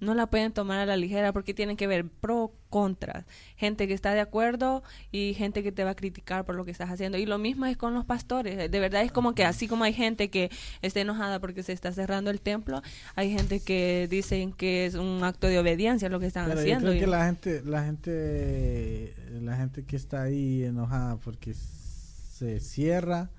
no 0.00 0.14
la 0.14 0.26
pueden 0.26 0.52
tomar 0.52 0.78
a 0.80 0.86
la 0.86 0.96
ligera 0.96 1.32
porque 1.32 1.54
tienen 1.54 1.76
que 1.76 1.86
ver 1.86 2.06
pro, 2.08 2.52
contra. 2.68 3.24
Gente 3.56 3.86
que 3.86 3.94
está 3.94 4.12
de 4.12 4.20
acuerdo 4.20 4.82
y 5.12 5.34
gente 5.34 5.62
que 5.62 5.70
te 5.72 5.84
va 5.84 5.90
a 5.90 5.94
criticar 5.94 6.44
por 6.44 6.56
lo 6.56 6.64
que 6.64 6.72
estás 6.72 6.90
haciendo. 6.90 7.16
Y 7.18 7.24
lo 7.24 7.38
mismo 7.38 7.66
es 7.66 7.76
con 7.76 7.94
los 7.94 8.04
pastores. 8.04 8.70
De 8.70 8.80
verdad 8.80 9.02
es 9.02 9.12
como 9.12 9.34
que 9.34 9.44
así 9.44 9.68
como 9.68 9.84
hay 9.84 9.92
gente 9.92 10.28
que 10.28 10.50
está 10.82 11.00
enojada 11.00 11.38
porque 11.40 11.62
se 11.62 11.72
está 11.72 11.92
cerrando 11.92 12.30
el 12.30 12.40
templo, 12.40 12.82
hay 13.14 13.32
gente 13.32 13.60
que 13.60 14.08
dicen 14.10 14.52
que 14.52 14.86
es 14.86 14.94
un 14.96 15.22
acto 15.22 15.46
de 15.46 15.58
obediencia 15.60 16.08
lo 16.08 16.18
que 16.20 16.26
están 16.26 16.46
Pero 16.46 16.56
yo 16.56 16.60
haciendo. 16.62 16.86
creo 16.86 16.94
y- 16.96 17.00
que 17.00 17.06
la 17.06 17.26
gente, 17.26 17.62
la 17.64 17.84
gente, 17.84 19.14
la 19.40 19.56
gente 19.56 19.84
que 19.84 19.96
está 19.96 20.22
ahí 20.22 20.64
enojada 20.64 21.16
porque 21.16 21.54
se 21.54 22.58
cierra, 22.60 23.30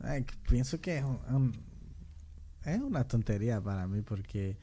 ay, 0.00 0.26
pienso 0.48 0.80
que 0.80 0.98
es, 0.98 1.04
un- 1.04 1.20
un- 1.34 1.60
es 2.64 2.80
una 2.80 3.04
tontería 3.04 3.60
para 3.60 3.86
mí 3.86 4.02
porque 4.02 4.58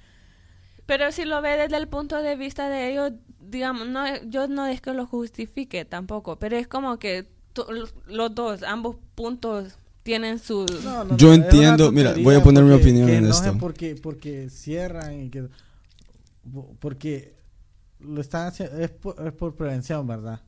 Pero 0.85 1.11
si 1.11 1.25
lo 1.25 1.41
ve 1.41 1.57
desde 1.57 1.77
el 1.77 1.87
punto 1.87 2.21
de 2.21 2.35
vista 2.35 2.69
de 2.69 2.91
ellos, 2.91 3.13
digamos, 3.39 3.87
no, 3.87 4.03
yo 4.25 4.47
no 4.47 4.67
es 4.67 4.81
que 4.81 4.93
lo 4.93 5.05
justifique 5.07 5.85
tampoco, 5.85 6.37
pero 6.37 6.57
es 6.57 6.67
como 6.67 6.97
que 6.99 7.27
to- 7.53 7.67
los 8.07 8.35
dos, 8.35 8.63
ambos 8.63 8.97
puntos 9.15 9.77
tienen 10.03 10.37
sus... 10.37 10.83
No, 10.83 11.03
no, 11.03 11.17
Yo 11.17 11.33
entiendo, 11.33 11.91
mira, 11.91 12.13
voy 12.21 12.35
a 12.35 12.43
poner 12.43 12.63
mi 12.63 12.73
opinión 12.73 13.07
que 13.07 13.17
en 13.17 13.25
esto. 13.27 13.57
Porque, 13.57 13.95
porque 13.95 14.49
cierran 14.49 15.19
y 15.21 15.29
que 15.29 15.47
porque 16.79 17.35
lo 17.99 18.21
están 18.21 18.47
haciendo 18.47 18.77
es 18.77 18.91
por, 18.91 19.15
es 19.25 19.33
por 19.33 19.55
prevención, 19.55 20.05
¿verdad? 20.05 20.41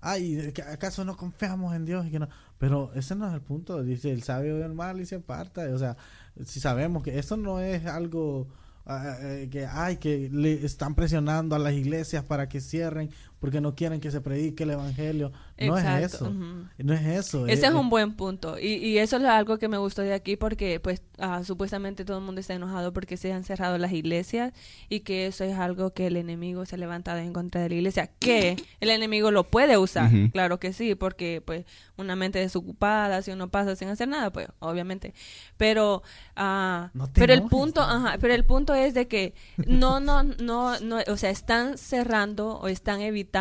Ay, 0.00 0.52
¿que 0.52 0.60
¿acaso 0.60 1.04
no 1.04 1.16
confiamos 1.16 1.74
en 1.74 1.86
Dios 1.86 2.04
y 2.06 2.10
que 2.10 2.18
no? 2.18 2.28
Pero 2.58 2.90
ese 2.94 3.14
no 3.14 3.26
es 3.26 3.32
el 3.32 3.40
punto. 3.40 3.82
Dice 3.82 4.10
el 4.12 4.22
sabio 4.22 4.56
ve 4.56 4.64
el 4.66 4.74
mal 4.74 5.00
y 5.00 5.06
se 5.06 5.14
aparta. 5.14 5.62
O 5.72 5.78
sea, 5.78 5.96
si 6.44 6.60
sabemos 6.60 7.02
que 7.02 7.18
eso 7.18 7.38
no 7.38 7.60
es 7.60 7.86
algo 7.86 8.46
que 8.84 9.66
ay 9.70 9.96
que 9.96 10.28
le 10.30 10.64
están 10.64 10.94
presionando 10.94 11.54
a 11.56 11.58
las 11.58 11.72
iglesias 11.72 12.22
para 12.24 12.48
que 12.48 12.60
cierren 12.60 13.10
porque 13.44 13.60
no 13.60 13.74
quieren 13.74 14.00
que 14.00 14.10
se 14.10 14.22
predique 14.22 14.62
el 14.62 14.70
evangelio. 14.70 15.30
No 15.58 15.76
es 15.76 15.84
eso. 16.14 16.32
No 16.78 16.94
es 16.94 17.04
eso. 17.04 17.46
Ese 17.46 17.66
es 17.66 17.72
eh, 17.72 17.76
un 17.76 17.90
buen 17.90 18.14
punto. 18.14 18.58
Y, 18.58 18.76
y 18.76 18.96
eso 18.96 19.18
es 19.18 19.24
algo 19.24 19.58
que 19.58 19.68
me 19.68 19.76
gustó 19.76 20.00
de 20.00 20.14
aquí 20.14 20.36
porque 20.36 20.80
pues 20.80 21.02
ah, 21.18 21.44
supuestamente 21.44 22.06
todo 22.06 22.16
el 22.16 22.24
mundo 22.24 22.40
está 22.40 22.54
enojado 22.54 22.94
porque 22.94 23.18
se 23.18 23.34
han 23.34 23.44
cerrado 23.44 23.76
las 23.76 23.92
iglesias 23.92 24.54
y 24.88 25.00
que 25.00 25.26
eso 25.26 25.44
es 25.44 25.58
algo 25.58 25.92
que 25.92 26.06
el 26.06 26.16
enemigo 26.16 26.64
se 26.64 26.76
ha 26.76 26.78
levantado 26.78 27.18
en 27.18 27.34
contra 27.34 27.60
de 27.60 27.68
la 27.68 27.74
iglesia. 27.74 28.10
Que 28.18 28.56
el 28.80 28.88
enemigo 28.88 29.30
lo 29.30 29.44
puede 29.44 29.76
usar, 29.76 30.10
claro 30.32 30.58
que 30.58 30.72
sí, 30.72 30.94
porque 30.94 31.42
pues 31.44 31.66
una 31.98 32.16
mente 32.16 32.38
desocupada, 32.38 33.20
si 33.20 33.30
uno 33.30 33.50
pasa 33.50 33.76
sin 33.76 33.88
hacer 33.88 34.08
nada, 34.08 34.32
pues 34.32 34.48
obviamente. 34.58 35.12
Pero, 35.58 36.02
ah, 36.34 36.90
No 36.94 37.10
pero 37.12 37.34
el 37.34 37.42
punto, 37.42 37.86
pero 38.20 38.32
el 38.32 38.46
punto 38.46 38.74
es 38.74 38.94
de 38.94 39.06
que 39.06 39.34
no, 39.66 40.00
no, 40.00 40.22
no, 40.22 40.80
no, 40.80 40.98
o 41.08 41.16
sea, 41.18 41.28
están 41.28 41.76
cerrando 41.76 42.58
o 42.58 42.68
están 42.68 43.02
evitando 43.02 43.33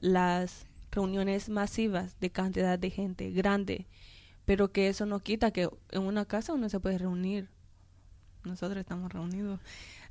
las 0.00 0.66
reuniones 0.90 1.48
masivas 1.48 2.18
de 2.20 2.30
cantidad 2.30 2.78
de 2.78 2.90
gente 2.90 3.30
grande, 3.30 3.86
pero 4.44 4.72
que 4.72 4.88
eso 4.88 5.06
no 5.06 5.20
quita 5.20 5.50
que 5.50 5.68
en 5.90 6.02
una 6.02 6.24
casa 6.24 6.52
uno 6.54 6.68
se 6.68 6.80
puede 6.80 6.98
reunir. 6.98 7.48
Nosotros 8.44 8.78
estamos 8.78 9.12
reunidos. 9.12 9.58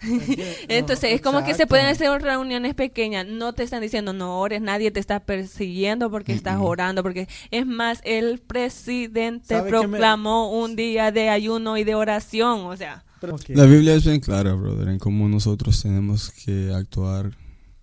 Entonces, 0.67 1.09
no, 1.09 1.15
es 1.15 1.21
como 1.21 1.43
que 1.45 1.53
se 1.53 1.67
pueden 1.67 1.85
hacer 1.85 2.09
reuniones 2.21 2.75
pequeñas. 2.75 3.25
No 3.25 3.53
te 3.53 3.63
están 3.63 3.81
diciendo 3.81 4.11
no 4.11 4.39
ores, 4.39 4.61
nadie 4.61 4.91
te 4.91 4.99
está 4.99 5.21
persiguiendo 5.21 6.11
porque 6.11 6.33
estás 6.33 6.57
orando. 6.59 7.01
porque 7.01 7.27
Es 7.49 7.65
más, 7.65 8.01
el 8.03 8.39
presidente 8.39 9.55
¿Sabe 9.55 9.71
qué 9.71 9.77
me- 9.77 9.87
proclamó 9.87 10.51
un 10.61 10.75
día 10.75 11.11
de 11.11 11.29
ayuno 11.29 11.77
y 11.77 11.85
de 11.85 11.95
oración. 11.95 12.61
O 12.65 12.75
sea, 12.75 13.05
La 13.47 13.65
Biblia 13.65 13.95
es 13.95 14.05
bien 14.05 14.19
clara, 14.19 14.53
brother, 14.53 14.89
en 14.89 14.99
cómo 14.99 15.29
nosotros 15.29 15.81
tenemos 15.81 16.29
que 16.31 16.73
actuar 16.73 17.31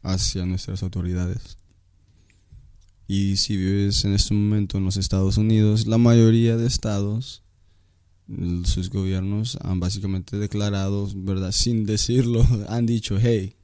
hacia 0.03 0.45
nuestras 0.47 0.83
autoridades. 0.83 1.59
Y 3.09 3.37
si 3.37 3.57
vives 3.57 4.05
en 4.05 4.15
este 4.15 4.33
momento 4.35 4.79
en 4.79 4.85
los 4.85 4.97
Estados 4.97 5.37
Unidos, 5.37 5.87
la 5.87 5.99
mayoría 5.99 6.57
de 6.57 6.67
estados, 6.67 7.43
sus 8.65 8.89
gobiernos 8.91 9.59
han 9.63 9.81
básicamente 9.81 10.39
declarado, 10.39 11.09
¿verdad? 11.17 11.53
Sin 11.53 11.85
decirlo, 11.85 12.47
han 12.69 12.87
dicho, 12.87 13.19
hey, 13.21 13.55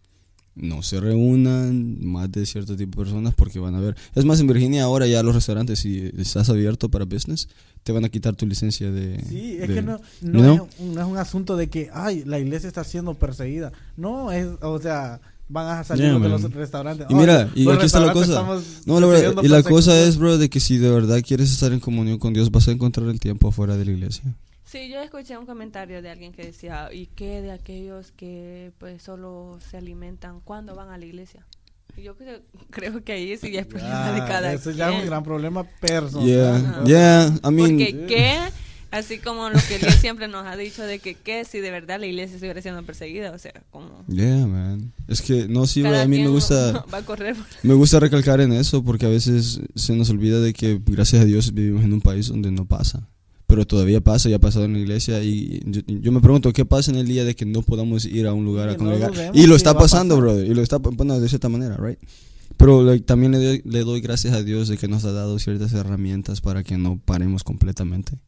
no 0.54 0.82
se 0.82 0.98
reúnan 1.00 2.04
más 2.04 2.30
de 2.32 2.44
cierto 2.44 2.76
tipo 2.76 3.00
de 3.00 3.06
personas 3.06 3.32
porque 3.34 3.60
van 3.60 3.76
a 3.76 3.80
ver. 3.80 3.96
Es 4.14 4.24
más, 4.24 4.40
en 4.40 4.48
Virginia 4.48 4.82
ahora 4.82 5.06
ya 5.06 5.22
los 5.22 5.34
restaurantes, 5.34 5.78
si 5.78 6.10
estás 6.18 6.48
abierto 6.50 6.90
para 6.90 7.04
business, 7.04 7.48
te 7.84 7.92
van 7.92 8.04
a 8.04 8.08
quitar 8.08 8.34
tu 8.34 8.44
licencia 8.44 8.90
de... 8.90 9.22
Sí, 9.28 9.52
es 9.60 9.68
de- 9.68 9.74
que 9.74 9.82
no, 9.82 9.94
es, 9.94 10.00
un- 10.20 10.94
no 10.94 11.00
es 11.00 11.06
un 11.06 11.16
asunto 11.16 11.56
de 11.56 11.68
que, 11.70 11.88
ay, 11.94 12.24
la 12.26 12.40
iglesia 12.40 12.66
está 12.66 12.82
siendo 12.82 13.14
perseguida. 13.14 13.72
No, 13.96 14.32
es, 14.32 14.48
o 14.60 14.78
sea, 14.80 15.20
van 15.48 15.66
a 15.78 15.84
salir 15.84 16.04
Yeah, 16.04 16.12
de 16.14 16.18
man. 16.18 16.30
los 16.30 16.42
restaurantes. 16.52 17.06
Y 17.08 17.14
mira, 17.14 17.48
y 17.54 17.64
los 17.64 17.76
aquí 17.76 17.86
está 17.86 18.00
la 18.00 18.12
cosa. 18.12 18.44
No, 18.86 19.00
la 19.00 19.06
verdad, 19.06 19.42
y 19.42 19.48
la 19.48 19.62
cosa 19.62 19.98
es, 20.00 20.16
bro, 20.18 20.38
de 20.38 20.48
que 20.50 20.60
si 20.60 20.76
de 20.78 20.90
verdad 20.90 21.20
quieres 21.26 21.50
estar 21.50 21.72
en 21.72 21.80
comunión 21.80 22.18
con 22.18 22.32
Dios, 22.34 22.50
vas 22.50 22.68
a 22.68 22.72
encontrar 22.72 23.08
el 23.08 23.18
tiempo 23.20 23.48
afuera 23.48 23.76
de 23.76 23.84
la 23.84 23.92
iglesia. 23.92 24.24
Sí, 24.64 24.90
yo 24.90 25.00
escuché 25.00 25.38
un 25.38 25.46
comentario 25.46 26.02
de 26.02 26.10
alguien 26.10 26.32
que 26.32 26.42
decía, 26.44 26.90
¿y 26.92 27.06
qué 27.06 27.40
de 27.40 27.52
aquellos 27.52 28.12
que 28.12 28.72
pues 28.78 29.02
solo 29.02 29.58
se 29.70 29.78
alimentan 29.78 30.40
cuando 30.40 30.74
van 30.74 30.90
a 30.90 30.98
la 30.98 31.06
iglesia? 31.06 31.46
Y 31.96 32.02
yo 32.02 32.14
creo, 32.16 32.40
creo 32.70 33.02
que 33.02 33.12
ahí 33.12 33.34
sí 33.38 33.50
ya 33.50 33.60
es 33.60 33.66
problema 33.66 34.12
de 34.12 34.20
Ah, 34.20 34.26
cada 34.28 34.52
Eso 34.52 34.70
ya 34.72 34.90
es 34.92 35.00
un 35.00 35.06
gran 35.06 35.24
problema 35.24 35.64
personal. 35.64 36.26
Yeah, 36.28 36.56
Ajá. 36.56 36.84
yeah, 36.84 37.26
I 37.42 37.50
mean, 37.50 37.78
Porque 37.78 38.04
qué, 38.06 38.38
así 38.90 39.18
como 39.18 39.50
lo 39.50 39.58
que 39.68 39.76
él 39.76 39.92
siempre 40.00 40.28
nos 40.28 40.46
ha 40.46 40.56
dicho 40.56 40.82
de 40.82 40.98
que 40.98 41.14
qué 41.14 41.44
si 41.44 41.60
de 41.60 41.70
verdad 41.70 42.00
la 42.00 42.06
iglesia 42.06 42.34
estuviera 42.34 42.62
siendo 42.62 42.82
perseguida, 42.82 43.32
o 43.32 43.38
sea, 43.38 43.52
como... 43.70 44.04
yeah, 44.08 44.46
man. 44.46 44.92
Es 45.06 45.22
que, 45.22 45.48
no, 45.48 45.66
sí, 45.66 45.82
cada 45.82 46.02
a 46.02 46.08
mí 46.08 46.18
me 46.20 46.28
gusta, 46.28 46.84
Va 46.92 46.98
a 46.98 47.04
correr. 47.04 47.36
me 47.62 47.74
gusta 47.74 48.00
recalcar 48.00 48.40
en 48.40 48.52
eso 48.52 48.82
porque 48.82 49.06
a 49.06 49.10
veces 49.10 49.60
se 49.74 49.94
nos 49.94 50.10
olvida 50.10 50.40
de 50.40 50.52
que, 50.52 50.80
gracias 50.84 51.22
a 51.22 51.24
Dios, 51.24 51.52
vivimos 51.52 51.84
en 51.84 51.92
un 51.92 52.00
país 52.00 52.28
donde 52.28 52.50
no 52.50 52.66
pasa. 52.66 53.08
Pero 53.46 53.66
todavía 53.66 54.02
pasa 54.02 54.28
y 54.28 54.34
ha 54.34 54.38
pasado 54.38 54.66
en 54.66 54.74
la 54.74 54.78
iglesia 54.78 55.22
y 55.22 55.62
yo, 55.64 55.80
yo 55.86 56.12
me 56.12 56.20
pregunto 56.20 56.52
qué 56.52 56.66
pasa 56.66 56.90
en 56.90 56.98
el 56.98 57.06
día 57.06 57.24
de 57.24 57.34
que 57.34 57.46
no 57.46 57.62
podamos 57.62 58.04
ir 58.04 58.26
a 58.26 58.34
un 58.34 58.44
lugar 58.44 58.68
a 58.68 58.72
no 58.72 58.78
congregar. 58.78 59.12
y 59.32 59.46
lo 59.46 59.56
está 59.56 59.72
pasando, 59.72 60.18
brother. 60.18 60.46
Y 60.46 60.52
lo 60.52 60.60
está, 60.60 60.76
bueno, 60.76 61.18
de 61.18 61.28
cierta 61.30 61.48
manera, 61.48 61.78
right? 61.78 61.98
Pero 62.58 62.82
like, 62.82 63.06
también 63.06 63.32
le 63.32 63.38
doy, 63.38 63.62
le 63.64 63.84
doy 63.84 64.00
gracias 64.02 64.34
a 64.34 64.42
Dios 64.42 64.68
de 64.68 64.76
que 64.76 64.88
nos 64.88 65.04
ha 65.04 65.12
dado 65.12 65.38
ciertas 65.38 65.72
herramientas 65.72 66.42
para 66.42 66.62
que 66.62 66.76
no 66.76 67.00
paremos 67.02 67.42
completamente. 67.42 68.18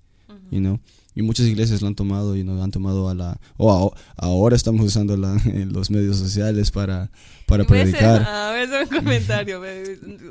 You 0.50 0.58
know. 0.60 0.80
y 1.14 1.22
muchas 1.22 1.46
iglesias 1.46 1.80
lo 1.82 1.88
han 1.88 1.94
tomado 1.94 2.36
y 2.36 2.44
nos 2.44 2.60
han 2.62 2.70
tomado 2.70 3.08
a 3.08 3.14
la 3.14 3.38
o 3.56 3.92
a- 3.94 4.24
ahora 4.26 4.56
estamos 4.56 4.84
usando 4.84 5.16
la- 5.16 5.40
los 5.70 5.90
medios 5.90 6.16
sociales 6.18 6.70
para 6.70 7.10
para 7.46 7.64
predicar 7.64 8.22
A 8.22 8.50
ver, 8.52 8.68
un 8.82 8.88
comentario, 8.96 9.60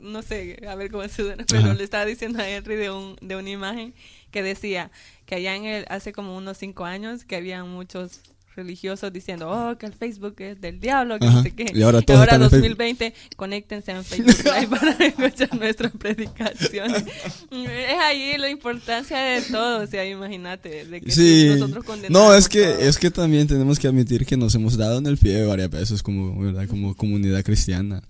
no 0.04 0.22
sé, 0.22 0.62
a 0.68 0.76
ver 0.76 0.90
cómo 0.92 1.04
se 1.04 1.24
suena, 1.24 1.46
pero 1.50 1.62
Ajá. 1.64 1.74
le 1.74 1.84
estaba 1.84 2.06
diciendo 2.06 2.40
a 2.40 2.48
Henry 2.50 2.76
de, 2.76 2.92
un, 2.92 3.16
de 3.22 3.36
una 3.36 3.50
imagen 3.50 3.94
que 4.32 4.42
decía 4.44 4.90
que 5.26 5.36
allá 5.36 5.56
en 5.56 5.66
el, 5.66 5.86
hace 5.90 6.12
como 6.14 6.36
unos 6.38 6.58
cinco 6.58 6.86
años 6.86 7.24
que 7.26 7.36
había 7.36 7.64
muchos 7.64 8.22
religiosos 8.60 9.12
diciendo, 9.12 9.50
oh, 9.50 9.78
que 9.78 9.86
el 9.88 9.94
Facebook 9.94 10.36
es 10.40 10.60
del 10.62 10.80
diablo, 10.80 11.18
que 11.18 11.26
Ajá. 11.28 11.38
no 11.38 11.44
sé 11.44 11.52
qué. 11.52 11.72
Y 11.74 11.82
ahora 11.82 12.02
todos 12.02 12.26
Facebook. 12.28 12.50
2020, 12.52 13.14
conéctense 13.36 13.92
en 13.92 14.04
Facebook 14.04 14.36
Live 14.44 14.68
para 14.70 14.92
escuchar 15.06 15.58
nuestras 15.58 15.92
predicaciones. 15.94 17.04
es 17.52 18.00
ahí 18.00 18.38
la 18.38 18.50
importancia 18.50 19.18
de 19.18 19.42
todo, 19.42 19.84
o 19.84 19.88
sea, 19.88 20.06
imagínate, 20.06 20.86
de 20.86 21.02
que 21.02 21.12
Sí. 21.12 21.48
nosotros 21.58 21.86
No, 22.10 22.34
es 22.36 22.48
que 22.50 22.64
todo. 22.64 22.80
es 22.80 22.98
que 22.98 23.10
también 23.12 23.48
tenemos 23.48 23.80
que 23.80 23.88
admitir 23.88 24.26
que 24.26 24.38
nos 24.38 24.54
hemos 24.56 24.78
dado 24.78 24.98
en 25.00 25.08
el 25.08 25.18
pie 25.18 25.46
varias 25.46 25.70
veces 25.70 26.04
como, 26.04 26.40
¿verdad? 26.40 26.68
como 26.68 26.96
comunidad 26.96 27.44
cristiana. 27.44 28.04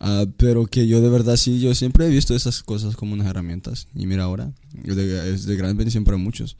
Ah, 0.00 0.26
pero 0.36 0.66
que 0.66 0.86
yo 0.86 1.00
de 1.00 1.08
verdad 1.08 1.36
sí, 1.36 1.60
yo 1.60 1.74
siempre 1.74 2.06
he 2.06 2.10
visto 2.10 2.34
esas 2.34 2.62
cosas 2.62 2.96
como 2.96 3.14
unas 3.14 3.26
herramientas. 3.26 3.88
Y 3.94 4.06
mira 4.06 4.24
ahora, 4.24 4.52
es 4.84 4.96
de, 4.96 5.32
es 5.34 5.46
de 5.46 5.56
gran 5.56 5.76
bendición 5.76 6.04
para 6.04 6.16
muchos. 6.18 6.56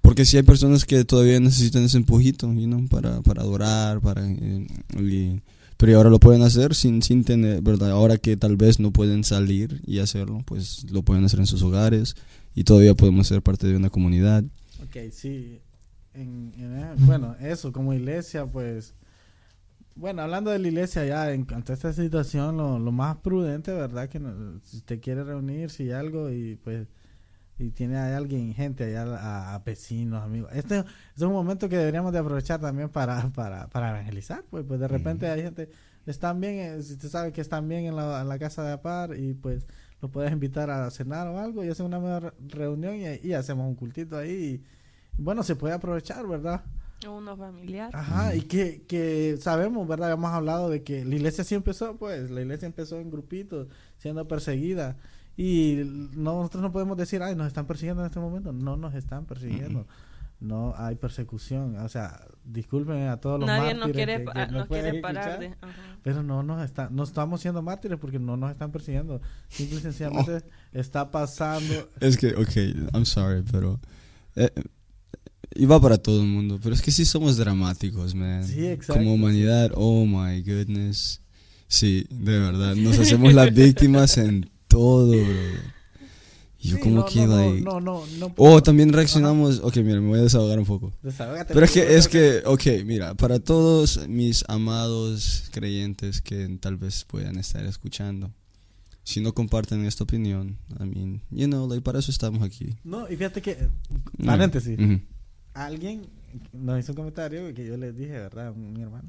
Porque 0.00 0.24
sí 0.24 0.36
hay 0.36 0.42
personas 0.42 0.84
que 0.84 1.04
todavía 1.04 1.38
necesitan 1.40 1.82
ese 1.82 1.98
empujito, 1.98 2.52
you 2.54 2.66
know, 2.66 2.86
para, 2.88 3.20
para 3.22 3.42
adorar, 3.42 4.00
para... 4.00 4.26
eh, 4.28 4.66
y- 4.98 5.40
pero 5.76 5.96
ahora 5.96 6.10
lo 6.10 6.18
pueden 6.20 6.42
hacer 6.42 6.74
sin, 6.74 7.00
sin 7.00 7.24
tener, 7.24 7.62
¿verdad? 7.62 7.92
Ahora 7.92 8.18
que 8.18 8.36
tal 8.36 8.58
vez 8.58 8.80
no 8.80 8.92
pueden 8.92 9.24
salir 9.24 9.80
y 9.86 10.00
hacerlo, 10.00 10.42
pues 10.44 10.84
lo 10.90 11.02
pueden 11.02 11.24
hacer 11.24 11.40
en 11.40 11.46
sus 11.46 11.62
hogares 11.62 12.16
y 12.54 12.64
todavía 12.64 12.92
podemos 12.94 13.26
ser 13.28 13.40
parte 13.40 13.66
de 13.66 13.76
una 13.76 13.88
comunidad. 13.88 14.44
Ok, 14.82 15.10
sí. 15.10 15.58
Eh, 16.12 16.94
bueno, 16.98 17.34
eso, 17.40 17.72
como 17.72 17.94
iglesia, 17.94 18.44
pues. 18.44 18.92
Bueno, 19.96 20.20
hablando 20.20 20.50
de 20.50 20.58
la 20.58 20.68
iglesia, 20.68 21.06
ya 21.06 21.32
en 21.32 21.44
cuanto 21.46 21.72
a 21.72 21.76
esta 21.76 21.94
situación, 21.94 22.58
lo, 22.58 22.78
lo 22.78 22.92
más 22.92 23.16
prudente, 23.16 23.72
¿verdad? 23.72 24.08
Que 24.10 24.20
si 24.64 24.76
usted 24.78 25.00
quiere 25.00 25.24
reunirse 25.24 25.84
y 25.84 25.92
algo, 25.92 26.30
y 26.30 26.56
pues. 26.56 26.88
Y 27.60 27.70
tiene 27.72 27.98
a 27.98 28.16
alguien, 28.16 28.54
gente 28.54 28.84
allá, 28.84 29.02
a, 29.02 29.54
a 29.54 29.58
vecinos, 29.58 30.22
amigos. 30.22 30.50
Este, 30.54 30.78
este 30.78 30.90
es 31.16 31.22
un 31.22 31.32
momento 31.32 31.68
que 31.68 31.76
deberíamos 31.76 32.10
de 32.10 32.18
aprovechar 32.18 32.58
también 32.58 32.88
para, 32.88 33.28
para, 33.34 33.68
para 33.68 33.90
evangelizar. 33.90 34.42
Pues, 34.48 34.64
pues 34.66 34.80
de 34.80 34.88
repente 34.88 35.28
hay 35.28 35.42
gente, 35.42 35.68
están 36.06 36.40
bien, 36.40 36.54
eh, 36.54 36.82
si 36.82 36.94
usted 36.94 37.10
sabe 37.10 37.32
que 37.32 37.42
están 37.42 37.68
bien 37.68 37.84
en 37.84 37.96
la, 37.96 38.22
en 38.22 38.28
la 38.28 38.38
casa 38.38 38.64
de 38.64 38.72
Apar, 38.72 39.14
y 39.14 39.34
pues 39.34 39.66
los 40.00 40.10
puedes 40.10 40.32
invitar 40.32 40.70
a 40.70 40.90
cenar 40.90 41.28
o 41.28 41.38
algo, 41.38 41.62
y 41.62 41.68
hacen 41.68 41.84
una 41.84 42.20
re- 42.20 42.32
reunión 42.48 42.94
y, 42.96 43.28
y 43.28 43.34
hacemos 43.34 43.68
un 43.68 43.74
cultito 43.74 44.16
ahí. 44.16 44.30
Y, 44.32 44.64
bueno, 45.22 45.42
se 45.42 45.54
puede 45.54 45.74
aprovechar, 45.74 46.26
¿verdad? 46.26 46.62
Uno 47.06 47.36
familiar. 47.36 47.90
Ajá, 47.92 48.34
y 48.34 48.40
que, 48.40 48.84
que 48.88 49.36
sabemos, 49.38 49.86
¿verdad? 49.86 50.12
Hemos 50.12 50.30
hablado 50.32 50.70
de 50.70 50.82
que 50.82 51.04
la 51.04 51.14
iglesia 51.14 51.44
sí 51.44 51.54
empezó, 51.54 51.96
pues, 51.96 52.30
la 52.30 52.40
iglesia 52.40 52.64
empezó 52.64 52.98
en 52.98 53.10
grupitos, 53.10 53.68
siendo 53.98 54.26
perseguida. 54.26 54.96
Y 55.42 55.82
no- 56.16 56.36
nosotros 56.38 56.62
no 56.62 56.70
podemos 56.70 56.98
decir, 56.98 57.22
ay, 57.22 57.34
nos 57.34 57.46
están 57.46 57.66
persiguiendo 57.66 58.02
en 58.02 58.06
este 58.08 58.20
momento. 58.20 58.52
No 58.52 58.76
nos 58.76 58.94
están 58.94 59.24
persiguiendo. 59.24 59.86
No 60.38 60.74
hay 60.76 60.96
persecución. 60.96 61.76
O 61.76 61.88
sea, 61.88 62.26
disculpen 62.44 63.08
a 63.08 63.16
todos 63.18 63.40
los 63.40 63.46
Nadie 63.46 63.72
nos 63.74 63.86
mártires 63.88 64.06
quiere, 64.06 64.24
que- 64.24 64.32
que 64.46 64.52
nos 64.52 64.66
quiere 64.68 65.00
parar 65.00 65.38
de... 65.40 65.46
ajá. 65.60 65.98
Pero 66.02 66.22
no 66.22 66.42
nos 66.42 66.62
está, 66.64 66.88
no 66.90 67.04
estamos 67.04 67.40
siendo 67.40 67.62
mártires 67.62 67.98
porque 67.98 68.18
no 68.18 68.36
nos 68.36 68.50
están 68.50 68.70
persiguiendo. 68.70 69.20
Simple 69.48 69.78
y 69.78 69.80
sencillamente 69.80 70.42
está 70.72 71.10
pasando. 71.10 71.88
Es 72.00 72.16
que, 72.18 72.34
ok, 72.34 72.92
I'm 72.94 73.06
sorry, 73.06 73.42
pero... 73.50 73.80
eh, 74.36 74.50
y 75.54 75.64
va 75.66 75.80
para 75.80 75.96
todo 75.98 76.20
el 76.20 76.28
mundo, 76.28 76.60
pero 76.62 76.74
es 76.74 76.82
que 76.82 76.90
sí 76.92 77.04
somos 77.04 77.36
dramáticos, 77.36 78.14
man. 78.14 78.46
Sí, 78.46 78.66
exacto, 78.66 79.00
Como 79.00 79.14
humanidad, 79.14 79.70
oh 79.74 80.04
my 80.06 80.42
goodness. 80.42 81.22
Sí, 81.66 82.06
de 82.10 82.38
verdad, 82.38 82.76
nos 82.76 82.98
hacemos 82.98 83.32
las 83.34 83.52
víctimas 83.54 84.16
en 84.18 84.48
todo, 84.70 85.08
bro. 85.08 85.20
Y 86.62 86.68
yo 86.68 86.76
Sí, 86.76 86.82
como 86.82 86.96
no, 86.96 87.04
que, 87.06 87.26
no, 87.26 87.36
like... 87.36 87.60
no, 87.62 87.80
no, 87.80 88.04
no, 88.06 88.28
no 88.28 88.34
Oh, 88.36 88.62
también 88.62 88.92
reaccionamos... 88.92 89.60
Ok, 89.64 89.76
mira, 89.78 89.98
me 90.00 90.08
voy 90.08 90.18
a 90.18 90.22
desahogar 90.22 90.58
un 90.58 90.66
poco. 90.66 90.92
Desahógate, 91.02 91.54
Pero 91.54 91.64
es 91.64 91.72
que, 91.72 91.96
es 91.96 92.06
que, 92.08 92.42
ok, 92.44 92.84
mira, 92.84 93.14
para 93.14 93.38
todos 93.38 94.06
mis 94.08 94.44
amados 94.46 95.48
creyentes 95.52 96.20
que 96.20 96.58
tal 96.60 96.76
vez 96.76 97.04
puedan 97.04 97.38
estar 97.38 97.64
escuchando, 97.64 98.30
si 99.04 99.22
no 99.22 99.32
comparten 99.32 99.86
esta 99.86 100.04
opinión, 100.04 100.58
I 100.78 100.84
mean, 100.84 101.22
you 101.30 101.46
know, 101.46 101.66
like, 101.66 101.80
para 101.82 101.98
eso 101.98 102.10
estamos 102.10 102.42
aquí. 102.42 102.76
No, 102.84 103.10
y 103.10 103.16
fíjate 103.16 103.40
que, 103.40 103.56
paréntesis, 104.24 104.78
Ujú. 104.78 105.00
alguien 105.54 106.06
nos 106.52 106.78
hizo 106.78 106.92
un 106.92 106.96
comentario 106.96 107.54
que 107.54 107.66
yo 107.66 107.78
le 107.78 107.92
dije, 107.92 108.12
¿verdad? 108.12 108.54
Mi 108.54 108.82
hermano. 108.82 109.08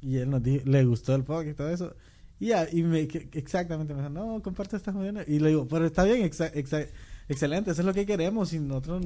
Y 0.00 0.16
él 0.16 0.30
nos 0.30 0.42
dijo, 0.42 0.64
le 0.66 0.84
gustó 0.84 1.14
el 1.14 1.24
podcast 1.24 1.50
y 1.50 1.54
todo 1.54 1.68
eso. 1.70 1.94
Y, 2.40 2.46
ya, 2.46 2.66
y 2.70 2.82
me, 2.82 3.00
exactamente 3.32 3.94
me 3.94 4.00
dijo, 4.00 4.10
no, 4.10 4.42
comparte 4.42 4.76
estas 4.76 4.94
jodiendas. 4.94 5.26
Y 5.28 5.38
le 5.38 5.48
digo, 5.50 5.66
pero 5.68 5.86
está 5.86 6.04
bien, 6.04 6.22
exa- 6.28 6.52
exa- 6.52 6.88
excelente, 7.28 7.70
eso 7.70 7.80
es 7.82 7.86
lo 7.86 7.94
que 7.94 8.04
queremos. 8.06 8.52
Y 8.52 8.58
nosotros 8.58 9.04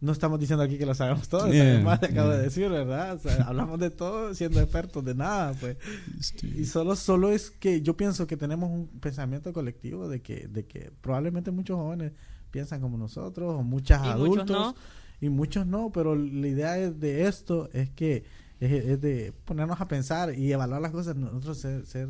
no 0.00 0.12
estamos 0.12 0.38
diciendo 0.38 0.62
aquí 0.62 0.76
que 0.78 0.86
lo 0.86 0.94
sabemos 0.94 1.28
todo. 1.28 1.46
Yeah, 1.50 1.64
también 1.64 1.84
más 1.84 2.02
le 2.02 2.08
acabo 2.08 2.28
yeah. 2.28 2.36
de 2.38 2.42
decir, 2.44 2.68
¿verdad? 2.68 3.14
O 3.14 3.18
sea, 3.18 3.44
hablamos 3.44 3.78
de 3.80 3.90
todo 3.90 4.34
siendo 4.34 4.60
expertos 4.60 5.04
de 5.04 5.14
nada, 5.14 5.52
pues. 5.54 5.76
Este, 6.18 6.46
Y 6.46 6.64
solo, 6.66 6.94
solo 6.94 7.30
es 7.30 7.50
que 7.50 7.80
yo 7.80 7.96
pienso 7.96 8.26
que 8.26 8.36
tenemos 8.36 8.70
un 8.70 8.86
pensamiento 9.00 9.52
colectivo 9.52 10.08
de 10.08 10.20
que, 10.20 10.46
de 10.48 10.64
que 10.66 10.90
probablemente 11.00 11.50
muchos 11.50 11.76
jóvenes 11.76 12.12
piensan 12.50 12.80
como 12.80 12.96
nosotros, 12.98 13.54
o 13.58 13.62
muchas 13.62 14.04
Y 14.04 14.08
adultos, 14.10 14.46
muchos 14.48 14.74
no. 14.74 14.74
y 15.20 15.28
muchos 15.28 15.66
no, 15.66 15.90
pero 15.90 16.14
la 16.14 16.46
idea 16.48 16.78
es 16.78 17.00
de 17.00 17.26
esto 17.26 17.68
es 17.72 17.90
que 17.90 18.24
es, 18.60 18.72
es 18.72 19.00
de 19.00 19.32
ponernos 19.44 19.80
a 19.80 19.88
pensar 19.88 20.34
y 20.38 20.52
evaluar 20.52 20.80
las 20.80 20.92
cosas. 20.92 21.16
Nosotros 21.16 21.58
ser, 21.58 21.84
ser, 21.86 22.08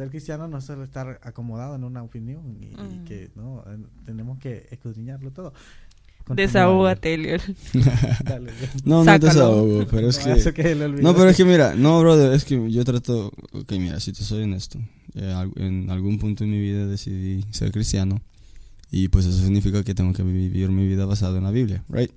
ser 0.00 0.10
cristianos 0.10 0.48
no 0.48 0.58
es 0.58 0.64
solo 0.64 0.82
estar 0.82 1.20
acomodado 1.22 1.74
en 1.74 1.84
una 1.84 2.02
opinión 2.02 2.56
y, 2.60 3.04
que 3.06 3.30
no 3.34 3.62
tenemos 4.06 4.38
que 4.38 4.66
escudriñarlo 4.70 5.30
todo. 5.30 5.52
Continúa, 6.24 6.46
Desahógate, 6.46 7.14
Eliel. 7.14 7.40
No, 8.84 8.98
no 8.98 9.04
Sácalo. 9.04 9.20
te 9.20 9.26
desahogo, 9.26 9.86
pero 9.90 10.08
es 10.08 10.26
No, 10.26 10.52
que... 10.54 10.74
No, 11.02 11.14
pero 11.14 11.28
es 11.28 11.36
que 11.36 11.44
mira, 11.44 11.74
no, 11.74 12.00
brother, 12.00 12.32
es 12.32 12.44
que 12.44 12.70
yo 12.70 12.84
trato, 12.84 13.32
ok, 13.52 13.72
mira, 13.72 14.00
si 14.00 14.12
te 14.12 14.22
soy 14.22 14.44
honesto, 14.44 14.78
eh, 15.14 15.50
en 15.56 15.90
algún 15.90 16.18
punto 16.18 16.44
en 16.44 16.50
mi 16.50 16.60
vida 16.60 16.86
decidí 16.86 17.44
ser 17.50 17.72
cristiano 17.72 18.22
y 18.90 19.08
pues 19.08 19.26
eso 19.26 19.38
significa 19.38 19.84
que 19.84 19.94
tengo 19.94 20.12
que 20.14 20.22
vivir 20.22 20.70
mi 20.70 20.86
vida 20.86 21.04
basada 21.04 21.38
en 21.38 21.44
la 21.44 21.50
Biblia, 21.50 21.84
right? 21.88 22.10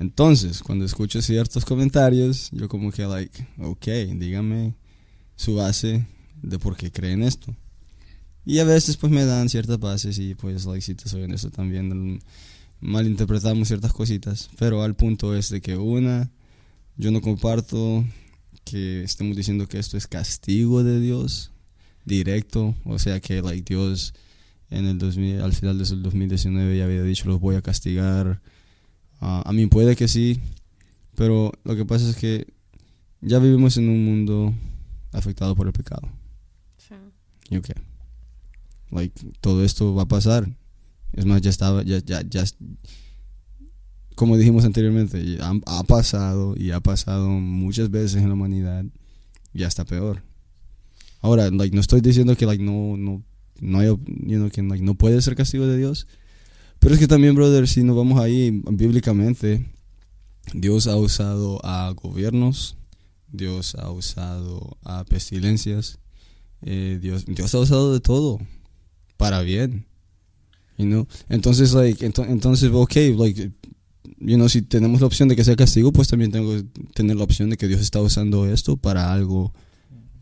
Entonces, 0.00 0.62
cuando 0.62 0.84
escucho 0.84 1.22
ciertos 1.22 1.64
comentarios, 1.64 2.50
yo 2.52 2.68
como 2.68 2.90
que 2.90 3.06
like, 3.06 3.46
ok, 3.58 3.86
dígame 4.16 4.74
su 5.36 5.54
base 5.54 6.04
de 6.44 6.58
por 6.58 6.76
qué 6.76 6.90
creen 6.90 7.22
esto. 7.22 7.54
Y 8.44 8.58
a 8.58 8.64
veces 8.64 8.96
pues 8.96 9.10
me 9.12 9.24
dan 9.24 9.48
ciertas 9.48 9.78
bases 9.78 10.18
y 10.18 10.34
pues 10.34 10.66
like 10.66 10.82
si 10.82 10.94
te 10.94 11.08
soy 11.08 11.26
también 11.50 12.20
malinterpretamos 12.80 13.68
ciertas 13.68 13.92
cositas, 13.92 14.50
pero 14.58 14.82
al 14.82 14.94
punto 14.94 15.34
es 15.34 15.48
de 15.48 15.62
que 15.62 15.76
una 15.76 16.30
yo 16.96 17.10
no 17.10 17.22
comparto 17.22 18.04
que 18.64 19.02
estemos 19.02 19.36
diciendo 19.36 19.66
que 19.66 19.78
esto 19.78 19.96
es 19.96 20.06
castigo 20.06 20.84
de 20.84 21.00
Dios 21.00 21.52
directo, 22.04 22.74
o 22.84 22.98
sea 22.98 23.20
que 23.20 23.40
like 23.40 23.74
Dios 23.74 24.12
en 24.68 24.86
el 24.86 24.98
2000, 24.98 25.40
al 25.40 25.52
final 25.54 25.78
del 25.78 26.02
2019 26.02 26.76
ya 26.76 26.84
había 26.84 27.02
dicho 27.02 27.28
los 27.28 27.40
voy 27.40 27.56
a 27.56 27.62
castigar. 27.62 28.42
Ah, 29.20 29.42
a 29.46 29.52
mí 29.52 29.66
puede 29.66 29.96
que 29.96 30.08
sí, 30.08 30.40
pero 31.14 31.52
lo 31.64 31.76
que 31.76 31.86
pasa 31.86 32.08
es 32.10 32.16
que 32.16 32.46
ya 33.22 33.38
vivimos 33.38 33.78
en 33.78 33.88
un 33.88 34.04
mundo 34.04 34.52
afectado 35.12 35.54
por 35.54 35.66
el 35.66 35.72
pecado. 35.72 36.10
Sí. 37.48 37.54
Y 37.54 37.56
ok. 37.58 37.68
Like, 38.90 39.26
todo 39.40 39.64
esto 39.64 39.94
va 39.94 40.02
a 40.02 40.08
pasar. 40.08 40.48
Es 41.12 41.24
más, 41.26 41.40
ya 41.40 41.50
estaba, 41.50 41.82
ya, 41.82 41.98
ya, 41.98 42.22
ya, 42.22 42.44
como 44.14 44.36
dijimos 44.36 44.64
anteriormente, 44.64 45.38
ha, 45.40 45.52
ha 45.66 45.84
pasado 45.84 46.54
y 46.56 46.70
ha 46.70 46.80
pasado 46.80 47.28
muchas 47.28 47.90
veces 47.90 48.22
en 48.22 48.28
la 48.28 48.34
humanidad. 48.34 48.84
Ya 49.52 49.68
está 49.68 49.84
peor. 49.84 50.22
Ahora, 51.20 51.50
like, 51.50 51.74
no 51.74 51.80
estoy 51.80 52.00
diciendo 52.00 52.36
que, 52.36 52.46
like, 52.46 52.62
no, 52.62 52.96
no, 52.96 53.22
no 53.60 53.78
hay, 53.78 53.88
you 53.88 54.36
know, 54.36 54.50
que, 54.50 54.62
like, 54.62 54.84
no 54.84 54.94
puede 54.94 55.20
ser 55.22 55.34
castigo 55.34 55.66
de 55.66 55.78
Dios. 55.78 56.06
Pero 56.80 56.94
es 56.94 57.00
que 57.00 57.08
también, 57.08 57.34
brother, 57.34 57.66
si 57.66 57.82
nos 57.82 57.96
vamos 57.96 58.20
ahí 58.20 58.62
bíblicamente, 58.70 59.64
Dios 60.52 60.86
ha 60.86 60.96
usado 60.96 61.64
a 61.64 61.90
gobiernos, 61.90 62.76
Dios 63.32 63.74
ha 63.76 63.90
usado 63.90 64.76
a 64.82 65.04
pestilencias, 65.04 65.98
eh, 66.64 66.98
Dios, 67.00 67.24
Dios 67.26 67.54
ha 67.54 67.60
usado 67.60 67.92
de 67.92 68.00
todo 68.00 68.40
para 69.16 69.40
bien. 69.42 69.86
You 70.76 70.86
know? 70.86 71.06
Entonces, 71.28 71.72
like, 71.72 72.04
ento- 72.04 72.26
entonces, 72.28 72.70
ok, 72.72 72.94
like, 73.16 73.52
you 74.18 74.36
know, 74.36 74.48
si 74.48 74.62
tenemos 74.62 75.00
la 75.00 75.06
opción 75.06 75.28
de 75.28 75.36
que 75.36 75.44
sea 75.44 75.54
castigo, 75.56 75.92
pues 75.92 76.08
también 76.08 76.32
tengo 76.32 76.56
que 76.56 76.64
tener 76.94 77.16
la 77.16 77.24
opción 77.24 77.50
de 77.50 77.56
que 77.56 77.68
Dios 77.68 77.80
está 77.80 78.00
usando 78.00 78.46
esto 78.50 78.76
para 78.76 79.12
algo 79.12 79.52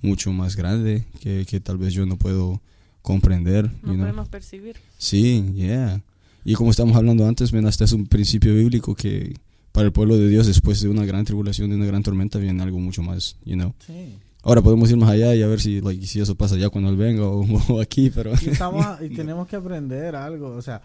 mucho 0.03 0.33
más 0.33 0.57
grande 0.57 1.05
que, 1.21 1.47
que 1.49 1.61
tal 1.61 1.79
vez 1.79 1.95
yo 1.95 2.05
no 2.07 2.19
puedo 2.19 2.61
comprender. 3.01 3.71
No 3.83 3.93
you 3.93 3.95
know? 3.95 3.99
podemos 4.01 4.29
percibir. 4.29 4.77
Sí, 4.99 5.45
yeah. 5.55 6.03
Y 6.45 6.55
como 6.55 6.71
estamos 6.71 6.97
hablando 6.97 7.27
antes, 7.27 7.53
ven, 7.53 7.67
hasta 7.67 7.85
es 7.85 7.93
un 7.93 8.07
principio 8.07 8.55
bíblico 8.55 8.95
que 8.95 9.35
para 9.71 9.87
el 9.87 9.93
pueblo 9.93 10.19
de 10.19 10.29
Dios, 10.29 10.47
después 10.47 10.81
de 10.83 10.89
una 10.89 11.05
gran 11.07 11.25
tribulación, 11.25 11.71
de 11.71 11.77
una 11.77 11.87
gran 11.87 12.03
tormenta, 12.03 12.39
viene 12.39 12.63
algo 12.63 12.79
mucho 12.79 13.03
más, 13.03 13.37
you 13.45 13.55
know. 13.55 13.75
Sí. 13.87 14.17
Ahora 14.43 14.61
podemos 14.61 14.91
ir 14.91 14.97
más 14.97 15.11
allá 15.11 15.35
y 15.35 15.43
a 15.43 15.47
ver 15.47 15.61
si, 15.61 15.81
like, 15.81 16.05
si 16.07 16.21
eso 16.21 16.35
pasa 16.35 16.57
ya 16.57 16.69
cuando 16.69 16.91
él 16.91 16.97
venga 16.97 17.25
o, 17.25 17.47
o 17.69 17.81
aquí, 17.81 18.11
pero... 18.11 18.33
Y, 18.43 18.51
estamos, 18.51 18.85
y 19.01 19.09
tenemos 19.15 19.47
que 19.47 19.57
aprender 19.57 20.17
algo. 20.17 20.49
O 20.49 20.63
sea, 20.63 20.83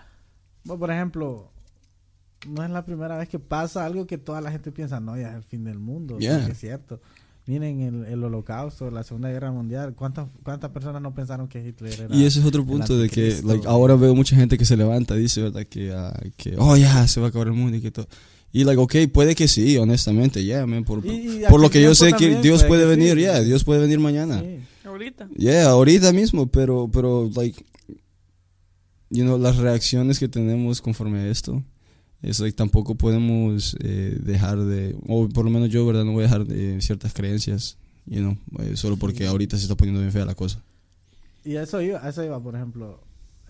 bueno, 0.63 0.79
por 0.79 0.91
ejemplo, 0.91 1.51
no 2.47 2.63
es 2.63 2.69
la 2.69 2.85
primera 2.85 3.17
vez 3.17 3.27
que 3.29 3.39
pasa 3.39 3.85
algo 3.85 4.05
que 4.05 4.17
toda 4.17 4.41
la 4.41 4.51
gente 4.51 4.71
piensa, 4.71 4.99
no, 4.99 5.17
ya 5.17 5.29
es 5.29 5.35
el 5.35 5.43
fin 5.43 5.63
del 5.63 5.79
mundo. 5.79 6.19
Yeah. 6.19 6.45
Sí, 6.45 6.51
Es 6.51 6.59
cierto. 6.59 7.01
Miren 7.47 7.79
el, 7.79 8.05
el 8.05 8.23
holocausto, 8.25 8.91
la 8.91 9.03
Segunda 9.03 9.29
Guerra 9.29 9.53
Mundial. 9.53 9.95
¿Cuántas, 9.95 10.27
¿Cuántas 10.43 10.69
personas 10.69 11.01
no 11.01 11.15
pensaron 11.15 11.47
que 11.47 11.65
Hitler 11.65 12.01
era... 12.01 12.13
Y 12.15 12.25
ese 12.25 12.41
es 12.41 12.45
otro 12.45 12.65
punto 12.65 12.97
de 12.97 13.09
que 13.09 13.39
like, 13.41 13.65
ahora 13.65 13.95
veo 13.95 14.13
mucha 14.13 14.35
gente 14.35 14.57
que 14.57 14.65
se 14.65 14.75
levanta 14.75 15.15
y 15.15 15.21
dice, 15.21 15.43
¿verdad? 15.43 15.65
Que, 15.65 15.93
ah, 15.93 16.13
que, 16.35 16.55
oh, 16.57 16.75
ya, 16.75 17.07
se 17.07 17.21
va 17.21 17.27
a 17.27 17.29
acabar 17.29 17.47
el 17.47 17.53
mundo 17.53 17.77
y 17.77 17.81
que 17.81 17.89
todo. 17.89 18.07
Y, 18.53 18.63
like, 18.63 18.79
ok, 18.81 18.95
puede 19.13 19.35
que 19.35 19.47
sí, 19.47 19.77
honestamente, 19.77 20.43
yeah, 20.43 20.65
man, 20.65 20.83
por, 20.83 21.05
Y- 21.05 21.09
y 21.09 21.41
por 21.49 21.59
lo 21.59 21.69
que 21.69 21.81
yo 21.81 21.93
sé 21.93 22.07
que 22.07 22.11
también 22.11 22.41
Dios 22.41 22.63
puede 22.63 22.83
que 22.83 22.89
venir, 22.89 23.13
sí. 23.15 23.19
yeah, 23.21 23.41
Dios 23.41 23.63
puede 23.63 23.81
venir 23.81 23.99
mañana. 23.99 24.39
Sí. 24.41 24.59
Ahorita. 24.87 25.27
Yeah, 25.37 25.69
ahorita 25.69 26.13
mismo, 26.13 26.47
pero, 26.47 26.89
pero, 26.91 27.29
like, 27.35 27.63
you 29.09 29.23
know, 29.23 29.37
las 29.37 29.57
reacciones 29.57 30.19
que 30.19 30.27
tenemos 30.27 30.81
conforme 30.81 31.19
a 31.19 31.27
esto, 31.29 31.63
es 32.21 32.39
like, 32.39 32.55
tampoco 32.55 32.95
podemos 32.95 33.75
eh, 33.83 34.17
dejar 34.21 34.57
de, 34.59 34.95
o 35.07 35.27
por 35.29 35.45
lo 35.45 35.51
menos 35.51 35.69
yo, 35.69 35.85
¿verdad? 35.85 36.03
No 36.05 36.13
voy 36.13 36.21
a 36.23 36.27
dejar 36.27 36.45
de 36.45 36.81
ciertas 36.81 37.13
creencias, 37.13 37.77
you 38.05 38.19
know, 38.19 38.37
eh, 38.59 38.75
solo 38.75 38.97
porque 38.97 39.19
Sí. 39.19 39.25
ahorita 39.25 39.57
se 39.57 39.63
está 39.63 39.75
poniendo 39.75 39.99
bien 40.01 40.11
fea 40.11 40.25
la 40.25 40.35
cosa. 40.35 40.61
Y 41.45 41.55
eso 41.55 41.81
iba, 41.81 42.07
eso 42.09 42.23
iba, 42.23 42.41
por 42.41 42.55
ejemplo. 42.55 42.99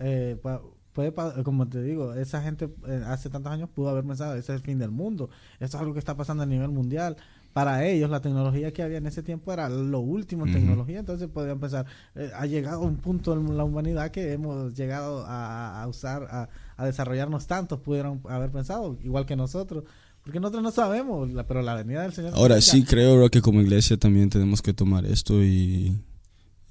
Eh, 0.00 0.36
pa- 0.42 0.60
puede, 0.98 1.42
como 1.44 1.68
te 1.68 1.82
digo, 1.82 2.14
esa 2.14 2.42
gente 2.42 2.68
eh, 2.86 3.02
hace 3.06 3.30
tantos 3.30 3.52
años 3.52 3.68
pudo 3.74 3.88
haber 3.90 4.04
pensado, 4.04 4.32
ese 4.34 4.52
es 4.52 4.56
el 4.60 4.62
fin 4.64 4.78
del 4.78 4.90
mundo. 4.90 5.30
Esto 5.60 5.76
es 5.76 5.80
algo 5.80 5.92
que 5.92 5.98
está 6.00 6.16
pasando 6.16 6.42
a 6.42 6.46
nivel 6.46 6.70
mundial. 6.70 7.16
Para 7.52 7.84
ellos, 7.86 8.10
la 8.10 8.20
tecnología 8.20 8.72
que 8.72 8.82
había 8.82 8.98
en 8.98 9.06
ese 9.06 9.22
tiempo 9.22 9.52
era 9.52 9.68
lo 9.68 10.00
último 10.00 10.46
en 10.46 10.52
tecnología. 10.52 10.98
Entonces 11.00 11.28
podían 11.28 11.58
pensar, 11.58 11.86
eh, 12.14 12.30
ha 12.36 12.46
llegado 12.46 12.80
un 12.82 12.96
punto 12.96 13.32
en 13.32 13.56
la 13.56 13.64
humanidad 13.64 14.10
que 14.10 14.32
hemos 14.32 14.74
llegado 14.74 15.24
a, 15.26 15.82
a 15.82 15.86
usar, 15.88 16.24
a, 16.30 16.48
a 16.76 16.86
desarrollarnos 16.86 17.46
tanto, 17.46 17.80
pudieron 17.82 18.20
haber 18.28 18.50
pensado, 18.50 18.96
igual 19.02 19.24
que 19.26 19.34
nosotros. 19.34 19.84
Porque 20.22 20.40
nosotros 20.40 20.62
no 20.62 20.70
sabemos, 20.70 21.30
la- 21.32 21.46
pero 21.46 21.62
la 21.62 21.74
venida 21.74 22.02
del 22.02 22.12
Señor. 22.12 22.32
Ahora 22.34 22.60
sí 22.60 22.84
creo 22.84 23.16
bro, 23.16 23.30
que 23.30 23.40
como 23.40 23.60
iglesia 23.62 23.96
también 23.96 24.28
tenemos 24.28 24.60
que 24.60 24.74
tomar 24.74 25.06
esto 25.06 25.42
y 25.42 25.98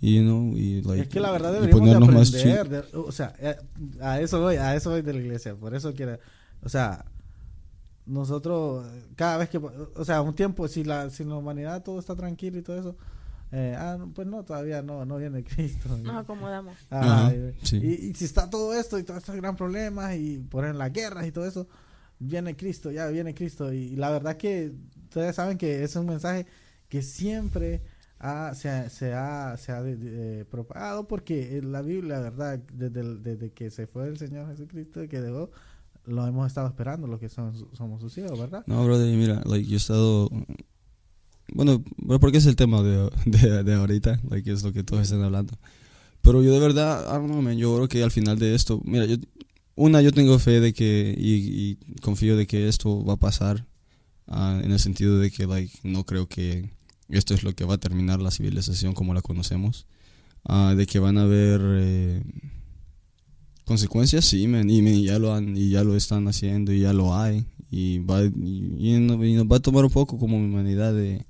you 0.02 0.22
know, 0.22 0.56
y 0.58 0.82
like, 0.84 1.02
es 1.04 1.08
que 1.08 1.20
la 1.20 1.32
verdad 1.32 1.52
y 1.52 1.66
deberíamos 1.68 1.90
de 1.90 1.96
aprender, 1.96 2.70
de- 2.70 2.98
o 2.98 3.12
sea, 3.12 3.34
eh, 3.40 3.56
a 4.02 4.20
eso 4.22 4.40
voy, 4.42 4.56
a 4.58 4.76
eso 4.76 4.90
voy 4.92 5.02
de 5.02 5.14
la 5.14 5.20
iglesia, 5.20 5.56
por 5.56 5.74
eso 5.76 5.94
quiero, 5.94 6.18
o 6.64 6.70
sea, 6.70 7.06
nosotros 8.06 8.86
cada 9.16 9.38
vez 9.38 9.50
que, 9.50 9.58
o 9.58 10.06
sea, 10.06 10.22
un 10.22 10.34
tiempo 10.34 10.68
si 10.68 10.84
la, 10.84 11.10
si 11.10 11.24
la 11.24 11.36
humanidad 11.36 11.84
todo 11.84 12.00
está 12.00 12.16
tranquilo 12.16 12.58
y 12.58 12.62
todo 12.62 12.80
eso, 12.80 12.96
eh, 13.52 13.76
ah, 13.78 13.98
pues 14.14 14.28
no, 14.28 14.44
todavía 14.44 14.82
no, 14.82 15.06
no 15.06 15.18
viene 15.18 15.44
Cristo. 15.56 15.90
Nos 16.04 16.16
acomodamos. 16.16 16.76
Ah, 16.90 17.28
Ajá, 17.28 17.36
y, 17.36 17.54
sí. 17.66 17.78
y- 17.78 18.08
y 18.10 18.14
si 18.14 18.26
está 18.26 18.50
todo 18.50 18.74
esto 18.74 18.98
y 19.00 19.04
todos 19.04 19.20
estos 19.20 19.36
gran 19.36 19.56
problemas 19.56 20.16
y 20.16 20.38
por 20.38 20.64
las 20.74 20.94
guerras 20.94 21.26
y 21.28 21.32
todo 21.32 21.46
eso, 21.46 21.68
viene 22.20 22.56
Cristo, 22.56 22.92
ya 22.92 23.08
viene 23.08 23.34
Cristo. 23.34 23.72
Y, 23.74 23.96
la 23.96 24.10
verdad 24.10 24.38
que 24.38 24.74
ustedes 25.04 25.36
saben 25.36 25.58
que 25.58 25.84
es 25.84 25.96
un 25.96 26.06
mensaje 26.08 26.46
que 26.90 27.02
siempre 27.02 27.82
ha- 28.20 28.54
se, 28.56 28.70
ha, 28.70 28.90
se 28.90 29.14
ha, 29.72 29.84
eh, 29.86 30.46
propagado 30.50 31.08
porque 31.08 31.58
en 31.58 31.72
la 31.72 31.82
Biblia, 31.82 32.20
verdad, 32.20 32.60
desde, 32.74 33.04
desde 33.20 33.52
que 33.52 33.70
se 33.70 33.88
fue 33.88 34.08
el 34.08 34.18
Señor 34.18 34.48
Jesucristo 34.50 35.02
que 35.08 35.22
dejó, 35.22 35.52
lo 36.06 36.26
hemos 36.26 36.48
estado 36.48 36.68
esperando, 36.68 37.08
los 37.08 37.20
que 37.20 37.30
son, 37.30 37.54
somos 37.74 38.02
sus 38.02 38.18
hijos, 38.18 38.40
¿verdad? 38.40 38.64
No, 38.66 38.84
brother, 38.86 39.16
mira, 39.16 39.42
like, 39.46 39.68
yo 39.68 39.74
he 39.76 39.78
estado... 39.78 40.30
Bueno, 41.54 41.82
porque 42.20 42.38
es 42.40 42.46
el 42.46 42.56
tema 42.56 42.82
de, 42.82 43.10
de, 43.26 43.64
de 43.64 43.74
ahorita, 43.74 44.20
like, 44.30 44.52
es 44.52 44.64
lo 44.64 44.74
que 44.74 44.84
todos 44.84 45.04
están 45.04 45.22
hablando. 45.22 45.54
Pero 46.22 46.42
yo 46.44 46.54
de 46.54 46.60
verdad, 46.60 47.06
I 47.24 47.58
yo 47.58 47.76
creo 47.76 47.88
que 47.88 48.04
al 48.04 48.12
final 48.12 48.38
de 48.38 48.54
esto, 48.56 48.82
mira, 48.84 49.06
yo, 49.06 49.16
una, 49.76 50.02
yo 50.02 50.12
tengo 50.12 50.40
fe 50.40 50.60
de 50.60 50.74
que, 50.74 51.16
y, 51.18 51.78
y 51.88 51.96
confío 52.02 52.36
de 52.36 52.48
que 52.48 52.68
esto 52.68 53.06
va 53.06 53.14
a 53.14 53.18
pasar, 53.18 53.66
ah, 54.28 54.60
en 54.62 54.72
el 54.72 54.80
sentido 54.80 55.20
de 55.20 55.32
que, 55.32 55.46
like, 55.46 55.78
no 55.84 56.06
creo 56.06 56.28
que 56.28 56.70
esto 57.10 57.34
es 57.34 57.44
lo 57.44 57.54
que 57.54 57.66
va 57.66 57.76
a 57.76 57.80
terminar 57.80 58.22
la 58.22 58.32
civilización 58.32 58.94
como 58.94 59.14
la 59.14 59.22
conocemos. 59.22 59.86
Ah, 60.46 60.74
de 60.78 60.86
que 60.86 61.00
van 61.00 61.18
a 61.18 61.24
haber 61.24 61.60
eh, 61.64 62.24
consecuencias, 63.66 64.26
sí, 64.26 64.48
man, 64.48 64.70
y, 64.70 64.82
man, 64.82 65.02
ya 65.02 65.20
lo 65.20 65.34
han, 65.34 65.58
y 65.58 65.70
ya 65.70 65.84
lo 65.84 65.96
están 65.96 66.28
haciendo, 66.28 66.72
y 66.72 66.82
ya 66.82 66.94
lo 66.94 67.16
hay, 67.16 67.46
y 67.70 68.00
va, 68.00 68.24
y, 68.24 68.32
y 68.80 69.00
no- 69.00 69.24
y 69.26 69.34
nos 69.34 69.46
va 69.46 69.58
a 69.58 69.60
tomar 69.60 69.84
un 69.84 69.92
poco 69.92 70.18
como 70.18 70.38
humanidad 70.38 70.94
de 70.94 71.26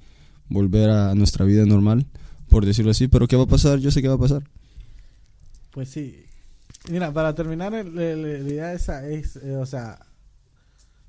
volver 0.50 0.90
a 0.92 1.16
nuestra 1.16 1.46
vida 1.46 1.66
normal, 1.66 2.06
por 2.50 2.66
decirlo 2.66 2.92
así, 2.92 3.08
pero 3.08 3.28
¿qué 3.28 3.36
va 3.36 3.44
a 3.44 3.48
pasar? 3.48 3.80
Yo 3.80 3.90
sé 3.92 4.02
qué 4.02 4.08
va 4.08 4.16
a 4.16 4.20
pasar. 4.20 4.44
Pues 5.72 5.90
sí. 5.90 6.24
Mira, 6.92 7.12
para 7.12 7.34
terminar, 7.36 7.72
la 7.74 8.04
idea 8.04 8.74
esa 8.74 9.08
es, 9.10 9.36
eh, 9.38 9.56
o 9.58 9.66
sea, 9.66 10.00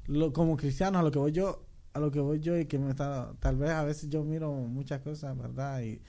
lo, 0.07 0.33
como 0.33 0.57
cristianos, 0.57 1.01
a 1.01 1.03
lo 1.03 1.11
que 1.13 1.19
voy 1.19 1.33
yo, 1.33 1.63
a 1.93 2.01
lo 2.01 2.11
que 2.11 2.21
voy 2.21 2.41
yo 2.41 2.57
y 2.59 2.67
que 2.67 2.79
me 2.79 2.91
está, 2.91 3.35
tal 3.41 3.57
vez 3.57 3.71
a 3.71 3.85
veces 3.85 4.09
yo 4.11 4.25
miro 4.25 4.53
muchas 4.53 5.01
cosas, 5.03 5.37
¿verdad? 5.37 5.83
Y, 5.83 6.01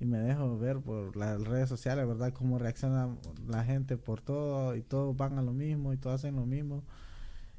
y 0.00 0.06
me 0.06 0.18
dejo 0.18 0.58
ver 0.58 0.80
por 0.80 1.16
las 1.16 1.42
redes 1.42 1.68
sociales, 1.68 2.06
¿verdad? 2.06 2.32
Cómo 2.32 2.58
reacciona 2.58 3.16
la 3.48 3.64
gente 3.64 3.96
por 3.98 4.20
todo 4.22 4.76
y 4.76 4.82
todos 4.82 5.16
van 5.16 5.38
a 5.38 5.42
lo 5.42 5.52
mismo 5.52 5.92
y 5.92 5.96
todos 5.98 6.16
hacen 6.16 6.36
lo 6.36 6.46
mismo. 6.46 6.84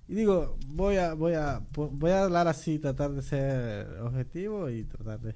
Y 0.07 0.15
digo, 0.15 0.57
voy 0.67 0.97
a, 0.97 1.13
voy 1.15 1.33
a, 1.35 1.61
voy 1.75 2.11
a 2.11 2.23
hablar 2.25 2.47
así, 2.47 2.79
tratar 2.79 3.11
de 3.13 3.21
ser 3.23 3.99
objetivo 4.01 4.69
y 4.69 4.85
tratar 4.85 5.21
de, 5.21 5.35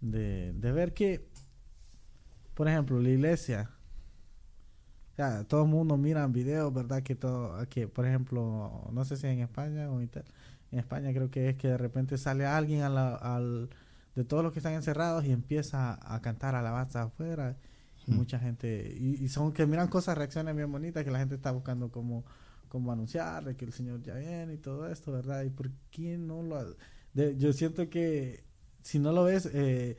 de, 0.00 0.52
de 0.54 0.72
ver 0.72 0.94
que, 0.94 1.26
por 2.54 2.68
ejemplo, 2.68 3.00
la 3.00 3.08
iglesia, 3.10 3.70
todo 5.48 5.62
el 5.64 5.68
mundo 5.70 5.96
mira 5.96 6.26
videos, 6.26 6.72
¿verdad? 6.72 7.02
Que 7.02 7.14
todo, 7.14 7.66
que 7.68 7.88
por 7.88 8.06
ejemplo, 8.06 8.88
no 8.92 9.04
sé 9.04 9.16
si 9.16 9.26
en 9.26 9.40
España 9.40 9.90
o 9.90 10.00
en, 10.00 10.04
Ita- 10.08 10.24
en 10.76 10.80
España 10.80 11.12
creo 11.12 11.30
que 11.30 11.50
es 11.50 11.56
que 11.56 11.68
de 11.68 11.78
repente 11.78 12.18
sale 12.18 12.46
alguien 12.46 12.82
a 12.82 12.88
la- 12.88 13.16
al, 13.16 13.70
de 14.14 14.24
todos 14.24 14.42
los 14.44 14.52
que 14.52 14.58
están 14.60 14.74
encerrados 14.74 15.24
y 15.24 15.32
empieza 15.32 15.98
a 16.02 16.20
cantar 16.22 16.54
alabanza 16.54 17.02
afuera. 17.04 17.56
Y 18.06 18.12
Hmm. 18.12 18.16
mucha 18.16 18.38
gente, 18.38 18.94
y, 18.98 19.22
y 19.24 19.28
son 19.28 19.52
que 19.52 19.66
miran 19.66 19.88
cosas, 19.88 20.16
reacciones 20.16 20.54
bien 20.56 20.70
bonitas 20.70 21.04
que 21.04 21.10
la 21.10 21.18
gente 21.18 21.34
está 21.34 21.50
buscando 21.50 21.90
como, 21.90 22.24
como 22.68 22.92
anunciar 22.92 23.44
de 23.44 23.56
que 23.56 23.64
el 23.64 23.72
Señor 23.72 24.02
ya 24.02 24.14
viene 24.14 24.54
y 24.54 24.58
todo 24.58 24.88
esto, 24.90 25.12
¿verdad? 25.12 25.42
¿Y 25.44 25.50
por 25.50 25.70
qué 25.90 26.16
no 26.18 26.42
lo 26.42 26.56
ha- 26.56 26.66
de- 27.14 27.36
yo 27.36 27.52
siento 27.52 27.88
que 27.90 28.44
si 28.82 28.98
no 29.00 29.12
lo 29.12 29.24
ves, 29.24 29.46
eh, 29.52 29.96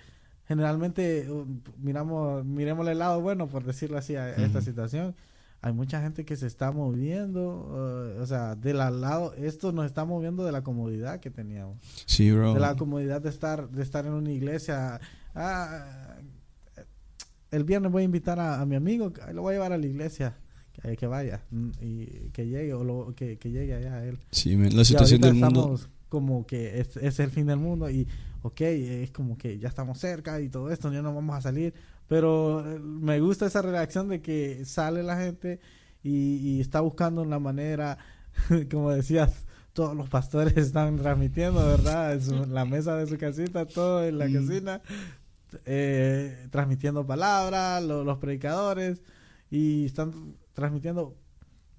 generalmente 0.47 1.29
uh, 1.29 1.45
miramos, 1.77 2.45
miremos 2.45 2.87
el 2.87 2.99
lado 2.99 3.19
bueno, 3.21 3.47
por 3.49 3.63
decirlo 3.65 3.97
así, 3.97 4.15
a 4.15 4.43
esta 4.43 4.61
situación. 4.61 5.15
Hay 5.67 5.73
mucha 5.73 6.01
gente 6.01 6.25
que 6.25 6.35
se 6.35 6.47
está 6.47 6.71
moviendo, 6.71 8.15
uh, 8.17 8.21
o 8.21 8.25
sea, 8.25 8.55
del 8.55 8.77
lado, 8.77 9.33
esto 9.35 9.71
nos 9.71 9.85
está 9.85 10.05
moviendo 10.05 10.43
de 10.45 10.51
la 10.51 10.63
comodidad 10.63 11.19
que 11.19 11.29
teníamos, 11.29 11.77
Sí, 12.05 12.31
bro. 12.31 12.53
de 12.53 12.59
la 12.59 12.75
comodidad 12.75 13.21
de 13.21 13.29
estar, 13.29 13.69
de 13.69 13.83
estar 13.83 14.05
en 14.05 14.13
una 14.13 14.31
iglesia. 14.31 14.99
Ah, 15.35 16.15
el 17.51 17.63
viernes 17.63 17.91
voy 17.91 18.01
a 18.01 18.05
invitar 18.05 18.39
a, 18.39 18.59
a 18.61 18.65
mi 18.65 18.75
amigo, 18.75 19.11
lo 19.33 19.41
voy 19.41 19.51
a 19.51 19.55
llevar 19.55 19.71
a 19.73 19.77
la 19.77 19.85
iglesia, 19.85 20.33
que, 20.73 20.95
que 20.97 21.07
vaya 21.07 21.41
mm, 21.51 21.69
y 21.81 22.05
que 22.31 22.45
llegue 22.47 22.73
o 22.73 22.83
lo- 22.83 23.13
que, 23.15 23.37
que 23.37 23.51
llegue 23.51 23.73
allá 23.73 24.03
él. 24.05 24.19
Sí, 24.31 24.55
man, 24.57 24.75
la 24.75 24.83
situación 24.85 25.21
del 25.21 25.33
mundo... 25.35 25.59
estamos 25.75 25.89
como 26.09 26.45
que 26.45 26.79
es, 26.79 26.97
es 26.97 27.19
el 27.19 27.29
fin 27.31 27.47
del 27.47 27.57
mundo 27.59 27.89
y 27.89 28.07
ok, 28.43 28.61
es 28.61 29.11
como 29.11 29.37
que 29.37 29.57
ya 29.59 29.67
estamos 29.67 29.99
cerca 29.99 30.39
y 30.41 30.49
todo 30.49 30.71
esto, 30.71 30.91
ya 30.91 31.01
no 31.01 31.13
vamos 31.13 31.35
a 31.35 31.41
salir, 31.41 31.73
pero 32.07 32.59
eh, 32.69 32.79
me 32.79 33.19
gusta 33.19 33.45
esa 33.47 33.61
reacción 33.61 34.07
de 34.07 34.21
que 34.21 34.63
sale 34.65 35.03
la 35.03 35.17
gente 35.17 35.59
y, 36.03 36.37
y 36.37 36.61
está 36.61 36.79
buscando 36.81 37.21
una 37.21 37.39
manera, 37.39 37.97
como 38.71 38.91
decías, 38.91 39.45
todos 39.73 39.95
los 39.95 40.09
pastores 40.09 40.55
están 40.57 40.95
transmitiendo, 40.97 41.65
¿verdad? 41.65 42.13
En 42.13 42.21
su- 42.21 42.45
la 42.45 42.65
mesa 42.65 42.95
de 42.95 43.07
su 43.07 43.17
casita, 43.17 43.65
todo 43.65 44.05
en 44.05 44.17
la 44.17 44.27
Mm. 44.27 44.33
cocina, 44.33 44.81
eh, 45.65 46.47
transmitiendo 46.51 47.05
palabras, 47.05 47.83
lo- 47.83 48.03
los 48.03 48.17
predicadores, 48.17 49.01
y 49.49 49.85
están 49.85 50.35
transmitiendo 50.53 51.15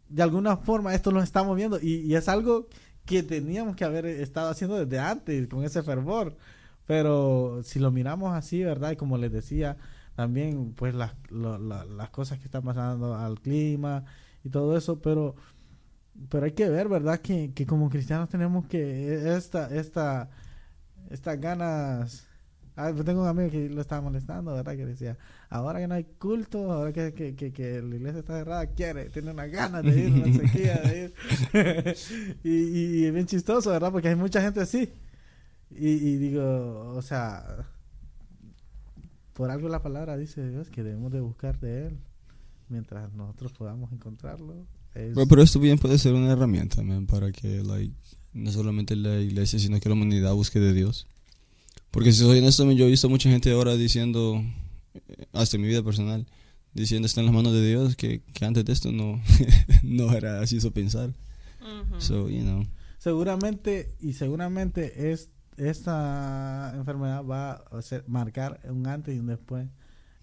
de 0.09 0.23
alguna 0.23 0.57
forma 0.57 0.95
esto 0.95 1.11
lo 1.11 1.23
estamos 1.23 1.55
viendo 1.55 1.79
y, 1.83 1.97
y 1.97 2.15
es 2.15 2.29
algo 2.31 2.67
que 3.09 3.23
teníamos 3.23 3.75
que 3.75 3.85
haber 3.85 4.05
estado 4.07 4.51
haciendo 4.51 4.85
desde 4.85 5.01
antes 5.01 5.49
con 5.49 5.65
ese 5.65 5.83
fervor. 5.83 6.37
Pero 6.87 7.63
si 7.65 7.79
lo 7.79 7.91
miramos 7.91 8.35
así 8.35 8.63
verdad 8.63 8.93
y 8.93 8.97
como 8.97 9.19
les 9.19 9.33
decía 9.33 9.77
también 10.15 10.75
pues 10.75 10.95
las, 10.95 11.15
las 11.31 12.11
cosas 12.11 12.39
que 12.39 12.47
están 12.47 12.63
pasando 12.63 13.15
al 13.15 13.41
clima 13.41 14.05
y 14.43 14.51
todo 14.51 14.77
eso 14.77 15.01
pero 15.01 15.37
pero 16.29 16.47
hay 16.47 16.53
que 16.53 16.69
ver 16.69 16.89
verdad 16.89 17.21
que, 17.21 17.53
que 17.55 17.67
como 17.67 17.89
cristianos 17.89 18.29
tenemos 18.29 18.67
que 18.67 19.37
esta 19.37 19.69
esta 19.75 20.31
estas 21.11 21.41
ganas 21.41 22.28
Ah, 22.81 22.93
pues 22.95 23.05
tengo 23.05 23.23
un 23.23 23.27
amigo 23.27 23.51
que 23.51 23.69
lo 23.69 23.81
estaba 23.81 24.03
molestando, 24.03 24.55
¿verdad? 24.55 24.77
Que 24.77 24.87
decía, 24.87 25.19
ahora 25.51 25.81
que 25.81 25.89
no 25.89 25.95
hay 25.95 26.05
culto, 26.05 26.71
ahora 26.71 26.93
que, 26.93 27.13
que, 27.13 27.35
que, 27.35 27.53
que 27.53 27.83
la 27.83 27.97
iglesia 27.97 28.21
está 28.21 28.39
cerrada, 28.39 28.67
quiere, 28.69 29.11
tiene 29.11 29.33
unas 29.33 29.51
ganas 29.51 29.83
de 29.83 29.99
ir, 29.99 30.13
una 30.13 30.33
sequía 30.33 30.77
de 30.83 31.05
ir. 31.07 31.15
y, 32.45 33.05
es 33.05 33.13
bien 33.13 33.27
chistoso, 33.27 33.71
¿verdad? 33.71 33.91
Porque 33.91 34.07
hay 34.07 34.15
mucha 34.15 34.41
gente 34.41 34.61
así. 34.61 34.89
Y, 35.73 35.89
y 35.89 36.17
digo, 36.19 36.93
o 36.95 37.03
sea, 37.03 37.67
por 39.33 39.51
algo 39.51 39.69
la 39.69 39.83
palabra 39.83 40.17
dice 40.17 40.49
Dios 40.49 40.71
que 40.71 40.85
debemos 40.85 41.11
de 41.11 41.21
buscar 41.21 41.59
de 41.59 41.89
Él 41.89 41.99
mientras 42.69 43.13
nosotros 43.13 43.53
podamos 43.55 43.91
encontrarlo. 43.93 44.55
Es- 44.95 45.15
Pero, 45.15 45.27
pero 45.27 45.43
esto 45.43 45.59
bien 45.59 45.79
puede 45.79 45.99
ser 45.99 46.15
una 46.15 46.31
herramienta, 46.31 46.81
man, 46.83 47.07
para 47.07 47.33
que 47.33 47.65
like, 47.65 47.93
no 48.35 48.53
solamente 48.53 48.95
la 48.95 49.19
iglesia, 49.19 49.59
sino 49.59 49.81
que 49.81 49.89
la 49.89 49.97
humanidad 49.97 50.33
busque 50.35 50.61
de 50.61 50.73
Dios. 50.73 51.09
Porque 51.91 52.13
si 52.13 52.19
soy 52.21 52.39
honesto, 52.39 52.71
yo 52.73 52.87
he 52.87 52.91
visto 52.91 53.09
mucha 53.09 53.31
gente 53.31 53.51
ahora 53.53 53.77
diciendo, 53.77 54.43
eh, 54.95 55.27
hasta 55.33 55.57
en 55.57 55.63
mi 55.63 55.69
vida 55.69 55.83
personal, 55.83 56.27
diciendo 56.75 57.07
está 57.07 57.21
en 57.21 57.27
las 57.27 57.35
manos 57.35 57.53
de 57.53 57.67
Dios, 57.67 57.97
que, 57.97 58.23
que 58.35 58.45
antes 58.45 58.65
de 58.65 58.73
esto 58.73 58.93
no, 58.93 59.21
no 59.83 60.13
era 60.13 60.41
así 60.41 60.59
eso 60.59 60.73
pensar. 60.73 61.11
Ujú. 61.61 62.01
So, 62.01 62.29
you 62.29 62.43
know. 62.43 62.65
seguramente 62.99 63.95
y 64.01 64.13
seguramente 64.13 65.13
es 65.13 65.31
esta 65.57 66.73
enfermedad 66.77 67.25
va 67.25 67.53
a 67.53 67.83
ser, 67.83 68.05
marcar 68.07 68.61
un 68.71 68.87
antes 68.87 69.17
y 69.17 69.19
un 69.19 69.27
después 69.27 69.69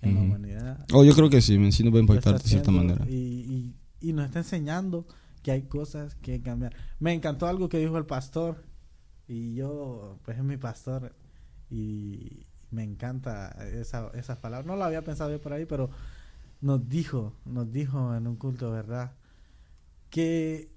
en 0.01 0.13
la 0.13 0.21
Ujú. 0.21 0.29
humanidad. 0.29 0.85
Oh, 0.93 1.03
yo 1.03 1.13
creo 1.13 1.29
que 1.29 1.41
sí, 1.41 1.59
sí 1.71 1.83
nos 1.83 1.93
va 1.93 1.97
a 1.97 2.01
impactar 2.01 2.35
está 2.35 2.43
de 2.43 2.49
cierta 2.49 2.71
manera. 2.71 3.05
Y, 3.09 3.13
y, 3.13 3.75
y 4.09 4.13
nos 4.13 4.25
está 4.25 4.39
enseñando 4.39 5.05
que 5.43 5.51
hay 5.51 5.63
cosas 5.63 6.15
que 6.15 6.41
cambiar. 6.41 6.75
Me 6.99 7.13
encantó 7.13 7.47
algo 7.47 7.67
que 7.69 7.79
dijo 7.79 7.97
el 7.97 8.05
pastor 8.05 8.63
y 9.27 9.55
yo, 9.55 10.19
pues 10.23 10.37
es 10.37 10.43
mi 10.43 10.57
pastor 10.57 11.13
y 11.69 12.45
me 12.71 12.83
encanta 12.83 13.55
esa, 13.73 14.09
esas 14.13 14.37
palabras. 14.37 14.65
No 14.65 14.75
lo 14.75 14.83
había 14.83 15.03
pensado 15.03 15.31
yo 15.31 15.41
por 15.41 15.53
ahí, 15.53 15.65
pero 15.65 15.89
nos 16.61 16.87
dijo, 16.87 17.33
nos 17.45 17.71
dijo 17.71 18.15
en 18.15 18.27
un 18.27 18.35
culto, 18.35 18.71
¿verdad? 18.71 19.13
Que 20.09 20.69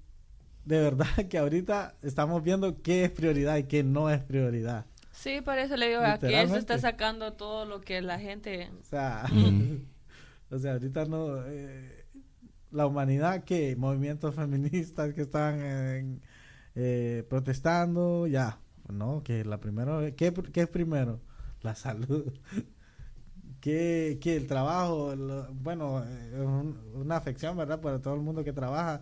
de 0.65 0.79
verdad 0.79 1.07
que 1.29 1.37
ahorita 1.37 1.95
estamos 2.01 2.43
viendo 2.43 2.81
qué 2.81 3.05
es 3.05 3.11
prioridad 3.11 3.57
y 3.57 3.63
qué 3.63 3.83
no 3.83 4.09
es 4.09 4.21
prioridad. 4.21 4.85
Sí, 5.11 5.41
por 5.41 5.57
eso 5.57 5.75
le 5.75 5.89
digo, 5.89 6.01
aquí 6.01 6.33
él 6.33 6.49
se 6.49 6.59
está 6.59 6.77
sacando 6.77 7.33
todo 7.33 7.65
lo 7.65 7.81
que 7.81 8.01
la 8.01 8.19
gente... 8.19 8.69
O 8.79 8.83
sea, 8.85 9.25
o 10.49 10.57
sea, 10.59 10.73
ahorita 10.73 11.05
no. 11.05 11.45
eh, 11.45 12.05
la 12.71 12.85
humanidad 12.85 13.43
que 13.43 13.75
movimientos 13.75 14.35
feministas 14.35 15.13
que 15.13 15.21
están 15.21 15.61
en, 15.61 16.21
eh, 16.75 17.25
protestando, 17.29 18.27
ya. 18.27 18.59
No, 18.91 19.23
que 19.23 19.45
la 19.45 19.59
primera. 19.59 20.11
¿qué, 20.15 20.33
qué 20.53 20.61
es 20.61 20.67
primero? 20.69 21.19
La 21.61 21.75
salud. 21.75 22.33
que, 23.61 24.19
que 24.21 24.35
el 24.35 24.47
trabajo, 24.47 25.13
bueno, 25.53 26.03
eh, 26.05 26.31
es 26.35 26.39
un- 26.45 26.77
una 26.95 27.17
afección, 27.17 27.57
¿verdad? 27.57 27.81
Para 27.81 28.01
todo 28.01 28.15
el 28.15 28.21
mundo 28.21 28.43
que 28.43 28.53
trabaja. 28.53 29.01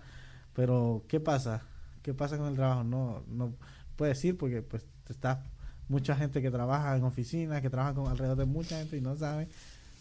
Pero, 0.54 1.06
¿qué 1.08 1.20
pasa? 1.20 1.64
¿Qué 2.02 2.14
pasa 2.14 2.38
con 2.38 2.48
el 2.48 2.56
trabajo? 2.56 2.84
No, 2.84 3.24
no 3.28 3.54
puedes 3.96 4.24
ir 4.26 4.38
porque, 4.38 4.62
pues, 4.62 4.86
está 5.10 5.44
mucha 5.90 6.16
gente 6.16 6.42
que 6.42 6.52
trabaja 6.52 6.96
en 6.98 7.04
oficinas, 7.04 7.62
que 7.62 7.70
trabaja 7.70 7.94
con 7.96 8.08
alrededor 8.10 8.38
de 8.38 8.46
mucha 8.46 8.78
gente 8.80 8.98
y 8.98 9.02
no 9.02 9.16
saben 9.16 9.50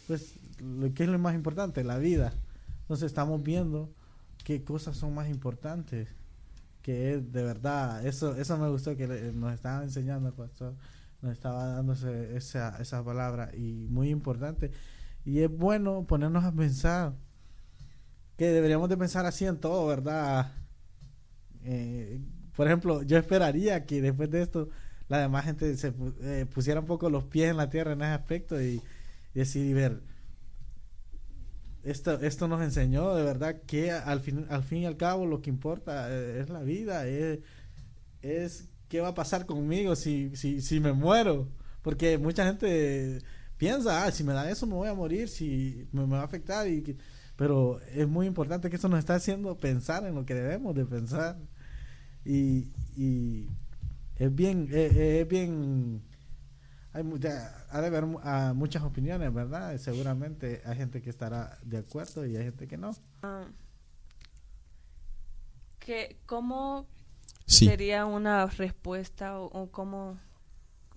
pues 0.07 0.35
lo 0.59 0.93
que 0.93 1.03
es 1.03 1.09
lo 1.09 1.19
más 1.19 1.35
importante, 1.35 1.83
la 1.83 1.97
vida. 1.99 2.33
Entonces 2.81 3.07
estamos 3.07 3.43
viendo 3.43 3.89
qué 4.43 4.63
cosas 4.63 4.97
son 4.97 5.13
más 5.15 5.29
importantes, 5.29 6.09
que 6.87 7.17
de 7.17 7.43
verdad, 7.43 8.07
eso 8.07 8.37
eso 8.37 8.57
me 8.57 8.69
gustó 8.69 8.95
que 8.95 9.07
nos 9.07 9.53
estaba 9.53 9.83
enseñando 9.83 10.29
el 10.29 10.33
pastor, 10.33 10.73
nos 11.21 11.33
estaba 11.33 11.65
dándose 11.65 12.37
esa, 12.37 12.81
esa 12.81 13.03
palabra 13.03 13.51
y 13.53 13.87
muy 13.89 14.09
importante. 14.09 14.71
Y 15.25 15.41
es 15.41 15.51
bueno 15.51 16.07
ponernos 16.07 16.45
a 16.45 16.53
pensar 16.53 17.13
que 18.37 18.45
deberíamos 18.53 18.87
de 18.87 18.95
pensar 18.95 19.25
así 19.25 19.43
en 19.45 19.57
todo, 19.57 19.85
¿verdad? 19.85 20.53
Eh, 21.65 22.21
por 22.55 22.67
ejemplo, 22.67 23.03
yo 23.03 23.17
esperaría 23.17 23.85
que 23.85 24.01
después 24.01 24.31
de 24.31 24.43
esto 24.43 24.69
la 25.09 25.19
demás 25.19 25.43
gente 25.43 25.75
se 25.75 25.93
eh, 26.21 26.45
pusiera 26.45 26.79
un 26.79 26.85
poco 26.85 27.09
los 27.09 27.25
pies 27.25 27.51
en 27.51 27.57
la 27.57 27.69
tierra 27.69 27.91
en 27.91 28.01
ese 28.01 28.11
aspecto 28.11 28.61
y, 28.61 28.81
y 29.33 29.39
decir 29.39 29.65
y 29.65 29.73
ver 29.73 30.01
esto 31.83 32.19
esto 32.21 32.47
nos 32.47 32.61
enseñó 32.61 33.15
de 33.15 33.23
verdad 33.23 33.61
que 33.65 33.91
al 33.91 34.19
fin 34.19 34.45
al 34.49 34.63
fin 34.63 34.79
y 34.79 34.85
al 34.85 34.97
cabo 34.97 35.25
lo 35.25 35.41
que 35.41 35.49
importa 35.49 36.07
eh, 36.11 36.41
es 36.41 36.49
la 36.49 36.61
vida 36.61 37.07
es, 37.07 37.39
es 38.21 38.69
qué 38.89 39.01
va 39.01 39.09
a 39.09 39.13
pasar 39.13 39.45
conmigo 39.45 39.95
si, 39.95 40.35
si, 40.35 40.61
si 40.61 40.79
me 40.79 40.93
muero. 40.93 41.49
Porque 41.81 42.17
mucha 42.17 42.45
gente 42.45 43.19
piensa 43.57 44.05
ah, 44.05 44.11
si 44.11 44.23
me 44.23 44.33
da 44.33 44.49
eso 44.49 44.67
me 44.67 44.73
voy 44.73 44.89
a 44.89 44.93
morir 44.93 45.29
si 45.29 45.87
me, 45.91 46.05
me 46.05 46.15
va 46.15 46.21
a 46.21 46.25
afectar 46.25 46.67
y 46.67 46.97
pero 47.35 47.79
es 47.93 48.07
muy 48.07 48.25
importante 48.25 48.69
que 48.69 48.77
eso 48.77 48.89
nos 48.89 48.99
está 48.99 49.15
haciendo 49.15 49.57
pensar 49.57 50.05
en 50.05 50.15
lo 50.15 50.25
que 50.25 50.33
debemos 50.33 50.73
de 50.75 50.85
pensar. 50.85 51.37
Y, 52.25 52.71
y 52.95 53.47
es 54.15 54.33
bien 54.33 54.67
eh, 54.71 54.91
eh, 54.93 55.21
es 55.21 55.27
bien 55.27 56.01
hay 56.97 57.03
mucha, 57.03 57.65
ha 57.69 57.79
de 57.81 57.87
haber 57.87 58.05
mu- 58.05 58.19
ah, 58.23 58.53
muchas 58.55 58.83
opiniones, 58.83 59.33
¿verdad? 59.33 59.77
Seguramente 59.77 60.61
hay 60.65 60.75
gente 60.77 61.01
que 61.01 61.09
estará 61.09 61.57
de 61.63 61.77
acuerdo 61.77 62.25
y 62.25 62.35
hay 62.35 62.43
gente 62.43 62.67
que 62.67 62.77
no. 62.77 62.91
ah, 63.23 63.45
que, 65.79 66.17
¿Cómo 66.25 66.87
Sí. 67.45 67.65
sería 67.65 68.05
una 68.05 68.45
respuesta 68.47 69.39
o, 69.39 69.45
o 69.45 69.71
cómo 69.71 70.17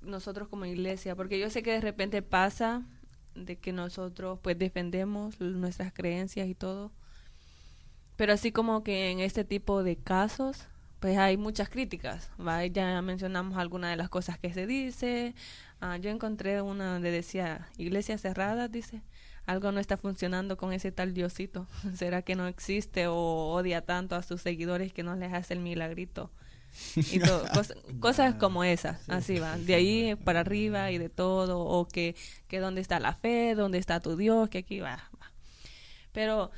nosotros 0.02 0.48
como 0.48 0.64
iglesia? 0.64 1.14
Porque 1.14 1.38
yo 1.38 1.48
sé 1.50 1.62
que 1.62 1.72
de 1.72 1.80
repente 1.80 2.22
pasa 2.22 2.82
de 3.34 3.56
que 3.58 3.72
nosotros 3.72 4.40
pues 4.42 4.58
defendemos 4.58 5.40
nuestras 5.40 5.92
creencias 5.92 6.48
y 6.48 6.54
todo, 6.54 6.90
pero 8.16 8.32
así 8.32 8.50
como 8.52 8.82
que 8.82 9.10
en 9.10 9.20
este 9.20 9.44
tipo 9.44 9.82
de 9.84 9.96
casos 9.96 10.66
pues 10.98 11.16
hay 11.16 11.36
muchas 11.38 11.70
críticas, 11.70 12.30
¿va? 12.38 12.66
ya 12.66 13.00
mencionamos 13.00 13.56
algunas 13.56 13.90
de 13.90 13.96
las 13.96 14.10
cosas 14.10 14.38
que 14.38 14.52
se 14.52 14.66
dice, 14.66 15.34
Ah, 15.80 15.96
yo 15.96 16.10
encontré 16.10 16.60
una 16.62 16.92
donde 16.94 17.10
decía 17.10 17.68
iglesias 17.78 18.20
cerradas, 18.20 18.70
dice, 18.70 19.02
algo 19.46 19.72
no 19.72 19.80
está 19.80 19.96
funcionando 19.96 20.56
con 20.58 20.72
ese 20.72 20.92
tal 20.92 21.14
Diosito, 21.14 21.66
¿será 21.94 22.22
que 22.22 22.36
no 22.36 22.46
existe 22.46 23.06
o 23.08 23.14
odia 23.52 23.80
tanto 23.84 24.14
a 24.16 24.22
sus 24.22 24.42
seguidores 24.42 24.92
que 24.92 25.02
no 25.02 25.16
les 25.16 25.32
hace 25.32 25.54
el 25.54 25.60
milagrito? 25.60 26.30
y 27.08 27.20
todo, 27.20 27.50
cos- 27.52 27.74
cosas 28.00 28.34
como 28.36 28.64
esas, 28.64 29.00
Sí, 29.06 29.12
así 29.12 29.34
sí, 29.34 29.40
va, 29.40 29.58
de 29.58 29.74
ahí 29.74 30.16
para 30.16 30.40
arriba 30.40 30.90
y 30.92 30.98
de 30.98 31.08
todo, 31.08 31.60
o 31.60 31.88
que, 31.88 32.14
que 32.48 32.60
dónde 32.60 32.80
está 32.80 33.00
la 33.00 33.14
fe, 33.14 33.54
dónde 33.56 33.78
está 33.78 34.00
tu 34.00 34.16
Dios, 34.16 34.48
que 34.50 34.58
aquí 34.58 34.80
va, 34.80 34.96
va. 35.20 35.32
Pero, 36.12 36.50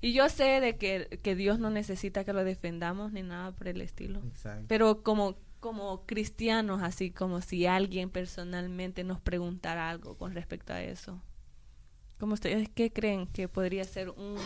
y 0.00 0.12
yo 0.12 0.28
sé 0.28 0.60
de 0.60 0.76
que, 0.78 1.20
que 1.22 1.34
Dios 1.36 1.58
no 1.58 1.70
necesita 1.70 2.24
que 2.24 2.32
lo 2.32 2.44
defendamos 2.44 3.12
ni 3.12 3.22
nada 3.22 3.52
por 3.52 3.68
el 3.68 3.80
estilo, 3.80 4.20
Exacto. 4.28 4.66
pero 4.68 5.02
como, 5.02 5.36
como 5.62 6.04
cristianos, 6.06 6.82
así 6.82 7.12
como 7.12 7.40
si 7.40 7.66
alguien 7.66 8.10
personalmente 8.10 9.04
nos 9.04 9.20
preguntara 9.20 9.88
algo 9.88 10.18
con 10.18 10.34
respecto 10.34 10.72
a 10.72 10.82
eso. 10.82 11.22
¿Cómo 12.18 12.34
ustedes 12.34 12.68
qué 12.68 12.92
creen 12.92 13.28
que 13.28 13.46
podría 13.46 13.84
ser 13.84 14.10
un 14.10 14.36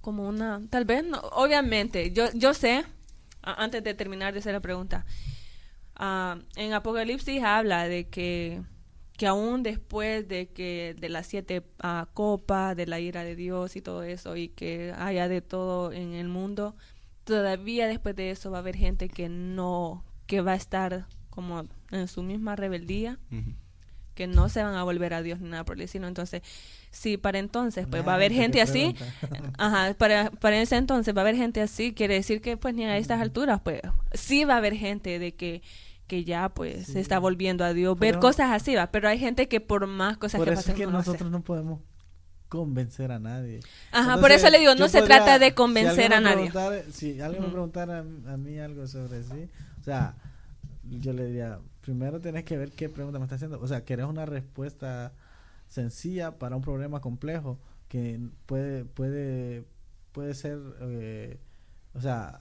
como 0.00 0.28
una 0.28 0.62
tal 0.70 0.84
vez 0.84 1.04
no 1.04 1.18
obviamente 1.32 2.12
yo 2.12 2.26
yo 2.34 2.54
sé 2.54 2.84
antes 3.42 3.82
de 3.82 3.94
terminar 3.94 4.32
de 4.32 4.38
hacer 4.38 4.54
la 4.54 4.60
pregunta 4.60 5.04
ah, 5.96 6.38
en 6.56 6.72
Apocalipsis 6.72 7.42
habla 7.42 7.86
de 7.88 8.08
que 8.08 8.62
que 9.18 9.26
aún 9.26 9.62
después 9.62 10.26
de 10.28 10.48
que 10.48 10.96
de 10.98 11.08
las 11.08 11.26
siete 11.26 11.62
ah, 11.80 12.08
copas 12.14 12.76
de 12.76 12.86
la 12.86 13.00
ira 13.00 13.24
de 13.24 13.36
Dios 13.36 13.76
y 13.76 13.82
todo 13.82 14.04
eso 14.04 14.36
y 14.36 14.48
que 14.48 14.94
haya 14.96 15.28
de 15.28 15.42
todo 15.42 15.92
en 15.92 16.14
el 16.14 16.28
mundo 16.28 16.76
todavía 17.30 17.86
después 17.86 18.14
de 18.16 18.30
eso 18.30 18.50
va 18.50 18.58
a 18.58 18.60
haber 18.60 18.76
gente 18.76 19.08
que 19.08 19.28
no 19.28 20.04
que 20.26 20.40
va 20.42 20.52
a 20.52 20.56
estar 20.56 21.06
como 21.30 21.64
en 21.90 22.06
su 22.08 22.22
misma 22.22 22.54
rebeldía 22.56 23.18
que 24.14 24.26
no 24.26 24.48
se 24.50 24.62
van 24.62 24.74
a 24.74 24.82
volver 24.82 25.14
a 25.14 25.22
Dios 25.22 25.40
ni 25.40 25.48
nada 25.48 25.64
por 25.64 25.76
el 25.76 25.82
estilo. 25.82 26.06
Entonces, 26.06 26.42
sí, 26.90 27.16
para 27.16 27.38
entonces, 27.38 27.86
pues 27.90 28.06
va 28.06 28.12
a 28.12 28.14
haber 28.16 28.32
gente 28.32 28.60
así. 28.60 28.94
Ajá, 29.56 29.94
para, 29.94 30.30
para 30.30 30.60
ese 30.60 30.76
entonces 30.76 31.14
va 31.16 31.20
a 31.20 31.22
haber 31.22 31.36
gente 31.36 31.62
así. 31.62 31.94
Quiere 31.94 32.14
decir 32.14 32.42
que, 32.42 32.58
pues, 32.58 32.74
ni 32.74 32.84
a 32.84 32.98
estas 32.98 33.20
alturas, 33.22 33.60
pues, 33.62 33.80
sí 34.12 34.44
va 34.44 34.54
a 34.54 34.58
haber 34.58 34.74
gente 34.74 35.18
de 35.18 35.34
que 35.34 35.62
que 36.06 36.24
ya 36.24 36.48
pues 36.48 36.86
Sí. 36.86 36.92
se 36.94 37.00
está 37.00 37.20
volviendo 37.20 37.64
a 37.64 37.72
Dios, 37.72 37.96
Pero- 38.00 38.14
ver 38.16 38.20
cosas 38.20 38.50
así 38.50 38.74
va, 38.74 38.88
pero 38.90 39.08
hay 39.08 39.16
gente 39.20 39.46
que 39.46 39.60
por 39.60 39.86
más 39.86 40.16
cosas 40.18 40.38
Por 40.40 40.48
que 40.48 40.54
eso 40.54 40.60
es 40.60 40.66
pasen 40.66 40.76
que 40.76 40.84
no 40.86 40.90
lo 40.90 40.98
hace. 40.98 41.10
nosotros 41.10 41.30
no 41.30 41.40
podemos 41.42 41.80
convencer 42.50 43.10
a 43.12 43.18
nadie. 43.18 43.60
Ajá, 43.92 44.18
por 44.20 44.30
eso 44.32 44.50
le 44.50 44.58
digo, 44.58 44.74
no 44.74 44.88
se 44.88 44.98
podría- 44.98 45.16
trata 45.24 45.38
de 45.38 45.46
si 45.46 45.54
convencer 45.54 46.12
a 46.12 46.20
me 46.20 46.26
nadie. 46.34 46.52
Si 46.92 47.18
alguien 47.22 47.40
me 47.40 47.46
Ujú. 47.46 47.52
preguntara 47.54 47.98
a, 48.00 48.32
a 48.34 48.36
mí 48.36 48.58
algo 48.58 48.86
sobre 48.86 49.22
sí, 49.24 49.48
o 49.80 49.82
sea, 49.84 50.14
yo 50.90 51.14
le 51.14 51.24
diría, 51.26 51.58
primero 51.80 52.20
tenés 52.20 52.44
que 52.44 52.58
ver 52.58 52.72
qué 52.72 52.88
pregunta 52.90 53.18
me 53.18 53.24
está 53.24 53.36
haciendo. 53.36 53.58
O 53.60 53.66
sea, 53.68 53.84
querés 53.86 54.04
una 54.06 54.26
respuesta 54.26 55.12
sencilla 55.68 56.32
para 56.38 56.56
un 56.56 56.62
problema 56.62 57.00
complejo 57.00 57.58
que 57.88 58.20
puede 58.46 58.84
puede 58.84 59.64
puede 60.12 60.34
ser, 60.34 60.58
eh, 60.82 61.38
o 61.94 62.00
sea, 62.00 62.40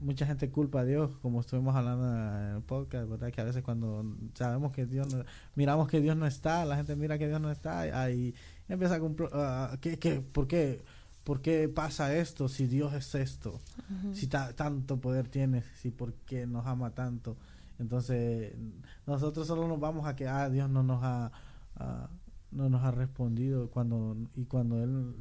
mucha 0.00 0.26
gente 0.26 0.50
culpa 0.50 0.80
a 0.80 0.84
Dios, 0.84 1.10
como 1.22 1.40
estuvimos 1.40 1.74
hablando 1.76 2.06
en 2.08 2.56
el 2.56 2.62
podcast, 2.62 3.08
¿verdad? 3.08 3.30
Que 3.30 3.40
a 3.40 3.44
veces 3.44 3.62
cuando 3.62 4.04
sabemos 4.34 4.72
que 4.72 4.86
Dios, 4.86 5.12
no- 5.14 5.24
miramos 5.54 5.88
que 5.88 6.00
Dios 6.00 6.16
no 6.16 6.26
está, 6.26 6.64
la 6.64 6.76
gente 6.76 6.96
mira 6.96 7.18
que 7.18 7.28
Dios 7.28 7.40
no 7.40 7.50
está, 7.50 7.80
ahí 7.80 8.34
empieza 8.68 8.96
a 8.96 9.00
ah, 9.32 9.76
¿qué, 9.80 9.98
qué, 9.98 10.20
por, 10.20 10.46
qué, 10.46 10.82
¿Por 11.24 11.42
qué 11.42 11.68
pasa 11.68 12.14
esto 12.16 12.48
si 12.48 12.66
Dios 12.66 12.92
es 12.94 13.14
esto? 13.14 13.60
Si 14.12 14.26
ta- 14.26 14.52
tanto 14.54 15.00
poder 15.00 15.28
tiene, 15.28 15.62
si 15.76 15.90
por 15.90 16.14
qué 16.26 16.46
nos 16.46 16.66
ama 16.66 16.90
tanto. 16.94 17.36
Entonces, 17.78 18.54
nosotros 19.06 19.46
solo 19.46 19.68
nos 19.68 19.78
vamos 19.80 20.06
a 20.06 20.16
que 20.16 20.26
ah, 20.28 20.48
Dios 20.50 20.68
no 20.70 20.82
nos 20.82 21.02
ha 21.02 21.30
no 22.50 22.68
nos 22.68 22.82
ha 22.82 22.90
respondido 22.90 23.70
cuando 23.70 24.16
y 24.34 24.44
cuando 24.44 24.82
él 24.82 25.14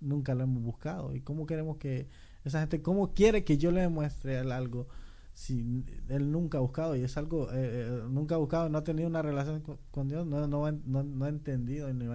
nunca 0.00 0.34
lo 0.34 0.42
hemos 0.44 0.62
buscado. 0.62 1.14
¿Y 1.14 1.20
cómo 1.20 1.46
queremos 1.46 1.76
que 1.76 2.08
esa 2.44 2.60
gente 2.60 2.82
cómo 2.82 3.14
quiere 3.14 3.44
que 3.44 3.58
yo 3.58 3.70
le 3.72 3.82
demuestre 3.82 4.38
algo 4.38 4.88
si 5.34 5.84
él 6.08 6.30
nunca 6.30 6.58
ha 6.58 6.60
buscado 6.60 6.94
y 6.96 7.02
es 7.02 7.16
algo 7.16 7.50
eh, 7.52 7.54
eh, 7.54 8.02
nunca 8.10 8.34
ha 8.34 8.38
buscado, 8.38 8.68
no 8.68 8.78
ha 8.78 8.84
tenido 8.84 9.08
una 9.08 9.22
relación 9.22 9.62
con, 9.90 10.08
Dios, 10.08 10.26
no 10.26 10.46
no, 10.46 10.70
no, 10.72 11.02
no 11.02 11.24
ha 11.24 11.28
entendido 11.28 11.88
y 11.88 11.94
no 11.94 12.10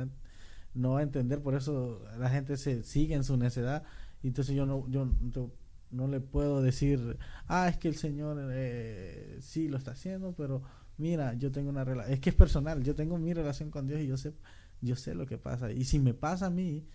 va, 0.92 1.00
a- 1.00 1.04
entender, 1.04 1.42
por 1.42 1.56
eso 1.56 2.04
la 2.20 2.30
gente 2.30 2.58
se 2.58 2.84
sigue 2.84 3.16
en 3.16 3.24
su 3.24 3.38
necedad 3.38 3.84
y 4.22 4.28
entonces 4.28 4.56
yo 4.56 4.66
no 4.66 4.88
yo 4.90 5.06
no- 5.06 6.08
le 6.08 6.20
puedo 6.20 6.62
decir, 6.62 7.18
ah, 7.48 7.68
es 7.70 7.78
que 7.78 7.88
el 7.88 7.96
Señor 7.96 8.38
eh, 8.52 9.38
sí 9.42 9.68
lo 9.68 9.78
está 9.78 9.92
haciendo, 9.92 10.34
pero 10.36 10.62
mira, 10.98 11.34
yo 11.36 11.52
tengo 11.52 11.70
una 11.70 11.84
relación, 11.84 12.14
es 12.14 12.20
que 12.20 12.30
es 12.32 12.36
personal, 12.36 12.84
yo 12.84 12.94
tengo 12.96 13.18
mi 13.18 13.34
relación 13.34 13.72
con 13.72 13.88
Dios 13.88 14.02
y 14.02 14.08
yo 14.08 14.18
sé, 14.18 14.34
yo 14.82 14.96
sé 14.96 15.16
lo 15.16 15.26
que 15.26 15.38
pasa. 15.38 15.72
Y 15.72 15.86
si 15.86 16.00
me 16.00 16.14
pasa 16.14 16.48
a 16.48 16.50
mí, 16.50 16.86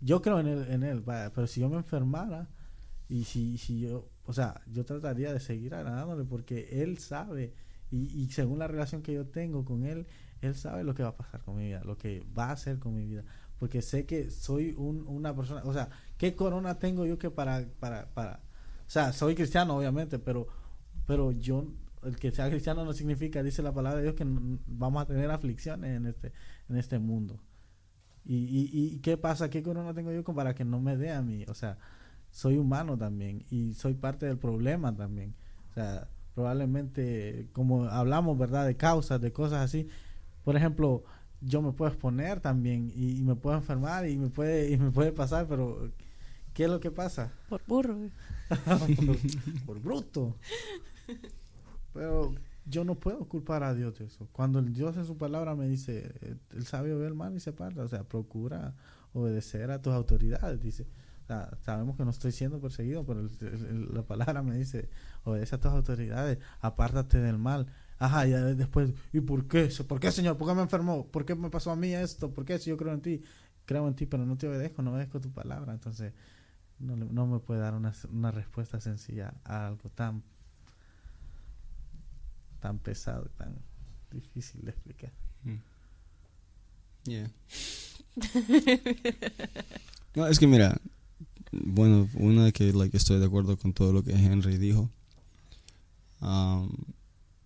yo 0.00 0.22
creo 0.22 0.40
en 0.40 0.46
él, 0.48 0.66
en 0.70 0.82
él 0.84 1.02
pero 1.34 1.46
si 1.46 1.60
yo 1.60 1.68
me 1.68 1.76
enfermara 1.76 2.48
y 3.08 3.24
si, 3.24 3.58
si 3.58 3.80
yo, 3.80 4.08
o 4.24 4.32
sea, 4.32 4.62
yo 4.66 4.84
trataría 4.84 5.32
de 5.32 5.40
seguir 5.40 5.74
agradándole 5.74 6.24
porque 6.24 6.82
él 6.82 6.98
sabe 6.98 7.54
y, 7.90 8.28
según 8.30 8.58
la 8.58 8.66
relación 8.66 9.02
que 9.02 9.12
yo 9.12 9.26
tengo 9.26 9.64
con 9.64 9.84
él, 9.84 10.06
él 10.40 10.54
sabe 10.54 10.82
lo 10.82 10.94
que 10.94 11.02
va 11.04 11.10
a 11.10 11.16
pasar 11.16 11.42
con 11.42 11.56
mi 11.56 11.66
vida, 11.66 11.82
lo 11.84 11.96
que 11.96 12.24
va 12.36 12.46
a 12.46 12.52
hacer 12.52 12.78
con 12.78 12.94
mi 12.94 13.06
vida. 13.06 13.24
Porque 13.58 13.80
sé 13.80 14.04
que 14.06 14.30
soy 14.30 14.74
un, 14.76 15.06
una 15.06 15.34
persona, 15.34 15.62
o 15.64 15.72
sea, 15.72 15.88
¿qué 16.18 16.34
corona 16.34 16.78
tengo 16.78 17.06
yo 17.06 17.18
que 17.18 17.30
para, 17.30 17.64
para, 17.78 18.12
para, 18.12 18.40
o 18.86 18.90
sea, 18.90 19.12
soy 19.12 19.34
cristiano 19.34 19.76
obviamente, 19.76 20.18
pero, 20.18 20.48
pero 21.06 21.30
yo, 21.30 21.68
el 22.02 22.16
que 22.16 22.32
sea 22.32 22.50
cristiano 22.50 22.84
no 22.84 22.92
significa, 22.92 23.42
dice 23.42 23.62
la 23.62 23.72
palabra 23.72 23.98
de 23.98 24.02
Dios, 24.02 24.14
que 24.16 24.24
vamos 24.66 25.02
a 25.02 25.06
tener 25.06 25.30
aflicciones 25.30 25.96
en 25.96 26.06
este, 26.06 26.32
en 26.68 26.76
este 26.76 26.98
mundo. 26.98 27.40
Y, 28.24 28.34
y, 28.34 28.68
y 28.72 28.98
qué 28.98 29.16
pasa, 29.16 29.48
qué 29.48 29.62
corona 29.62 29.94
tengo 29.94 30.12
yo 30.12 30.24
para 30.24 30.54
que 30.54 30.64
no 30.64 30.80
me 30.80 30.96
dé 30.96 31.12
a 31.12 31.22
mí, 31.22 31.44
o 31.46 31.54
sea, 31.54 31.78
soy 32.36 32.58
humano 32.58 32.98
también 32.98 33.46
y 33.50 33.72
soy 33.72 33.94
parte 33.94 34.26
del 34.26 34.36
problema 34.36 34.94
también. 34.94 35.34
O 35.70 35.72
sea, 35.72 36.06
probablemente, 36.34 37.48
como 37.54 37.86
hablamos, 37.86 38.36
¿verdad? 38.36 38.66
De 38.66 38.76
causas, 38.76 39.22
de 39.22 39.32
cosas 39.32 39.64
así. 39.64 39.88
Por 40.44 40.54
ejemplo, 40.54 41.02
yo 41.40 41.62
me 41.62 41.72
puedo 41.72 41.90
exponer 41.90 42.40
también 42.40 42.92
y, 42.94 43.18
y 43.18 43.22
me 43.22 43.36
puedo 43.36 43.56
enfermar 43.56 44.06
y 44.06 44.18
me 44.18 44.28
puede 44.28 44.70
y 44.70 44.76
me 44.76 44.90
puede 44.90 45.12
pasar, 45.12 45.46
pero 45.48 45.90
¿qué 46.52 46.64
es 46.64 46.70
lo 46.70 46.78
que 46.78 46.90
pasa? 46.90 47.32
Por 47.48 47.62
burro. 47.66 47.96
por, 48.68 49.16
por 49.64 49.80
bruto. 49.80 50.36
Pero 51.94 52.34
yo 52.66 52.84
no 52.84 52.96
puedo 52.96 53.24
culpar 53.24 53.62
a 53.62 53.72
Dios 53.72 53.98
de 53.98 54.04
eso. 54.04 54.28
Cuando 54.32 54.58
el 54.58 54.74
Dios 54.74 54.98
en 54.98 55.06
su 55.06 55.16
palabra 55.16 55.54
me 55.54 55.68
dice, 55.68 56.12
eh, 56.20 56.36
el 56.54 56.66
sabio 56.66 56.98
ve 56.98 57.06
el 57.06 57.14
mal 57.14 57.34
y 57.34 57.40
se 57.40 57.48
aparta, 57.48 57.82
o 57.82 57.88
sea, 57.88 58.04
procura 58.04 58.74
obedecer 59.14 59.70
a 59.70 59.80
tus 59.80 59.94
autoridades, 59.94 60.60
dice. 60.60 60.86
Sabemos 61.26 61.96
que 61.96 62.04
no 62.04 62.10
estoy 62.10 62.32
siendo 62.32 62.60
perseguido, 62.60 63.04
pero 63.04 63.28
la 63.92 64.02
palabra 64.02 64.42
me 64.42 64.56
dice, 64.56 64.88
obedece 65.24 65.56
a 65.56 65.60
tus 65.60 65.72
autoridades, 65.72 66.38
apártate 66.60 67.18
del 67.18 67.38
mal. 67.38 67.66
Ajá, 67.98 68.26
y 68.26 68.32
después, 68.54 68.92
¿y 69.12 69.20
por 69.20 69.48
qué? 69.48 69.70
¿Por 69.88 69.98
qué, 69.98 70.12
Señor? 70.12 70.36
¿Por 70.36 70.48
qué 70.48 70.54
me 70.54 70.62
enfermó? 70.62 71.06
¿Por 71.06 71.24
qué 71.24 71.34
me 71.34 71.50
pasó 71.50 71.70
a 71.70 71.76
mí 71.76 71.94
esto? 71.94 72.32
¿Por 72.32 72.44
qué 72.44 72.58
si 72.58 72.70
yo 72.70 72.76
creo 72.76 72.92
en 72.92 73.00
ti? 73.00 73.22
Creo 73.64 73.88
en 73.88 73.94
ti, 73.94 74.06
pero 74.06 74.24
no 74.24 74.36
te 74.36 74.48
obedezco, 74.48 74.82
no 74.82 74.92
obedezco 74.92 75.20
tu 75.20 75.32
palabra. 75.32 75.72
Entonces, 75.72 76.12
no, 76.78 76.94
no 76.96 77.26
me 77.26 77.40
puede 77.40 77.60
dar 77.60 77.74
una, 77.74 77.92
una 78.12 78.30
respuesta 78.30 78.80
sencilla 78.80 79.34
a 79.44 79.66
algo 79.66 79.88
tan 79.90 80.22
tan 82.60 82.78
pesado, 82.78 83.28
tan 83.36 83.54
difícil 84.10 84.64
de 84.64 84.70
explicar. 84.70 85.12
Mm. 85.44 85.56
No, 90.16 90.26
es 90.26 90.38
que 90.38 90.46
mira, 90.46 90.74
bueno, 91.52 92.08
una 92.14 92.52
que 92.52 92.72
like, 92.72 92.96
estoy 92.96 93.18
de 93.18 93.26
acuerdo 93.26 93.56
con 93.56 93.72
todo 93.72 93.92
lo 93.92 94.02
que 94.02 94.12
Henry 94.12 94.58
dijo. 94.58 94.90
Um, 96.20 96.70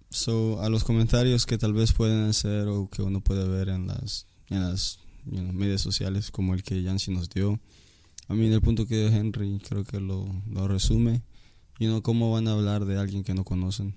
so, 0.09 0.61
a 0.63 0.69
los 0.69 0.85
comentarios 0.85 1.47
que 1.47 1.59
tal 1.59 1.73
vez 1.73 1.93
pueden 1.93 2.29
hacer 2.29 2.69
o 2.69 2.89
que 2.89 3.03
uno 3.03 3.21
puede 3.21 3.47
ver 3.49 3.69
en 3.69 3.87
las, 3.87 4.27
en 4.49 4.69
las 4.69 4.99
you 5.27 5.41
know, 5.41 5.53
medias 5.53 5.81
sociales 5.81 6.31
como 6.31 6.55
el 6.55 6.63
que 6.63 6.83
Yancy 6.83 7.13
nos 7.13 7.29
dio. 7.29 7.61
A 8.29 8.35
mí, 8.35 8.47
el 8.47 8.61
punto 8.61 8.87
que 8.87 8.97
dio 8.97 9.09
Henry 9.09 9.61
creo 9.67 9.85
que 9.85 10.01
lo, 10.01 10.27
lo 10.49 10.69
resume. 10.69 11.23
Y 11.79 11.87
no 11.87 12.03
cómo 12.03 12.31
van 12.31 12.47
a 12.47 12.53
hablar 12.53 12.85
de 12.85 12.99
alguien 12.99 13.25
que 13.25 13.33
no 13.33 13.43
conocen. 13.43 13.95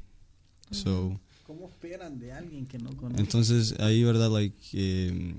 So, 0.71 1.19
¿Cómo 1.45 1.67
esperan 1.67 2.17
de 2.17 2.31
alguien 2.31 2.65
que 2.65 2.77
no 2.77 2.95
conoce? 2.95 3.21
entonces 3.21 3.75
ahí, 3.79 4.03
¿verdad? 4.03 4.31
Like, 4.31 4.57
eh, 4.73 5.35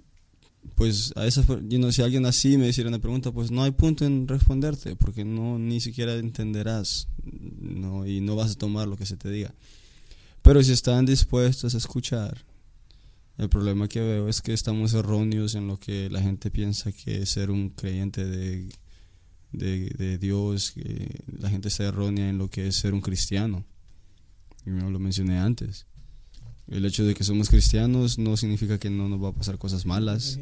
pues 0.75 1.13
a 1.17 1.27
esas, 1.27 1.47
you 1.47 1.79
know, 1.79 1.93
si 1.93 2.03
alguien 2.03 2.27
así 2.27 2.57
me 2.57 2.69
hiciera 2.69 2.89
una 2.89 2.99
pregunta, 2.99 3.33
pues 3.33 3.51
no 3.51 3.63
hay 3.63 3.71
punto 3.71 4.05
en 4.05 4.27
responderte, 4.27 4.97
porque 4.97 5.25
no 5.25 5.59
ni 5.59 5.81
siquiera 5.81 6.15
entenderás, 6.15 7.09
no 7.23 8.07
y 8.07 8.21
no 8.21 8.37
vas 8.37 8.53
a 8.53 8.59
tomar 8.59 8.89
lo 8.89 8.97
que 8.97 9.07
se 9.07 9.17
te 9.17 9.31
diga. 9.31 9.55
Pero 10.43 10.63
si 10.63 10.73
están 10.73 11.07
dispuestos 11.07 11.75
a 11.75 11.79
escuchar, 11.79 12.45
el 13.39 13.49
problema 13.49 13.89
que 13.89 14.01
veo 14.01 14.29
es 14.29 14.43
que 14.43 14.53
estamos 14.53 14.95
erróneos 14.95 15.55
en 15.55 15.67
lo 15.67 15.79
que 15.79 16.09
la 16.11 16.21
gente 16.21 16.51
piensa 16.51 16.93
que 16.93 17.23
es 17.23 17.31
ser 17.31 17.51
un 17.51 17.71
creyente 17.71 18.25
de, 18.25 18.69
de, 19.53 19.91
de 19.91 20.19
Dios, 20.19 20.73
que 20.73 21.23
la 21.39 21.51
gente 21.51 21.69
está 21.69 21.85
errónea 21.85 22.29
en 22.29 22.39
lo 22.39 22.49
que 22.49 22.69
es 22.69 22.77
ser 22.77 22.95
un 22.95 23.01
cristiano. 23.01 23.65
Y 24.67 24.71
lo 24.71 24.99
mencioné 24.99 25.39
antes. 25.39 25.87
El 26.71 26.85
hecho 26.87 27.05
de 27.05 27.15
que 27.15 27.25
somos 27.25 27.49
cristianos 27.51 28.19
no 28.19 28.37
significa 28.37 28.79
que 28.79 28.91
no 28.91 29.09
nos 29.09 29.23
va 29.23 29.29
a 29.29 29.33
pasar 29.33 29.59
cosas 29.59 29.85
malas. 29.87 30.39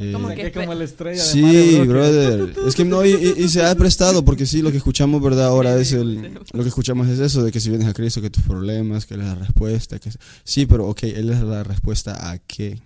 Eh, 0.00 0.12
Como 0.12 0.26
O 0.26 0.28
sea, 0.28 0.36
que 0.36 0.42
que 0.44 0.52
como 0.52 0.68
pe- 0.70 0.74
la 0.76 0.84
estrella 0.84 1.20
de 1.24 1.28
sí, 1.28 1.42
Mario 1.42 1.86
brother. 1.86 2.54
Es 2.68 2.74
que 2.76 2.84
no, 2.84 3.04
y 3.04 3.48
se 3.48 3.64
ha 3.64 3.74
prestado, 3.74 4.24
porque 4.24 4.46
sí, 4.46 4.62
lo 4.62 4.70
que 4.70 4.76
escuchamos, 4.76 5.20
¿verdad? 5.20 5.46
Ahora 5.46 5.76
es 5.76 5.90
el. 5.92 6.34
Lo 6.52 6.62
que 6.62 6.68
escuchamos 6.68 7.08
es 7.08 7.18
eso, 7.18 7.42
de 7.42 7.50
que 7.50 7.58
si 7.58 7.68
vienes 7.70 7.88
a 7.88 7.94
Cristo, 7.94 8.22
que 8.22 8.30
tus 8.30 8.44
problemas, 8.44 9.06
que 9.06 9.14
Él 9.14 9.22
es 9.22 9.26
la 9.26 9.34
respuesta. 9.34 9.98
Que, 9.98 10.12
sí, 10.44 10.66
pero 10.66 10.86
ok, 10.86 11.02
Él 11.02 11.30
es 11.30 11.40
la 11.40 11.64
respuesta 11.64 12.30
a 12.30 12.38
qué. 12.38 12.80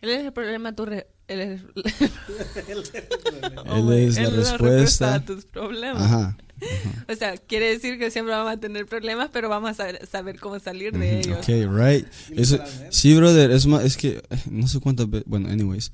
Él 0.00 0.08
es 0.10 0.24
el 0.24 0.32
problema, 0.32 0.74
tu 0.74 0.86
re- 0.86 1.08
él 1.28 1.40
es, 1.40 1.60
Él 2.68 2.82
Oh, 3.68 3.92
es 3.92 4.16
la 4.16 4.22
él 4.24 4.36
respuesta. 4.36 5.14
a 5.14 5.24
tus 5.24 5.44
problemas. 5.44 6.02
Ajá. 6.02 6.36
O 7.08 7.14
sea, 7.14 7.36
quiere 7.36 7.66
decir 7.70 7.98
que 7.98 8.10
siempre 8.10 8.34
vamos 8.34 8.52
a 8.52 8.56
tener 8.56 8.84
problemas, 8.86 9.30
pero 9.32 9.48
vamos 9.48 9.70
a 9.70 9.74
saber, 9.74 10.06
saber 10.10 10.40
cómo 10.40 10.58
salir 10.58 10.92
de 10.92 11.20
Ujú, 11.20 11.28
ellos. 11.28 11.38
Ok, 11.38 11.48
right. 11.78 12.06
Eso, 12.36 12.58
sí, 12.90 13.14
brother, 13.14 13.50
es 13.52 13.66
más, 13.66 13.84
es 13.84 13.96
que 13.96 14.22
eh, 14.30 14.38
no 14.50 14.66
sé 14.66 14.80
cuántas 14.80 15.08
veces, 15.08 15.28
bueno, 15.28 15.48
anyways, 15.48 15.92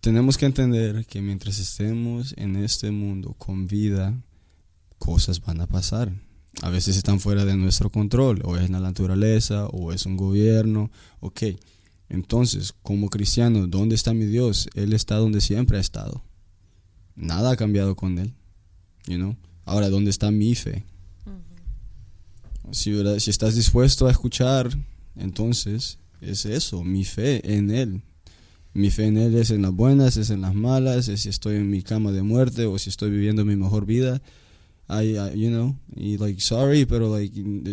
tenemos 0.00 0.36
que 0.38 0.46
entender 0.46 1.04
que 1.06 1.20
mientras 1.20 1.58
estemos 1.58 2.34
en 2.36 2.56
este 2.56 2.90
mundo 2.90 3.34
con 3.38 3.66
vida, 3.66 4.14
cosas 4.98 5.40
van 5.40 5.60
a 5.60 5.66
pasar. 5.66 6.12
A 6.62 6.70
veces 6.70 6.96
están 6.96 7.18
fuera 7.18 7.44
de 7.44 7.56
nuestro 7.56 7.90
control, 7.90 8.40
o 8.44 8.56
es 8.56 8.70
la 8.70 8.78
naturaleza, 8.80 9.66
o 9.66 9.92
es 9.92 10.06
un 10.06 10.16
gobierno, 10.16 10.90
ok. 11.20 11.42
Entonces, 12.14 12.72
como 12.82 13.10
cristiano, 13.10 13.66
¿dónde 13.66 13.96
está 13.96 14.14
mi 14.14 14.24
Dios? 14.24 14.68
Él 14.74 14.92
está 14.92 15.16
donde 15.16 15.40
siempre 15.40 15.78
ha 15.78 15.80
estado. 15.80 16.22
Nada 17.16 17.50
ha 17.50 17.56
cambiado 17.56 17.96
con 17.96 18.18
él, 18.18 18.32
you 19.06 19.16
know. 19.16 19.36
Ahora, 19.64 19.88
¿dónde 19.88 20.10
está 20.10 20.30
mi 20.30 20.54
fe? 20.54 20.84
Si, 22.70 22.92
¿verdad? 22.92 23.18
si 23.18 23.30
estás 23.30 23.56
dispuesto 23.56 24.06
a 24.06 24.10
escuchar, 24.10 24.70
entonces 25.16 25.98
es 26.20 26.46
eso, 26.46 26.84
mi 26.84 27.04
fe 27.04 27.56
en 27.56 27.70
Él. 27.70 28.02
Mi 28.72 28.90
fe 28.90 29.06
en 29.06 29.16
Él 29.16 29.34
es 29.34 29.50
en 29.50 29.62
las 29.62 29.72
buenas, 29.72 30.16
es 30.16 30.30
en 30.30 30.40
las 30.40 30.54
malas, 30.54 31.08
es 31.08 31.22
si 31.22 31.28
estoy 31.28 31.56
en 31.56 31.68
mi 31.68 31.82
cama 31.82 32.12
de 32.12 32.22
muerte 32.22 32.66
o 32.66 32.78
si 32.78 32.90
estoy 32.90 33.10
viviendo 33.10 33.44
mi 33.44 33.56
mejor 33.56 33.86
vida. 33.86 34.22
I, 34.88 35.16
I- 35.16 35.34
you 35.40 35.48
know, 35.50 35.76
y 35.96 36.18
like, 36.18 36.40
sorry, 36.40 36.84
pero 36.84 37.14
like, 37.16 37.32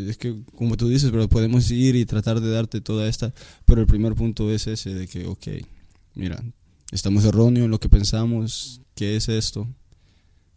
es 0.09 0.17
que 0.17 0.43
como 0.55 0.77
tú 0.77 0.87
dices, 0.87 1.11
pero 1.11 1.27
podemos 1.27 1.69
ir 1.71 1.95
y 1.95 2.05
tratar 2.05 2.39
de 2.39 2.49
darte 2.51 2.79
toda 2.81 3.07
esta, 3.07 3.33
pero 3.65 3.81
el 3.81 3.87
primer 3.87 4.15
punto 4.15 4.49
es 4.51 4.67
ese 4.67 4.93
de 4.93 5.07
que, 5.07 5.25
ok, 5.27 5.47
mira, 6.15 6.41
estamos 6.91 7.25
erróneos 7.25 7.65
en 7.65 7.71
lo 7.71 7.79
que 7.79 7.89
pensamos, 7.89 8.81
¿qué 8.95 9.15
es 9.17 9.27
esto? 9.29 9.67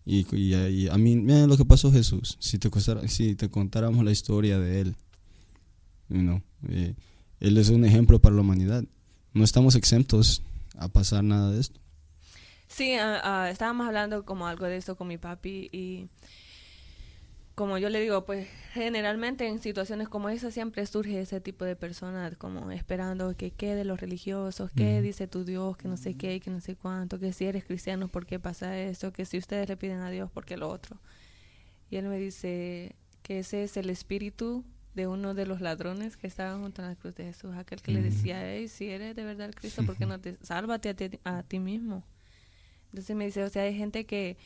Y, 0.07 0.27
y, 0.37 0.55
y 0.55 0.89
a 0.89 0.97
mí, 0.99 1.17
mira 1.17 1.47
lo 1.47 1.57
que 1.57 1.65
pasó 1.65 1.91
Jesús. 1.91 2.37
Si 2.39 2.59
te, 2.59 2.71
costara- 2.71 3.09
si 3.09 3.35
te 3.35 3.49
contáramos 3.49 4.05
la 4.05 4.13
historia 4.13 4.59
de 4.59 4.81
Él, 4.83 4.97
you 6.09 6.19
know, 6.21 6.43
eh, 6.69 6.95
Él 7.41 7.57
es 7.57 7.71
un 7.71 7.85
ejemplo 7.85 8.19
para 8.21 8.35
la 8.35 8.43
humanidad. 8.43 8.85
No 9.33 9.43
estamos 9.43 9.75
exentos 9.75 10.43
a 10.77 10.89
pasar 10.89 11.25
nada 11.25 11.51
de 11.51 11.61
esto. 11.61 11.81
Sí, 12.69 12.93
ah, 12.95 13.21
ah, 13.25 13.51
estábamos 13.51 13.87
hablando 13.87 14.25
como 14.25 14.47
algo 14.47 14.67
de 14.67 14.77
esto 14.77 14.97
con 14.97 15.09
mi 15.09 15.17
papi 15.19 15.69
y 15.73 16.09
como 17.55 17.79
yo 17.79 17.89
le 17.89 18.01
digo, 18.01 18.25
pues 18.25 18.49
generalmente 18.73 19.47
en 19.47 19.61
situaciones 19.61 20.09
como 20.09 20.29
esa 20.29 20.51
siempre 20.51 20.85
surge 20.87 21.21
ese 21.21 21.41
tipo 21.41 21.65
de 21.65 21.77
personas 21.77 22.37
como 22.37 22.73
esperando 22.73 23.37
que 23.37 23.53
quede 23.53 23.85
los 23.85 24.01
religiosos, 24.01 24.73
que 24.73 25.01
dice 25.03 25.29
tu 25.29 25.45
Dios, 25.45 25.77
que 25.77 25.87
no 25.87 25.97
sé 25.97 26.15
qué, 26.17 26.41
que 26.41 26.51
no 26.51 26.61
sé 26.61 26.75
cuánto, 26.75 27.21
que 27.21 27.33
si 27.33 27.45
eres 27.45 27.65
cristiano, 27.65 28.09
¿por 28.09 28.27
qué 28.27 28.41
pasa 28.41 28.79
eso? 28.81 29.13
Que 29.13 29.25
si 29.25 29.39
ustedes 29.39 29.69
le 29.69 29.77
piden 29.77 30.01
a 30.01 30.11
Dios, 30.11 30.31
¿por 30.31 30.45
qué 30.45 30.57
lo 30.57 30.69
otro? 30.69 30.99
Y 31.91 31.97
él 31.97 32.07
me 32.07 32.19
dice 32.19 32.97
que 33.23 33.39
ese 33.39 33.63
es 33.63 33.77
el 33.77 33.89
espíritu 33.89 34.65
de 34.95 35.07
uno 35.07 35.35
de 35.35 35.47
los 35.47 35.61
ladrones 35.61 36.17
que 36.17 36.27
estaban 36.27 36.61
junto 36.61 36.83
a 36.83 36.89
la 36.89 36.97
cruz 36.97 37.15
de 37.15 37.25
Jesús, 37.25 37.55
aquel 37.57 37.83
que 37.83 37.93
le 37.93 38.03
decía, 38.03 38.53
hey, 38.53 38.67
si 38.67 38.91
eres 38.91 39.15
de 39.15 39.23
verdad 39.23 39.47
el 39.47 39.55
Cristo, 39.55 39.85
¿por 39.87 39.97
qué 39.97 40.07
no 40.07 40.21
te 40.21 40.39
sálvate 40.43 40.89
a 40.89 40.95
ti, 40.95 41.21
a 41.23 41.43
ti 41.45 41.61
mismo? 41.61 42.05
Entonces 42.91 43.15
me 43.15 43.27
dice, 43.27 43.45
o 43.45 43.49
sea, 43.49 43.63
hay 43.63 43.77
gente 43.77 44.07
que 44.07 44.37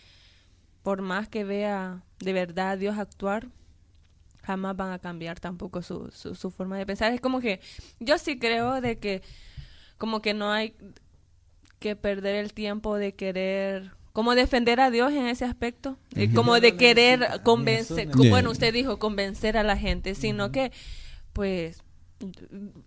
por 0.89 1.03
más 1.03 1.29
que 1.29 1.45
vea 1.45 2.01
de 2.19 2.33
verdad 2.33 2.71
a 2.71 2.77
Dios 2.79 2.97
actuar, 2.97 3.49
jamás 4.43 4.75
van 4.75 4.91
a 4.91 4.99
cambiar 4.99 5.39
tampoco 5.39 5.83
su, 5.83 6.11
su, 6.13 6.35
su 6.35 6.51
forma 6.51 6.79
de 6.79 6.87
pensar. 6.87 7.13
Es 7.13 7.21
como 7.21 7.41
que 7.41 7.61
yo 8.01 8.17
sí 8.17 8.39
creo 8.39 8.81
de 8.81 8.99
que 8.99 9.21
como 9.99 10.23
que 10.23 10.33
no 10.33 10.51
hay 10.51 10.75
que 11.79 11.95
perder 11.95 12.37
el 12.37 12.55
tiempo 12.55 12.97
de 12.97 13.13
querer 13.15 13.91
como 14.15 14.35
defender 14.35 14.81
a 14.81 14.91
Dios 14.91 15.13
en 15.13 15.27
ese 15.27 15.45
aspecto, 15.45 15.99
eh, 16.17 16.33
como 16.33 16.59
de 16.59 16.79
querer 16.79 17.43
convencer, 17.43 18.07
necesita. 18.07 18.31
bueno, 18.31 18.51
usted 18.51 18.73
dijo 18.73 18.99
convencer 18.99 19.59
a 19.59 19.65
la 19.65 19.77
gente, 19.77 20.15
sino 20.15 20.53
que 20.53 20.73
pues 21.35 21.83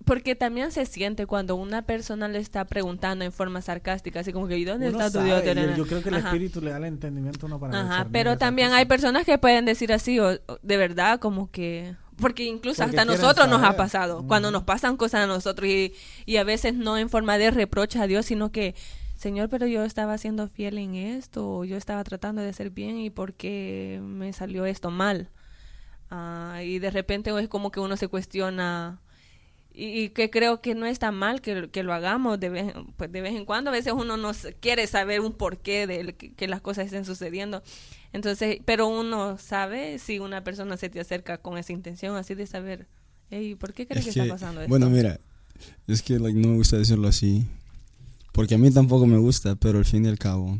porque 0.05 0.35
también 0.35 0.71
se 0.71 0.85
siente 0.85 1.25
cuando 1.25 1.55
una 1.55 1.83
persona 1.83 2.27
le 2.27 2.39
está 2.39 2.65
preguntando 2.65 3.23
en 3.23 3.31
forma 3.31 3.61
sarcástica, 3.61 4.19
así 4.21 4.33
como 4.33 4.47
que 4.47 4.57
¿y 4.57 4.65
dónde 4.65 4.89
Uno 4.89 4.99
está 4.99 5.19
tu 5.19 5.23
Dios? 5.25 5.43
y 5.45 5.49
el- 5.49 5.75
yo 5.75 5.85
creo 5.87 6.01
que 6.03 6.09
el 6.09 6.15
Ajá. 6.15 6.27
espíritu 6.29 6.61
le 6.61 6.71
da 6.71 6.77
el 6.77 6.85
entendimiento 6.85 7.45
a 7.45 7.47
uno 7.47 7.59
para 7.59 7.79
Ajá, 7.79 8.07
pero 8.11 8.37
también 8.37 8.73
hay 8.73 8.85
personas 8.85 9.25
que 9.25 9.37
pueden 9.37 9.65
decir 9.65 9.93
así, 9.93 10.19
o, 10.19 10.31
o 10.47 10.59
de 10.61 10.77
verdad, 10.77 11.19
como 11.19 11.49
que... 11.51 11.95
Porque 12.17 12.43
incluso 12.43 12.83
Porque 12.83 12.99
hasta 12.99 13.05
nosotros 13.11 13.47
nos 13.47 13.59
ha 13.61 13.67
saber. 13.67 13.77
pasado, 13.77 14.19
Ujú. 14.19 14.27
cuando 14.27 14.51
nos 14.51 14.63
pasan 14.63 14.95
cosas 14.97 15.21
a 15.23 15.27
nosotros 15.27 15.67
y, 15.67 15.93
y 16.25 16.37
a 16.37 16.43
veces 16.43 16.75
no 16.75 16.97
en 16.97 17.09
forma 17.09 17.37
de 17.39 17.49
reproche 17.49 17.99
a 17.99 18.05
Dios, 18.05 18.27
sino 18.27 18.51
que, 18.51 18.75
Señor, 19.15 19.49
pero 19.49 19.65
yo 19.65 19.83
estaba 19.85 20.17
siendo 20.19 20.47
fiel 20.47 20.77
en 20.77 20.93
esto, 20.95 21.49
o 21.49 21.63
yo 21.63 21.77
estaba 21.77 22.03
tratando 22.03 22.41
de 22.43 22.49
hacer 22.49 22.69
bien 22.69 22.97
y 22.99 23.09
por 23.09 23.33
qué 23.33 23.99
me 24.03 24.33
salió 24.33 24.65
esto 24.65 24.91
mal. 24.91 25.29
Ah, 26.11 26.59
y 26.63 26.77
de 26.79 26.91
repente 26.91 27.31
es 27.39 27.47
como 27.47 27.71
que 27.71 27.79
uno 27.79 27.97
se 27.97 28.07
cuestiona 28.07 28.99
y, 29.73 30.01
y 30.01 30.09
que 30.09 30.29
creo 30.29 30.61
que 30.61 30.75
no 30.75 30.85
está 30.85 31.11
mal 31.11 31.41
que, 31.41 31.69
que 31.69 31.83
lo 31.83 31.93
hagamos 31.93 32.39
de 32.39 32.49
vez, 32.49 32.73
pues 32.97 33.11
de 33.11 33.21
vez 33.21 33.35
en 33.35 33.45
cuando. 33.45 33.69
A 33.69 33.73
veces 33.73 33.93
uno 33.95 34.17
no 34.17 34.31
quiere 34.59 34.85
saber 34.87 35.21
un 35.21 35.33
porqué 35.33 35.87
de 35.87 36.13
que, 36.15 36.33
que 36.33 36.47
las 36.47 36.61
cosas 36.61 36.85
estén 36.85 37.05
sucediendo. 37.05 37.63
Entonces, 38.13 38.57
pero 38.65 38.87
uno 38.87 39.37
sabe 39.37 39.97
si 39.99 40.19
una 40.19 40.43
persona 40.43 40.75
se 40.77 40.89
te 40.89 40.99
acerca 40.99 41.37
con 41.37 41.57
esa 41.57 41.71
intención 41.73 42.15
así 42.17 42.35
de 42.35 42.45
saber, 42.47 42.87
hey, 43.29 43.55
¿por 43.55 43.73
qué 43.73 43.87
crees 43.87 44.05
Es 44.07 44.13
que, 44.13 44.19
que, 44.19 44.23
está 44.25 44.33
pasando 44.35 44.61
esto? 44.61 44.69
bueno, 44.69 44.89
mira, 44.89 45.19
es 45.87 46.01
que 46.01 46.19
like, 46.19 46.37
no 46.37 46.49
me 46.49 46.55
gusta 46.55 46.77
decirlo 46.77 47.07
así. 47.07 47.45
Porque 48.33 48.55
a 48.55 48.57
mí 48.57 48.71
tampoco 48.71 49.05
me 49.07 49.17
gusta, 49.17 49.55
pero 49.55 49.77
al 49.79 49.85
fin 49.85 50.05
y 50.05 50.07
al 50.09 50.17
cabo. 50.17 50.57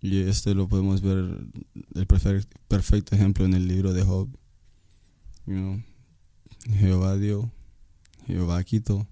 Y 0.00 0.20
este 0.28 0.54
lo 0.54 0.68
podemos 0.68 1.00
ver, 1.02 1.18
el 1.94 2.06
perfe- 2.06 2.46
perfecto 2.68 3.14
ejemplo 3.16 3.44
en 3.44 3.54
el 3.54 3.66
libro 3.66 3.92
de 3.92 4.02
Job. 4.04 4.28
You 5.46 5.54
know, 5.54 5.82
Jehová 6.78 7.16
dio, 7.16 7.50
Jehová 8.28 8.62
quitó. 8.62 9.06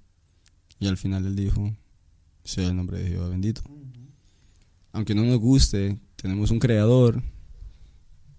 Y 0.78 0.88
al 0.88 0.96
final 0.96 1.26
él 1.26 1.34
dijo, 1.36 1.74
sea 2.44 2.68
el 2.68 2.76
nombre 2.76 3.00
de 3.00 3.08
Jehová 3.08 3.28
bendito. 3.28 3.62
Aunque 4.92 5.14
no 5.14 5.24
nos 5.24 5.38
guste, 5.38 5.98
tenemos 6.16 6.50
un 6.50 6.58
creador. 6.58 7.22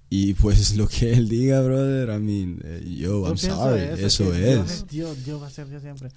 Y 0.10 0.34
pues 0.36 0.76
lo 0.78 0.88
que 0.88 1.14
él 1.14 1.28
diga, 1.28 1.62
brother, 1.62 2.10
I 2.10 2.24
mean, 2.24 2.62
eh, 2.64 2.96
yo, 2.98 3.28
I'm 3.28 3.38
sorry, 3.38 3.82
eso, 3.82 4.08
eso 4.08 4.32
que 4.32 4.38
Dios 4.38 4.72
es. 4.72 4.88
Dios, 4.88 5.26
Dios 5.26 5.42
va 5.42 5.48
a 5.48 5.52
ser 5.52 5.70
Dios 5.70 5.82
siempre. 5.82 6.10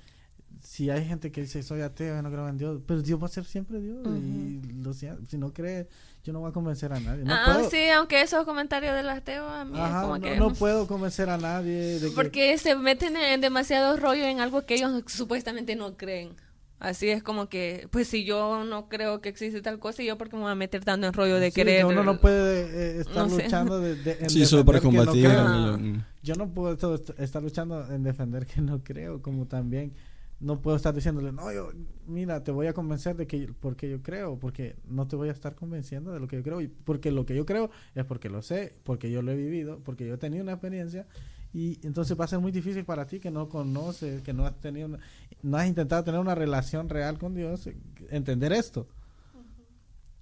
Si 0.80 0.88
hay 0.88 1.04
gente 1.04 1.30
que 1.30 1.42
dice 1.42 1.62
soy 1.62 1.82
ateo 1.82 2.18
y 2.18 2.22
no 2.22 2.30
creo 2.30 2.48
en 2.48 2.56
Dios, 2.56 2.80
pero 2.86 3.02
Dios 3.02 3.20
va 3.20 3.26
a 3.26 3.28
ser 3.28 3.44
siempre 3.44 3.82
Dios. 3.82 3.98
Y 4.16 4.62
lo 4.82 4.94
si, 4.94 5.08
si 5.28 5.36
no 5.36 5.52
cree, 5.52 5.86
yo 6.24 6.32
no 6.32 6.40
voy 6.40 6.48
a 6.48 6.52
convencer 6.54 6.90
a 6.90 6.98
nadie. 6.98 7.22
No 7.22 7.34
ah, 7.34 7.42
puedo, 7.44 7.68
sí, 7.68 7.90
aunque 7.90 8.22
esos 8.22 8.46
comentarios 8.46 8.94
del 8.94 9.10
ateo 9.10 9.46
a 9.46 9.66
mí 9.66 9.78
es 9.78 9.90
como 9.90 10.16
no, 10.16 10.20
que... 10.24 10.38
no 10.38 10.54
puedo 10.54 10.86
convencer 10.86 11.28
a 11.28 11.36
nadie 11.36 12.00
de 12.00 12.08
que 12.08 12.14
Porque 12.14 12.56
se 12.56 12.76
meten 12.76 13.14
en 13.18 13.42
demasiado 13.42 13.94
rollo 13.98 14.24
en 14.24 14.40
algo 14.40 14.64
que 14.64 14.76
ellos 14.76 15.02
supuestamente 15.08 15.76
no 15.76 15.98
creen. 15.98 16.30
Así 16.78 17.10
es 17.10 17.22
como 17.22 17.50
que, 17.50 17.86
pues 17.90 18.08
si 18.08 18.24
yo 18.24 18.64
no 18.64 18.88
creo 18.88 19.20
que 19.20 19.28
existe 19.28 19.60
tal 19.60 19.78
cosa, 19.78 20.02
¿y 20.02 20.06
yo 20.06 20.16
porque 20.16 20.36
me 20.36 20.44
voy 20.44 20.52
a 20.52 20.54
meter 20.54 20.82
tanto 20.82 21.08
en 21.08 21.12
rollo 21.12 21.38
de 21.38 21.50
Sí, 21.50 21.56
querer... 21.56 21.80
que 21.80 21.84
uno 21.84 22.04
no 22.04 22.18
puede 22.22 22.62
eh, 22.62 23.00
estar 23.02 23.28
no 23.28 23.28
sé. 23.28 23.42
luchando 23.42 23.80
de, 23.80 23.96
de- 23.96 24.16
en 24.18 24.30
Sí, 24.30 24.46
solo 24.46 24.64
para 24.64 24.80
defender 24.80 25.08
que 25.12 25.28
no 25.28 25.72
combatir. 25.74 26.04
Yo 26.22 26.34
no 26.36 26.48
puedo 26.48 26.94
estar 27.18 27.42
luchando 27.42 27.86
en 27.92 28.02
defender 28.02 28.46
que 28.46 28.62
no 28.62 28.82
creo, 28.82 29.20
como 29.20 29.44
también 29.44 29.92
no 30.40 30.60
puedo 30.62 30.76
estar 30.76 30.94
diciéndole, 30.94 31.32
no, 31.32 31.52
yo, 31.52 31.70
mira, 32.06 32.42
te 32.42 32.50
voy 32.50 32.66
a 32.66 32.72
convencer 32.72 33.16
de 33.16 33.26
que 33.26 33.52
porque 33.60 33.90
yo 33.90 34.02
creo, 34.02 34.38
porque 34.38 34.76
no 34.88 35.06
te 35.06 35.16
voy 35.16 35.28
a 35.28 35.32
estar 35.32 35.54
convenciendo 35.54 36.12
de 36.12 36.20
lo 36.20 36.26
que 36.28 36.36
yo 36.36 36.42
creo, 36.42 36.60
y 36.60 36.68
porque 36.68 37.12
lo 37.12 37.26
que 37.26 37.36
yo 37.36 37.44
creo 37.46 37.70
es 37.94 38.04
porque 38.06 38.30
lo 38.30 38.42
sé, 38.42 38.74
porque 38.84 39.10
yo 39.10 39.22
lo 39.22 39.32
he 39.32 39.36
vivido, 39.36 39.80
porque 39.84 40.06
yo 40.06 40.14
he 40.14 40.18
tenido 40.18 40.42
una 40.42 40.52
experiencia, 40.52 41.06
y 41.52 41.78
entonces 41.86 42.18
va 42.18 42.24
a 42.24 42.28
ser 42.28 42.38
muy 42.38 42.52
difícil 42.52 42.84
para 42.84 43.06
ti 43.06 43.20
que 43.20 43.30
no 43.30 43.48
conoces, 43.48 44.22
que 44.22 44.32
no 44.32 44.46
has 44.46 44.58
tenido, 44.60 44.86
una- 44.88 44.98
no 45.42 45.56
has 45.58 45.66
intentado 45.66 46.04
tener 46.04 46.20
una 46.20 46.34
relación 46.34 46.88
real 46.88 47.18
con 47.18 47.34
Dios, 47.34 47.68
entender 48.10 48.52
esto. 48.52 48.86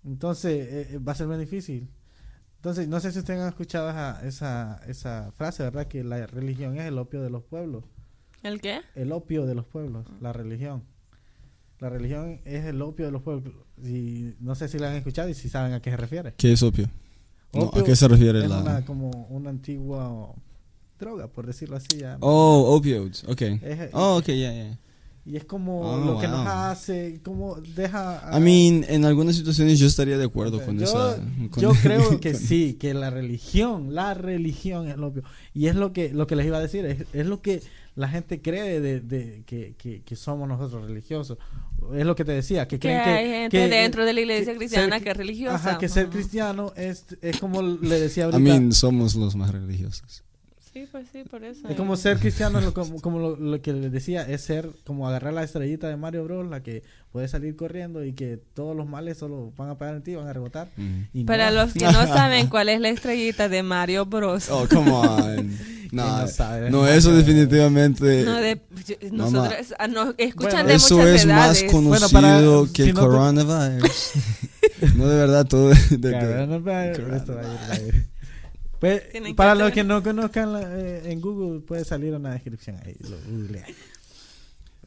Entonces 0.05 0.69
eh, 0.69 0.89
eh, 0.95 0.99
va 0.99 1.13
a 1.13 1.15
ser 1.15 1.27
muy 1.27 1.37
difícil. 1.39 1.89
Entonces, 2.57 2.89
no 2.89 3.01
sé 3.01 3.13
si 3.13 3.21
ustedes 3.21 3.41
han 3.41 3.49
escuchado 3.49 3.89
esa, 3.91 4.27
esa, 4.27 4.81
esa 4.89 5.33
frase, 5.33 5.63
¿verdad? 5.63 5.87
Que 5.89 6.03
la 6.05 6.27
religión 6.27 6.77
es 6.77 6.87
el 6.87 6.99
opio 6.99 7.23
de 7.23 7.31
los 7.31 7.45
pueblos. 7.45 7.85
¿El 8.43 8.61
qué? 8.61 8.81
El 8.95 9.13
opio 9.13 9.47
de 9.47 9.55
los 9.55 9.67
pueblos, 9.67 10.07
la 10.21 10.33
religión. 10.33 10.85
La 11.81 11.89
religión 11.91 12.41
es 12.45 12.65
el 12.65 12.81
opio 12.83 13.07
de 13.07 13.13
los 13.13 13.23
pueblos. 13.23 13.55
Y 13.83 14.35
no 14.41 14.55
sé 14.55 14.69
si 14.69 14.79
la 14.79 14.91
han 14.91 14.97
escuchado 14.97 15.29
y 15.29 15.35
si 15.35 15.49
saben 15.49 15.73
a 15.73 15.81
qué 15.81 15.91
se 15.91 15.97
refiere. 15.97 16.35
¿Qué 16.37 16.53
es 16.53 16.63
opio? 16.63 16.89
No, 17.53 17.71
¿A 17.75 17.85
qué 17.85 17.95
se 17.97 18.09
refiere 18.09 18.41
Es 18.43 18.49
la...? 18.49 18.61
una, 18.61 18.85
como 18.85 19.11
una 19.31 19.51
antigua 19.51 20.35
droga, 20.99 21.29
por 21.29 21.47
decirlo 21.47 21.77
así. 21.77 21.99
Ya. 21.99 22.17
Oh, 22.21 22.75
opioids, 22.77 23.25
ok. 23.25 23.43
Es- 23.43 23.91
Oh, 23.93 24.17
ok, 24.19 24.27
ya, 24.27 24.53
ya. 24.53 24.79
Y 25.31 25.37
es 25.37 25.45
como 25.45 25.81
Oh, 25.83 25.99
lo 25.99 26.19
que 26.19 26.27
nos 26.27 26.39
wow. 26.45 26.49
hace, 26.49 27.21
como 27.23 27.57
deja... 27.57 28.31
I 28.35 28.41
mean, 28.41 28.85
en 28.89 29.05
algunas 29.05 29.37
situaciones 29.37 29.79
yo 29.79 29.87
estaría 29.87 30.17
de 30.17 30.25
acuerdo 30.25 30.65
con 30.65 30.79
yo, 30.79 30.85
esa... 30.85 31.19
con- 31.51 31.63
yo 31.63 31.73
creo 31.83 32.19
que 32.21 32.35
sí, 32.35 32.79
que 32.81 32.95
la 32.95 33.11
religión, 33.11 33.95
la 33.95 34.15
religión 34.15 34.89
es 34.89 34.97
lo 34.97 35.09
opio. 35.09 35.23
Y 35.53 35.67
es 35.67 35.75
lo 35.77 35.93
que, 35.93 36.13
lo 36.15 36.27
que 36.27 36.35
les 36.37 36.47
iba 36.47 36.57
a 36.57 36.63
decir, 36.63 36.87
es, 36.87 37.05
es 37.13 37.27
lo 37.27 37.43
que 37.43 37.61
la 37.95 38.09
gente 38.09 38.41
cree 38.41 38.81
de, 38.81 39.01
de 39.01 39.43
que, 39.45 39.75
que, 39.77 40.03
que 40.03 40.17
somos 40.17 40.49
nosotros 40.49 40.87
religiosos. 40.89 41.37
Es 41.95 42.07
lo 42.07 42.15
que 42.17 42.25
te 42.25 42.33
decía, 42.33 42.67
que 42.67 42.79
Que 42.79 42.89
creen 42.89 43.05
que... 43.05 43.11
hay 43.11 43.27
gente 43.29 43.59
que- 43.59 43.69
dentro 43.69 44.05
de 44.07 44.13
la 44.15 44.21
iglesia 44.21 44.53
que 44.53 44.59
cristiana 44.59 44.97
ser- 44.97 45.05
que 45.05 45.11
es 45.11 45.17
religiosa. 45.17 45.55
Ajá, 45.57 45.79
que 45.79 45.89
ser 45.91 46.09
cristiano 46.09 46.73
es, 46.77 47.05
es 47.21 47.39
como 47.39 47.61
le 47.61 48.01
decía 48.01 48.23
I 48.25 48.33
ahorita. 48.33 48.39
mean, 48.39 48.73
somos 48.73 49.15
los 49.15 49.37
más 49.37 49.51
religiosos. 49.53 50.25
Sí, 50.73 50.87
pues 50.93 51.07
sí, 51.13 51.25
por 51.29 51.43
eso. 51.45 51.67
es 51.69 51.77
como 51.77 51.97
ser 51.97 52.19
cristiano, 52.19 52.61
lo, 52.61 52.75
como, 52.75 53.01
como 53.01 53.19
lo, 53.19 53.37
lo 53.37 53.61
que 53.63 53.73
les 53.73 53.91
decía, 53.91 54.23
es 54.29 54.43
ser 54.43 54.69
como 54.85 55.09
agarrar 55.09 55.33
la 55.33 55.43
estrellita 55.43 55.89
de 55.89 55.97
Mario 55.97 56.25
Bros, 56.25 56.47
la 56.49 56.63
que 56.63 56.83
puede 57.11 57.27
salir 57.27 57.57
corriendo 57.57 58.05
y 58.05 58.13
que 58.13 58.39
todos 58.55 58.77
los 58.77 58.87
males 58.87 59.19
solo 59.19 59.53
van 59.57 59.71
a 59.71 59.79
pegar 59.79 59.95
en 59.97 60.03
ti, 60.03 60.15
van 60.15 60.29
a 60.29 60.33
rebotar. 60.33 60.69
Mm. 60.77 61.01
Y 61.15 61.25
Para 61.25 61.51
no. 61.51 61.63
los 61.63 61.73
que 61.73 61.85
no 61.87 61.93
saben 62.07 62.49
cuál 62.49 62.69
es 62.69 62.81
la 62.81 62.91
estrellita 62.91 63.49
de 63.49 63.63
Mario 63.63 64.05
Bros. 64.07 64.51
Oh, 64.51 64.67
come 64.69 64.91
on. 64.93 65.57
no, 65.93 66.21
no 66.21 66.29
sabe? 66.29 66.71
no, 66.71 66.87
eso 66.87 67.13
definitivamente... 67.17 68.23
No, 68.25 68.35
de, 68.37 68.61
yo- 68.87 68.97
nosotros, 69.11 69.75
ah, 69.79 69.89
nos 69.89 70.15
escuchan 70.19 70.53
Bueno, 70.53 70.69
de 70.69 70.75
eso 70.75 70.97
muchas 70.99 71.15
es 71.23 71.27
más 71.27 71.57
edades. 71.63 71.73
conocido 71.73 71.89
Bueno, 71.89 72.09
para- 72.11 72.73
que 72.73 72.83
si 72.83 72.89
el 72.91 72.95
no 72.95 73.01
te- 73.01 73.07
coronavirus. 73.07 74.11
no, 74.97 75.09
de 75.09 75.17
verdad, 75.17 75.47
todo... 75.47 75.69
de- 75.71 75.97
de- 75.97 76.11
Claro, 76.11 76.47
no, 76.47 76.63
Pues, 78.81 79.03
para 79.35 79.55
los 79.55 79.73
que 79.73 79.83
no 79.85 80.03
conozcan 80.03 80.53
la- 80.53 80.79
eh, 80.79 81.11
en 81.13 81.21
Google 81.21 81.61
puede 81.61 81.85
salir 81.85 82.15
una 82.15 82.33
descripción 82.33 82.77
ahí. 82.85 82.95
Lo. 83.01 83.17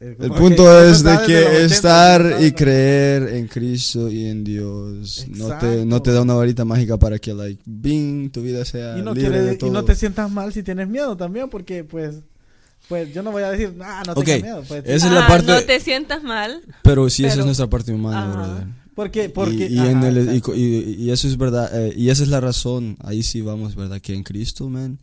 Eh, 0.00 0.16
El 0.20 0.28
porque 0.28 0.34
punto 0.40 0.82
es 0.84 1.02
de 1.04 1.16
que 1.26 1.40
los 1.42 1.48
80, 1.50 1.64
estar 1.66 2.36
y 2.42 2.52
creer 2.52 3.28
en 3.34 3.46
Cristo 3.46 4.08
y 4.10 4.26
en 4.26 4.42
Dios 4.42 5.26
no 5.28 5.56
te, 5.58 5.84
no 5.86 6.02
te 6.02 6.10
da 6.10 6.22
una 6.22 6.34
varita 6.34 6.64
mágica 6.64 6.96
para 6.96 7.18
que, 7.20 7.32
like, 7.32 7.62
bing, 7.64 8.30
tu 8.32 8.42
vida 8.42 8.64
sea 8.64 8.98
y 8.98 9.02
no, 9.02 9.14
libre 9.14 9.30
quiere- 9.30 9.44
de 9.44 9.54
y 9.54 9.58
todo. 9.58 9.70
no 9.70 9.84
te 9.84 9.94
sientas 9.94 10.28
mal 10.30 10.52
si 10.52 10.62
tienes 10.64 10.88
miedo 10.88 11.16
también, 11.16 11.48
porque 11.48 11.84
pues, 11.84 12.16
pues 12.88 13.14
yo 13.14 13.22
no 13.22 13.30
voy 13.30 13.44
a 13.44 13.50
decir, 13.52 13.74
ah, 13.80 14.02
no 14.04 14.12
Ok, 14.14 14.24
tengas 14.24 14.42
miedo. 14.42 14.64
Pues, 14.66 14.82
esa 14.86 15.06
es 15.06 15.12
la 15.12 15.24
Ah, 15.24 15.28
parte- 15.28 15.46
No 15.52 15.62
te 15.62 15.78
sientas 15.78 16.22
mal. 16.24 16.62
Pero 16.82 17.08
sí, 17.08 17.22
esa 17.22 17.28
es 17.28 17.34
Pero- 17.36 17.46
nuestra 17.46 17.66
parte 17.68 17.92
humana, 17.92 18.34
brother. 18.34 18.66
Porque, 18.94 19.28
porque, 19.28 19.66
y, 19.68 19.74
y 19.74 19.78
en 19.78 19.98
ajá, 19.98 20.08
el- 20.08 20.42
y 20.54 21.04
y- 21.04 21.10
eso 21.10 21.26
es 21.28 21.36
verdad, 21.38 21.70
eh, 21.86 21.94
y 21.96 22.10
esa 22.10 22.22
es 22.22 22.28
la 22.28 22.40
razón, 22.40 22.96
ahí 23.00 23.22
sí 23.22 23.40
vamos, 23.40 23.74
¿verdad? 23.74 24.00
Que 24.00 24.14
en 24.14 24.22
Cristo, 24.22 24.68
man, 24.68 24.98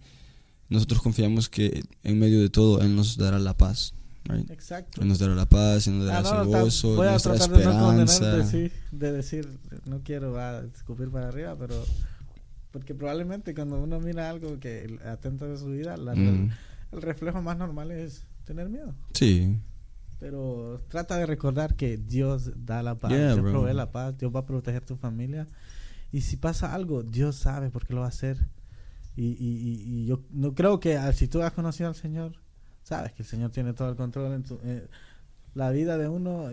nosotros 0.70 1.02
confiamos 1.02 1.50
que 1.50 1.84
en 2.04 2.20
medio 2.20 2.40
de 2.42 2.50
todo 2.50 2.82
Él 2.82 2.96
nos 2.96 3.18
dará 3.18 3.40
la 3.40 3.56
paz, 3.58 3.94
right? 4.26 4.50
Exacto. 4.52 5.02
Él 5.02 5.08
nos 5.08 5.18
dará 5.20 5.34
la 5.34 5.48
paz, 5.48 5.88
Él 5.88 5.98
nos 5.98 6.06
dará 6.08 6.20
Ah, 6.20 6.44
no, 6.46 6.52
ta- 6.52 6.62
gozo, 6.62 6.96
voy 6.96 7.08
a 7.08 7.12
nuestra 7.12 7.34
tratar 7.36 7.58
de 7.58 7.66
no 7.66 8.04
esperanza. 8.04 8.38
de, 8.38 8.46
sí, 8.70 8.74
de 8.92 9.12
decir, 9.12 9.50
no 9.86 10.02
quiero 10.04 10.40
ah, 10.40 10.62
escupir 10.76 11.10
para 11.10 11.30
arriba, 11.30 11.56
pero 11.58 11.76
Porque 12.72 12.94
probablemente 12.94 13.56
cuando 13.56 13.82
uno 13.82 14.00
mira 14.00 14.30
algo 14.30 14.60
que 14.60 15.00
atenta 15.04 15.48
de 15.48 15.58
su 15.58 15.66
vida, 15.70 15.98
la- 15.98 16.14
Mm. 16.14 16.52
el 16.92 17.02
reflejo 17.02 17.42
más 17.42 17.58
normal 17.58 17.90
es 17.90 18.22
tener 18.46 18.70
miedo. 18.70 18.94
Sí. 19.16 19.58
Pero 20.20 20.82
trata 20.90 21.18
de 21.18 21.26
recordar 21.26 21.76
que 21.76 21.98
Dios 21.98 22.52
da 22.66 22.84
la 22.84 22.96
paz, 22.96 23.12
Yeah, 23.12 23.28
Dios 23.34 23.42
bro. 23.42 23.52
provee 23.52 23.74
la 23.74 23.92
paz, 23.92 24.18
Dios 24.18 24.34
va 24.36 24.42
a 24.42 24.46
proteger 24.46 24.84
tu 24.86 24.96
familia. 24.98 25.48
Y 26.12 26.22
si 26.22 26.36
pasa 26.38 26.74
algo, 26.74 27.04
Dios 27.04 27.36
sabe 27.38 27.70
por 27.70 27.86
qué 27.86 27.94
lo 27.94 28.02
va 28.02 28.08
a 28.08 28.10
hacer. 28.10 28.38
Y, 29.16 29.28
y, 29.28 29.36
y- 29.38 29.84
y 29.86 30.06
yo 30.06 30.22
no 30.32 30.54
creo 30.56 30.80
que 30.80 30.98
ah, 30.98 31.12
si 31.14 31.28
tú 31.28 31.42
has 31.42 31.54
conocido 31.54 31.88
al 31.90 31.96
Señor, 31.96 32.34
sabes 32.84 33.12
que 33.14 33.22
el 33.24 33.28
Señor 33.28 33.52
tiene 33.52 33.74
todo 33.74 33.90
el 33.90 33.96
control. 33.96 34.34
En 34.34 34.44
tu, 34.44 34.60
eh, 34.64 34.88
la 35.56 35.70
vida 35.72 35.98
de 35.98 36.08
uno 36.10 36.50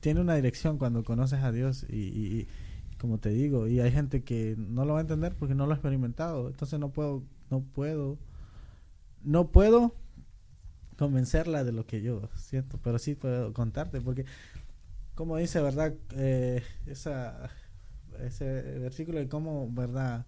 tiene 0.00 0.20
una 0.20 0.34
dirección 0.34 0.78
cuando 0.78 1.02
conoces 1.04 1.40
a 1.42 1.50
Dios. 1.52 1.86
Y, 1.88 1.96
y- 1.96 2.48
y 2.92 2.96
como 3.00 3.18
te 3.18 3.30
digo, 3.30 3.66
y 3.66 3.80
hay 3.80 3.90
gente 3.90 4.22
que 4.22 4.54
no 4.58 4.84
lo 4.84 4.92
va 4.94 4.98
a 5.00 5.02
entender 5.02 5.34
porque 5.34 5.54
no 5.54 5.66
lo 5.66 5.72
ha 5.72 5.76
experimentado. 5.76 6.48
Entonces 6.48 6.78
no 6.78 6.90
puedo, 6.90 7.22
no 7.50 7.60
puedo, 7.62 8.18
no 9.24 9.48
puedo 9.48 9.94
convencerla 10.98 11.62
de 11.64 11.72
lo 11.72 11.86
que 11.86 12.02
yo 12.02 12.28
siento, 12.34 12.78
pero 12.82 12.98
sí 12.98 13.14
puedo 13.14 13.52
contarte, 13.52 14.00
porque 14.00 14.26
como 15.14 15.36
dice, 15.36 15.60
¿verdad? 15.60 15.94
Eh, 16.16 16.62
esa, 16.86 17.50
ese 18.20 18.44
versículo 18.78 19.18
de 19.18 19.28
cómo, 19.28 19.70
¿verdad? 19.70 20.26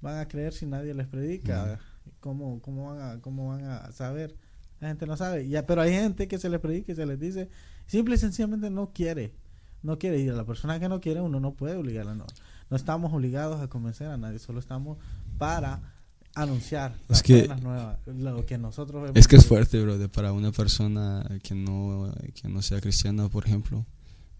Van 0.00 0.18
a 0.18 0.28
creer 0.28 0.54
si 0.54 0.66
nadie 0.66 0.94
les 0.94 1.06
predica, 1.06 1.78
¿Cómo, 2.18 2.60
cómo, 2.60 2.92
van 2.92 3.00
a, 3.00 3.20
¿cómo 3.20 3.48
van 3.48 3.64
a 3.64 3.92
saber? 3.92 4.34
La 4.80 4.88
gente 4.88 5.06
no 5.06 5.16
sabe, 5.16 5.48
ya, 5.48 5.66
pero 5.66 5.82
hay 5.82 5.92
gente 5.92 6.26
que 6.26 6.38
se 6.38 6.48
les 6.48 6.58
predica 6.58 6.90
y 6.90 6.96
se 6.96 7.06
les 7.06 7.20
dice, 7.20 7.48
simple 7.86 8.16
y 8.16 8.18
sencillamente 8.18 8.70
no 8.70 8.92
quiere, 8.92 9.34
no 9.82 9.98
quiere, 9.98 10.18
y 10.18 10.28
a 10.28 10.32
la 10.32 10.44
persona 10.44 10.80
que 10.80 10.88
no 10.88 11.00
quiere 11.00 11.20
uno 11.20 11.38
no 11.38 11.54
puede 11.54 11.76
obligarla, 11.76 12.16
no, 12.16 12.26
no 12.70 12.76
estamos 12.76 13.12
obligados 13.12 13.60
a 13.60 13.68
convencer 13.68 14.08
a 14.08 14.16
nadie, 14.16 14.40
solo 14.40 14.58
estamos 14.58 14.98
para 15.38 15.91
anunciar 16.34 16.94
Es 17.04 17.08
las 17.10 17.22
que- 17.22 17.38
buenas 17.40 17.62
nuevas, 17.62 17.98
lo 18.06 18.46
que 18.46 18.58
nosotros 18.58 19.02
vemos 19.02 19.16
Es 19.16 19.28
que 19.28 19.36
es 19.36 19.42
que- 19.42 19.48
fuerte, 19.48 19.80
bro, 19.82 19.98
de 19.98 20.08
para 20.08 20.32
una 20.32 20.52
persona 20.52 21.26
que 21.42 21.54
no, 21.54 22.12
que 22.34 22.48
no 22.48 22.62
sea 22.62 22.80
cristiana, 22.80 23.28
por 23.28 23.46
ejemplo. 23.46 23.84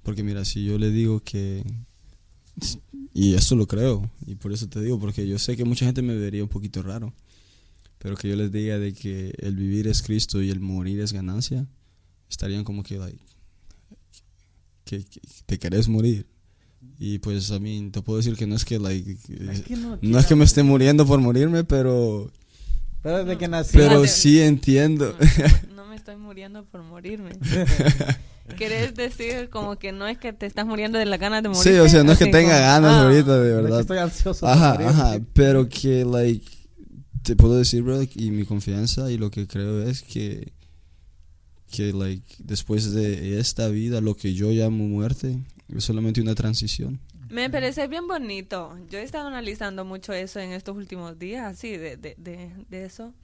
Porque 0.03 0.22
mira, 0.22 0.45
si 0.45 0.64
yo 0.64 0.78
le 0.78 0.90
digo 0.90 1.20
que... 1.20 1.62
Y 3.14 3.34
esto 3.34 3.57
lo 3.57 3.66
creo, 3.66 4.11
y 4.26 4.34
por 4.36 4.53
eso 4.53 4.68
te 4.68 4.80
digo, 4.80 4.99
porque 4.99 5.26
yo 5.26 5.38
sé 5.38 5.57
que 5.57 5.64
mucha 5.64 5.84
gente 5.86 6.03
me 6.03 6.16
vería 6.16 6.43
un 6.43 6.49
poquito 6.49 6.82
raro. 6.82 7.12
Pero 7.99 8.16
que 8.16 8.28
yo 8.28 8.36
les 8.36 8.51
diga 8.51 8.78
de 8.78 8.95
que 8.95 9.32
el 9.38 9.55
vivir 9.55 9.86
es 9.86 10.03
Cristo 10.03 10.43
y 10.43 10.51
el 10.51 10.61
morir 10.61 11.01
es 11.01 11.12
ganancia, 11.12 11.66
estarían 12.28 12.64
como 12.64 12.82
que, 12.82 12.99
like, 12.99 13.18
que, 14.84 15.05
que 15.05 15.20
te 15.47 15.59
querés 15.59 15.88
morir. 15.88 16.26
Y 16.99 17.18
pues 17.18 17.51
a 17.51 17.59
mí 17.59 17.91
te 17.93 18.01
puedo 18.03 18.18
decir 18.18 18.37
que 18.37 18.47
no 18.47 18.55
es 18.55 18.64
que, 18.64 18.78
like, 18.78 19.16
Es 19.51 19.62
que 19.62 19.76
no, 19.76 19.99
no 20.01 20.18
es 20.18 20.26
que 20.26 20.37
me 20.37 20.45
esté 20.45 20.62
muriendo 20.62 21.05
por 21.07 21.20
morirme, 21.20 21.64
pero, 21.64 22.30
Pero 23.03 23.24
desde 23.24 23.39
que 23.39 23.49
nací. 23.49 23.70
pero 23.76 23.91
Fíjate. 24.03 24.09
sí 24.09 24.41
entiendo. 24.41 25.16
No 25.74 25.87
me 25.87 25.97
estoy 25.97 26.16
muriendo 26.16 26.64
por 26.64 26.83
morirme. 26.85 27.33
¿Querés 28.57 28.95
decir 28.95 29.49
como 29.51 29.76
que 29.78 29.93
no 29.93 30.07
es 30.07 30.18
que 30.18 30.33
te 30.33 30.47
estás 30.47 30.66
muriendo 30.66 30.99
de 30.99 31.07
la 31.07 31.16
ganas 31.16 31.43
de 31.43 31.49
morir? 31.49 31.62
Sí, 31.72 31.78
o 31.78 31.89
sea, 31.89 32.05
no 32.05 32.12
es 32.12 32.18
que 32.18 32.26
tenga 32.26 32.59
ganas 32.59 32.93
Ah. 32.93 33.03
ahorita, 33.05 33.39
de 33.39 33.51
No 33.53 33.57
es 33.57 33.57
que 33.57 33.62
verdad. 33.62 33.80
estoy 33.80 33.99
ansioso. 33.99 34.47
Ajá, 34.47 34.74
morir, 34.74 34.87
ajá, 34.89 35.14
sí. 35.16 35.22
pero 35.33 35.68
que, 35.68 36.05
like, 36.05 36.47
te 37.22 37.37
puedo 37.37 37.57
decir, 37.57 37.83
bro, 37.83 38.03
y 38.03 38.30
mi 38.30 38.45
confianza 38.45 39.11
y 39.11 39.16
lo 39.18 39.30
que 39.30 39.47
creo 39.47 39.83
es 39.83 40.03
que, 40.03 40.53
que, 41.70 41.93
like, 41.93 42.26
después 42.39 42.93
de 42.93 43.39
esta 43.41 43.68
vida, 43.68 44.01
lo 44.01 44.14
que 44.16 44.35
yo 44.35 44.51
llamo 44.51 44.87
muerte, 44.87 45.39
es 45.68 45.84
solamente 45.84 46.20
una 46.20 46.34
transición. 46.34 47.00
Me 47.28 47.48
parece 47.48 47.86
bien 47.88 48.06
bonito. 48.06 48.76
Yo 48.90 48.98
he 48.98 49.02
estado 49.02 49.28
analizando 49.28 49.84
mucho 49.84 50.12
eso 50.12 50.38
en 50.40 50.52
estos 50.52 50.76
últimos 50.76 51.18
días, 51.18 51.44
así, 51.46 51.76
de, 51.76 51.96
de, 51.96 52.14
de, 52.18 52.50
de 52.68 52.84
eso. 52.84 53.14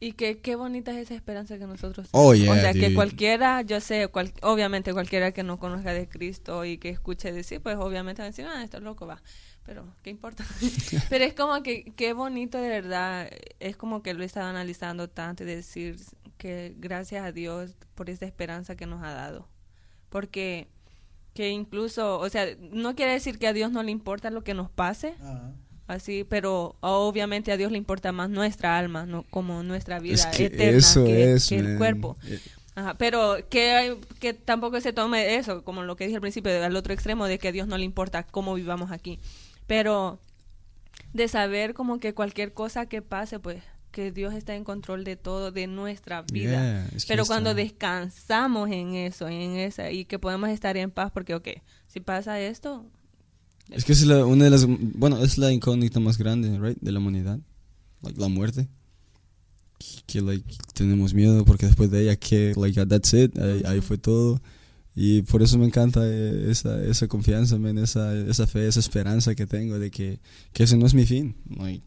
Y 0.00 0.12
que 0.12 0.40
qué 0.40 0.56
bonita 0.56 0.90
es 0.90 0.98
esa 0.98 1.14
esperanza 1.14 1.56
que 1.56 1.66
nosotros 1.66 2.08
Oh, 2.12 2.32
tenemos. 2.32 2.56
yeah, 2.56 2.58
O 2.58 2.60
sea, 2.60 2.72
que 2.74 2.86
dude. 2.88 2.94
cualquiera, 2.94 3.62
yo 3.62 3.80
sé, 3.80 4.08
cual- 4.08 4.32
obviamente 4.42 4.92
cualquiera 4.92 5.32
que 5.32 5.42
no 5.42 5.58
conozca 5.58 5.94
de 5.94 6.06
Cristo 6.08 6.64
y 6.66 6.76
que 6.76 6.90
escuche 6.90 7.32
decir, 7.32 7.62
pues 7.62 7.76
obviamente 7.76 8.20
va 8.20 8.26
a 8.26 8.30
decir, 8.30 8.44
ah, 8.46 8.62
esto 8.62 8.76
es 8.78 8.82
loco, 8.82 9.06
va. 9.06 9.22
Pero, 9.64 9.86
¿qué 10.02 10.10
importa? 10.10 10.44
Pero 11.08 11.24
es 11.24 11.32
como 11.32 11.62
que 11.62 11.84
qué 11.96 12.12
bonito 12.12 12.58
de 12.58 12.68
verdad. 12.68 13.30
Es 13.60 13.76
como 13.78 14.02
que 14.02 14.12
lo 14.12 14.22
he 14.22 14.26
estado 14.26 14.48
analizando 14.48 15.08
tanto 15.08 15.44
y 15.44 15.46
decir 15.46 15.96
que 16.36 16.74
gracias 16.76 17.24
a 17.24 17.32
Dios 17.32 17.74
por 17.94 18.10
esa 18.10 18.26
esperanza 18.26 18.76
que 18.76 18.84
nos 18.84 19.02
ha 19.02 19.14
dado. 19.14 19.48
Porque 20.10 20.68
que 21.34 21.50
incluso, 21.50 22.18
o 22.18 22.28
sea, 22.30 22.46
no 22.70 22.94
quiere 22.94 23.12
decir 23.12 23.38
que 23.38 23.46
a 23.48 23.52
Dios 23.52 23.70
no 23.72 23.82
le 23.82 23.90
importa 23.90 24.30
lo 24.30 24.42
que 24.44 24.54
nos 24.54 24.70
pase, 24.70 25.14
Ajá. 25.20 25.52
así, 25.88 26.24
pero 26.24 26.76
obviamente 26.80 27.50
a 27.52 27.56
Dios 27.56 27.72
le 27.72 27.78
importa 27.78 28.12
más 28.12 28.30
nuestra 28.30 28.78
alma, 28.78 29.04
no 29.04 29.24
como 29.30 29.62
nuestra 29.64 29.98
vida 29.98 30.14
es 30.14 30.26
que 30.26 30.46
eterna 30.46 30.78
eso 30.78 31.04
que, 31.04 31.32
es, 31.34 31.48
que 31.48 31.56
el 31.58 31.76
cuerpo. 31.78 32.16
Eh, 32.26 32.40
Ajá, 32.76 32.94
pero 32.94 33.36
que, 33.50 33.70
hay- 33.72 34.00
que 34.18 34.32
tampoco 34.34 34.80
se 34.80 34.92
tome 34.92 35.36
eso, 35.36 35.62
como 35.64 35.82
lo 35.82 35.94
que 35.96 36.04
dije 36.04 36.16
al 36.16 36.20
principio, 36.20 36.64
al 36.64 36.74
otro 36.76 36.92
extremo, 36.92 37.26
de 37.26 37.38
que 37.38 37.48
a 37.48 37.52
Dios 37.52 37.68
no 37.68 37.78
le 37.78 37.84
importa 37.84 38.24
cómo 38.24 38.54
vivamos 38.54 38.90
aquí. 38.90 39.20
Pero 39.66 40.18
de 41.12 41.28
saber 41.28 41.74
como 41.74 42.00
que 42.00 42.14
cualquier 42.14 42.52
cosa 42.52 42.86
que 42.86 43.00
pase, 43.02 43.38
pues 43.38 43.62
que 43.94 44.10
Dios 44.10 44.34
está 44.34 44.56
en 44.56 44.64
control 44.64 45.04
de 45.04 45.14
todo, 45.16 45.52
de 45.52 45.68
nuestra 45.68 46.22
vida. 46.22 46.50
yeah, 46.50 46.90
Pero 47.06 47.24
cuando 47.24 47.54
descansamos 47.54 48.68
en 48.70 48.94
eso, 48.94 49.28
en 49.28 49.56
esa, 49.56 49.90
y 49.92 50.04
que 50.04 50.18
podemos 50.18 50.50
estar 50.50 50.76
en 50.76 50.90
paz, 50.90 51.12
porque, 51.12 51.34
ok, 51.34 51.48
si 51.86 52.00
pasa 52.00 52.40
esto, 52.40 52.84
Es 53.70 53.84
que 53.84 53.92
es 53.92 54.04
la, 54.04 54.26
una 54.26 54.44
de 54.44 54.50
las, 54.50 54.66
bueno, 54.66 55.22
es 55.22 55.38
la 55.38 55.52
incógnita 55.52 56.00
más 56.00 56.18
grande, 56.18 56.58
right, 56.58 56.76
de 56.80 56.92
la 56.92 56.98
humanidad, 56.98 57.38
like, 58.02 58.20
la 58.20 58.28
muerte. 58.28 58.68
Que, 60.06 60.20
like, 60.20 60.44
tenemos 60.74 61.14
miedo 61.14 61.44
porque 61.44 61.66
después 61.66 61.90
de 61.90 62.02
ella, 62.02 62.16
que, 62.16 62.52
like, 62.56 62.84
that's 62.86 63.14
it, 63.14 63.38
ahí, 63.38 63.62
ahí 63.64 63.80
fue 63.80 63.96
todo. 63.96 64.40
Y 64.96 65.22
por 65.22 65.42
eso 65.42 65.56
me 65.58 65.66
encanta 65.66 66.00
eh, 66.04 66.50
esa, 66.50 66.82
esa 66.84 67.06
confianza, 67.06 67.58
man, 67.58 67.78
esa, 67.78 68.14
esa 68.16 68.46
fe, 68.46 68.66
esa 68.66 68.80
esperanza 68.80 69.34
que 69.34 69.46
tengo 69.46 69.78
de 69.78 69.90
que, 69.90 70.20
que 70.52 70.64
ese 70.64 70.76
no 70.76 70.86
es 70.86 70.94
mi 70.94 71.06
fin. 71.06 71.36
Like, 71.48 71.84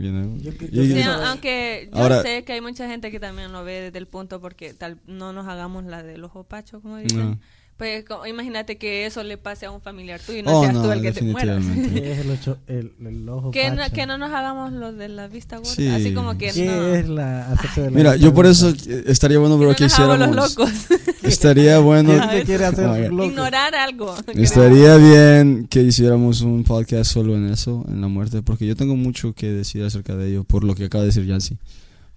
you 0.00 0.10
know? 0.10 0.36
Yo- 0.38 0.52
yo 0.70 0.82
Y- 0.82 0.92
Sí, 0.94 1.02
aunque 1.02 1.88
yo 1.92 1.98
Ahora- 2.02 2.22
sé 2.22 2.42
que 2.44 2.52
hay 2.54 2.60
mucha 2.60 2.88
gente 2.88 3.10
que 3.10 3.20
también 3.20 3.52
lo 3.52 3.62
ve 3.64 3.80
desde 3.80 3.98
el 3.98 4.06
punto 4.06 4.40
porque 4.40 4.74
tal 4.74 4.98
no 5.06 5.32
nos 5.32 5.46
hagamos 5.46 5.84
la 5.84 6.02
del 6.02 6.24
ojo 6.24 6.44
pacho, 6.44 6.80
como 6.80 6.96
dicen. 6.96 7.30
No. 7.30 7.38
Pues 7.80 8.04
imagínate 8.28 8.76
que 8.76 9.06
eso 9.06 9.22
le 9.24 9.38
pase 9.38 9.64
a 9.64 9.70
un 9.70 9.80
familiar 9.80 10.20
tuyo 10.20 10.40
y 10.40 10.42
no 10.42 10.58
Oh, 10.58 10.62
seas 10.62 10.74
no, 10.74 10.82
tú 10.82 10.92
el 10.92 11.00
que 11.00 11.12
te 11.12 11.22
mueras. 11.22 11.56
definitivamente. 11.64 12.00
¿Qué 12.02 12.12
es 12.12 12.18
el, 12.18 12.30
ocho- 12.30 12.58
el, 12.66 12.92
el 13.06 13.28
ojo 13.28 13.50
que, 13.52 13.70
no, 13.70 13.82
que 13.90 14.04
no 14.06 14.18
nos 14.18 14.30
hagamos 14.32 14.72
lo 14.72 14.92
de 14.92 15.08
la 15.08 15.28
vista 15.28 15.56
gorda, 15.56 15.70
Sí. 15.74 15.88
así 15.88 16.12
como 16.12 16.36
que 16.36 16.50
¿Qué 16.52 16.66
no. 16.66 16.94
es 16.94 17.08
la 17.08 17.50
hacerse 17.50 17.80
de 17.80 17.90
la 17.90 17.96
Mira, 17.96 18.12
vista 18.12 18.26
yo 18.26 18.34
por 18.34 18.44
gorda? 18.44 18.50
eso 18.50 18.68
estaría 19.06 19.38
bueno, 19.38 19.58
que 19.58 19.64
no 19.64 19.74
que 19.74 19.82
nos 19.84 19.98
los 19.98 19.98
hiciéramos. 19.98 20.36
locos. 20.36 20.70
Estaría 21.22 21.78
bueno. 21.78 22.10
¿Quién 22.10 22.30
te 22.30 22.44
quiere 22.44 22.64
hacer 22.66 22.86
Oh 22.86 23.08
loco? 23.08 23.24
Ignorar 23.24 23.74
algo. 23.74 24.14
Estaría 24.34 24.96
bien 24.96 25.66
que 25.70 25.82
hiciéramos 25.82 26.42
un 26.42 26.64
podcast 26.64 27.10
solo 27.10 27.34
en 27.34 27.50
eso, 27.50 27.84
en 27.88 28.00
la 28.02 28.08
muerte, 28.08 28.42
porque 28.42 28.66
yo 28.66 28.76
tengo 28.76 28.94
mucho 28.96 29.32
que 29.32 29.50
decir 29.50 29.82
acerca 29.84 30.16
de 30.16 30.28
ello, 30.28 30.44
por 30.44 30.64
lo 30.64 30.74
que 30.74 30.84
acaba 30.84 31.02
de 31.02 31.08
decir 31.08 31.24
Yancy. 31.26 31.56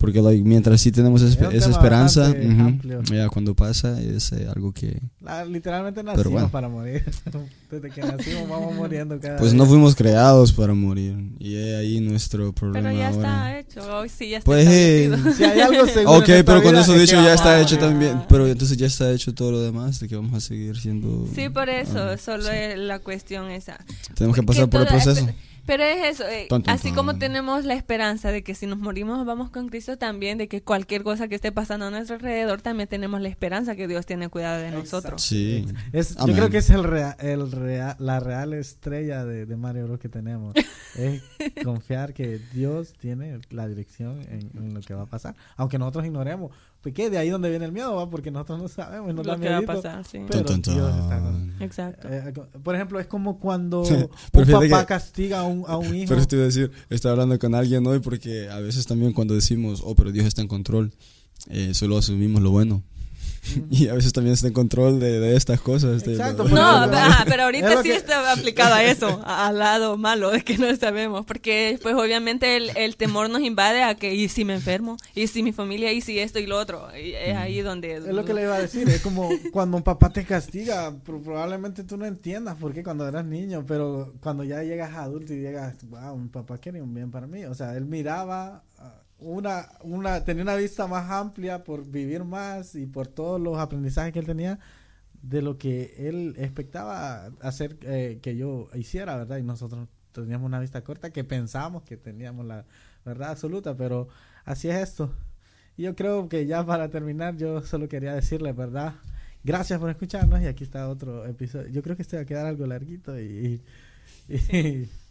Porque 0.03 0.21
like, 0.21 0.43
mientras 0.43 0.81
sí 0.81 0.91
tenemos 0.91 1.21
Es 1.21 1.37
esa 1.53 1.69
esperanza, 1.69 2.29
ujú, 2.31 2.61
amplio. 2.61 3.01
ya 3.03 3.29
cuando 3.29 3.55
pasa 3.55 4.01
es 4.01 4.33
eh, 4.33 4.49
algo 4.53 4.73
que... 4.73 5.01
La- 5.21 5.45
literalmente 5.45 6.03
nacimos 6.03 6.29
bueno. 6.29 6.49
para 6.49 6.67
morir. 6.67 7.05
Desde 7.71 7.89
que 7.89 8.01
nacimos 8.01 8.49
vamos 8.49 8.75
muriendo 8.75 9.17
cada 9.21 9.37
Pues 9.37 9.51
día. 9.51 9.57
no 9.59 9.65
fuimos 9.65 9.95
creados 9.95 10.51
para 10.51 10.73
morir. 10.73 11.15
Y 11.39 11.55
es 11.55 11.75
ahí 11.75 12.01
nuestro 12.01 12.51
problema 12.51 12.89
Pero 12.89 12.99
ya 12.99 13.07
ahora. 13.07 13.59
está 13.61 13.79
hecho. 13.79 13.97
Hoy 13.97 14.09
sí 14.09 14.27
ya 14.27 14.39
está 14.39 14.45
Pues, 14.45 14.67
eh. 14.67 15.09
Si 15.37 15.43
hay 15.45 15.61
algo 15.61 15.87
seguro 15.87 16.17
Ok, 16.17 16.25
pero 16.25 16.61
con 16.61 16.71
vida 16.71 16.81
eso 16.81 16.95
es 16.95 16.97
que 16.97 17.15
dicho 17.15 17.23
ya 17.25 17.33
está 17.35 17.61
hecho 17.61 17.77
también. 17.77 18.23
Pero 18.27 18.45
entonces 18.45 18.75
ya 18.75 18.87
está 18.87 19.09
hecho 19.09 19.33
todo 19.33 19.51
lo 19.53 19.61
demás, 19.61 20.01
de 20.01 20.09
que 20.09 20.17
vamos 20.17 20.33
a 20.33 20.41
seguir 20.41 20.77
siendo... 20.77 21.29
Sí, 21.33 21.47
por 21.47 21.69
eso, 21.69 21.97
ah, 21.99 22.17
solo 22.17 22.43
sí. 22.43 22.49
es 22.51 22.77
la 22.77 22.99
cuestión 22.99 23.49
esa. 23.49 23.79
Tenemos 24.15 24.35
que 24.35 24.43
pasar 24.43 24.69
por 24.69 24.81
el 24.81 24.87
proceso. 24.87 25.29
Pero 25.65 25.83
es 25.83 26.15
eso, 26.19 26.27
eh, 26.27 26.47
Ton, 26.49 26.61
ton, 26.63 26.73
así 26.73 26.91
como 26.91 27.17
tenemos 27.17 27.63
la 27.63 27.73
esperanza 27.73 28.31
de 28.31 28.43
que 28.43 28.53
si 28.53 28.67
nos 28.67 28.79
morimos 28.79 29.25
vamos 29.25 29.49
con 29.49 29.69
Cristo 29.69 29.97
también, 29.97 30.37
de 30.37 30.47
que 30.49 30.61
cualquier 30.61 31.03
cosa 31.03 31.27
que 31.29 31.35
esté 31.35 31.51
pasando 31.53 31.85
a 31.85 31.89
nuestro 31.89 32.15
alrededor, 32.15 32.61
también 32.61 32.89
tenemos 32.89 33.21
la 33.21 33.29
esperanza 33.29 33.75
que 33.75 33.87
Dios 33.87 34.05
tiene 34.05 34.27
cuidado 34.29 34.61
de 34.61 34.71
nosotros. 34.71 35.21
Sí. 35.21 35.65
Es, 35.93 36.15
yo 36.17 36.33
creo 36.33 36.49
que 36.49 36.57
es 36.57 36.69
el 36.69 36.83
rea- 36.83 37.15
el 37.19 37.49
rea- 37.51 37.95
la 37.99 38.19
real 38.19 38.53
estrella 38.53 39.23
de, 39.25 39.45
de 39.45 39.55
Mario 39.55 39.85
Bros 39.85 39.99
que 39.99 40.09
tenemos. 40.09 40.53
es 40.97 41.21
confiar 41.63 42.13
que 42.13 42.39
Dios 42.53 42.93
tiene 42.93 43.39
la 43.49 43.67
dirección 43.67 44.21
en, 44.29 44.51
en 44.57 44.73
lo 44.73 44.81
que 44.81 44.93
va 44.93 45.03
a 45.03 45.07
pasar. 45.07 45.35
Aunque 45.55 45.77
nosotros 45.79 46.05
ignoremos. 46.05 46.51
Porque 46.83 47.09
de 47.09 47.17
ahí 47.17 47.29
donde 47.29 47.49
viene 47.49 47.63
el 47.63 47.71
miedo, 47.71 47.95
va, 47.95 48.09
porque 48.09 48.29
nosotros 48.29 48.61
no 48.61 48.67
sabemos. 48.67 49.15
Da 49.15 49.35
Lo 49.35 49.39
que 49.39 49.49
va 49.49 49.57
a 49.59 49.61
pasar, 49.61 50.05
sí. 50.05 50.19
Pero 50.29 50.43
Dios 50.43 50.95
está 50.97 51.19
con-. 51.21 51.53
Exacto. 51.61 52.09
Eh, 52.11 52.33
por 52.61 52.75
ejemplo, 52.75 52.99
es 52.99 53.07
como 53.07 53.39
cuando 53.39 53.83
un 53.83 54.09
papá 54.33 54.81
que- 54.81 54.85
castiga 54.85 55.39
a 55.39 55.43
un, 55.45 55.63
a 55.65 55.77
un 55.77 55.85
hijo. 55.95 56.09
Pero 56.09 56.19
esto 56.19 56.35
iba 56.35 56.43
a 56.43 56.47
decir, 56.47 56.71
estaba 56.89 57.13
hablando 57.13 57.39
con 57.39 57.55
alguien 57.55 57.87
hoy 57.87 57.99
porque 57.99 58.49
a 58.49 58.59
veces 58.59 58.85
también 58.85 59.13
cuando 59.13 59.33
decimos, 59.33 59.81
oh, 59.85 59.95
pero 59.95 60.11
Dios 60.11 60.25
está 60.25 60.41
en 60.41 60.49
control, 60.49 60.91
eh, 61.49 61.73
solo 61.73 61.97
asumimos 61.97 62.41
lo 62.41 62.51
bueno. 62.51 62.83
y 63.69 63.87
a 63.89 63.93
veces 63.93 64.13
también 64.13 64.33
está 64.33 64.47
en 64.47 64.53
control 64.53 64.99
de, 64.99 65.19
de 65.19 65.35
estas 65.35 65.59
cosas. 65.61 66.03
Exacto, 66.07 66.43
de- 66.43 66.49
por 66.49 66.59
No, 66.59 66.77
ejemplo, 66.77 66.99
ah, 67.01 67.23
pero 67.25 67.35
es 67.35 67.45
ahorita 67.45 67.75
lo 67.75 67.81
sí 67.83 67.89
que- 67.89 67.95
está 67.95 68.31
aplicado 68.31 68.73
a 68.73 68.83
eso, 68.85 69.21
al 69.25 69.59
lado 69.59 69.97
malo, 69.97 70.31
de 70.31 70.43
que 70.43 70.57
no 70.57 70.73
sabemos, 70.75 71.25
porque 71.25 71.77
pues 71.81 71.95
obviamente 71.95 72.55
el, 72.55 72.71
el 72.77 72.95
temor 72.95 73.29
nos 73.29 73.41
invade 73.41 73.83
a 73.83 73.95
que, 73.95 74.13
¿y 74.15 74.29
si 74.29 74.45
me 74.45 74.53
enfermo? 74.53 74.97
¿Y 75.15 75.27
si 75.27 75.43
mi 75.43 75.51
familia? 75.51 75.91
¿Y 75.91 76.01
si 76.01 76.19
esto 76.19 76.39
y 76.39 76.45
lo 76.47 76.57
otro? 76.57 76.87
Y 76.97 77.11
es 77.13 77.35
ahí 77.35 77.61
donde... 77.61 77.95
Es 77.97 78.05
lo 78.07 78.23
que 78.25 78.33
le 78.33 78.43
iba 78.43 78.55
a 78.55 78.61
decir, 78.61 78.87
es 78.89 79.01
como 79.01 79.29
cuando 79.51 79.77
un 79.77 79.83
papá 79.83 80.09
te 80.11 80.23
castiga, 80.25 80.93
pro- 81.03 81.21
probablemente 81.21 81.83
tú 81.83 81.97
no 81.97 82.05
entiendas 82.05 82.55
por 82.57 82.73
qué 82.73 82.83
cuando 82.83 83.07
eras 83.07 83.25
niño, 83.25 83.65
pero 83.67 84.13
cuando 84.21 84.43
ya 84.43 84.63
llegas 84.63 84.91
a 84.93 85.03
adulto 85.03 85.33
y 85.33 85.41
llegas, 85.41 85.75
wow, 85.89 86.17
mi 86.17 86.29
papá 86.29 86.59
quería 86.59 86.81
un 86.83 86.93
bien 86.93 87.11
para 87.11 87.27
mí, 87.27 87.45
o 87.45 87.53
sea, 87.53 87.75
él 87.75 87.85
miraba 87.85 88.63
una, 89.23 89.69
una, 89.81 90.23
tenía 90.23 90.43
una 90.43 90.55
vista 90.55 90.87
más 90.87 91.09
amplia 91.09 91.63
por 91.63 91.85
vivir 91.85 92.23
más 92.23 92.75
y 92.75 92.85
por 92.85 93.07
todos 93.07 93.39
los 93.39 93.57
aprendizajes 93.57 94.13
que 94.13 94.19
él 94.19 94.25
tenía 94.25 94.59
de 95.21 95.41
lo 95.41 95.57
que 95.57 95.95
él 95.97 96.35
expectaba 96.37 97.27
hacer 97.41 97.77
eh, 97.83 98.19
que 98.21 98.35
yo 98.35 98.69
hiciera, 98.75 99.15
¿verdad? 99.17 99.37
Y 99.37 99.43
nosotros 99.43 99.87
teníamos 100.11 100.45
una 100.45 100.59
vista 100.59 100.83
corta 100.83 101.11
que 101.11 101.23
pensábamos 101.23 101.83
que 101.83 101.97
teníamos 101.97 102.45
la 102.45 102.65
verdad 103.05 103.31
absoluta, 103.31 103.75
pero 103.75 104.09
así 104.45 104.69
es 104.69 104.75
esto. 104.75 105.13
Y 105.77 105.83
yo 105.83 105.95
creo 105.95 106.29
que 106.29 106.45
ya 106.45 106.65
para 106.65 106.89
terminar, 106.89 107.37
yo 107.37 107.61
solo 107.61 107.87
quería 107.87 108.13
decirles, 108.13 108.55
¿verdad? 108.55 108.95
Gracias 109.43 109.79
por 109.79 109.89
escucharnos 109.89 110.41
y 110.41 110.45
aquí 110.45 110.63
está 110.63 110.87
otro 110.89 111.25
episodio. 111.25 111.67
Yo 111.69 111.81
creo 111.81 111.95
que 111.95 112.03
este 112.03 112.17
va 112.17 112.23
a 112.23 112.25
quedar 112.25 112.45
algo 112.45 112.67
larguito 112.67 113.19
y, 113.19 113.61
y, 114.29 114.35
y 114.57 114.89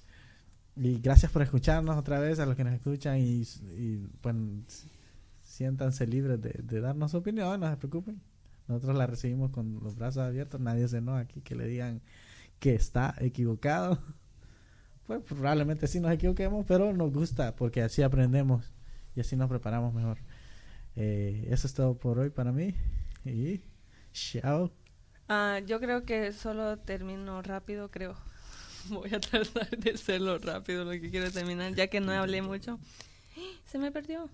gracias 0.76 1.30
por 1.30 1.42
escucharnos 1.42 1.96
otra 1.96 2.18
vez 2.18 2.38
a 2.38 2.46
los 2.46 2.56
que 2.56 2.64
nos 2.64 2.74
escuchan 2.74 3.18
y, 3.18 3.42
y 3.76 4.08
pues 4.20 4.34
siéntanse 5.42 6.06
libres 6.06 6.40
de, 6.40 6.50
de 6.62 6.80
darnos 6.80 7.10
su 7.10 7.18
opinión, 7.18 7.60
no 7.60 7.70
se 7.70 7.76
preocupen. 7.76 8.20
Nosotros 8.68 8.96
la 8.96 9.06
recibimos 9.06 9.50
con 9.50 9.80
los 9.82 9.96
brazos 9.96 10.22
abiertos, 10.22 10.60
nadie 10.60 10.88
se 10.88 10.98
enoja 10.98 11.20
aquí 11.20 11.40
que 11.40 11.54
le 11.54 11.66
digan 11.66 12.00
que 12.58 12.74
está 12.74 13.14
equivocado. 13.18 13.98
Pues 15.04 15.20
probablemente 15.24 15.88
sí 15.88 15.98
nos 15.98 16.12
equivoquemos, 16.12 16.64
pero 16.64 16.92
nos 16.92 17.12
gusta 17.12 17.56
porque 17.56 17.82
así 17.82 18.02
aprendemos 18.02 18.72
y 19.16 19.20
así 19.20 19.34
nos 19.34 19.48
preparamos 19.48 19.92
mejor. 19.92 20.18
Eh, 20.94 21.48
eso 21.50 21.66
es 21.66 21.74
todo 21.74 21.98
por 21.98 22.20
hoy 22.20 22.30
para 22.30 22.52
mí. 22.52 22.72
Y 23.24 23.62
chao. 24.12 24.70
Ah, 25.28 25.58
yo 25.66 25.80
creo 25.80 26.04
que 26.04 26.32
solo 26.32 26.78
termino 26.78 27.42
rápido, 27.42 27.90
creo. 27.90 28.14
Voy 28.88 29.12
a 29.14 29.20
tratar 29.20 29.70
de 29.70 29.90
hacerlo 29.92 30.38
rápido, 30.38 30.84
lo 30.84 30.90
que 30.92 31.10
quiero 31.10 31.30
terminar, 31.30 31.74
ya 31.74 31.86
que 31.88 32.00
no 32.00 32.12
hablé 32.12 32.42
mucho. 32.42 32.78
Se 33.70 33.78
me 33.78 33.90
perdió. 33.90 34.28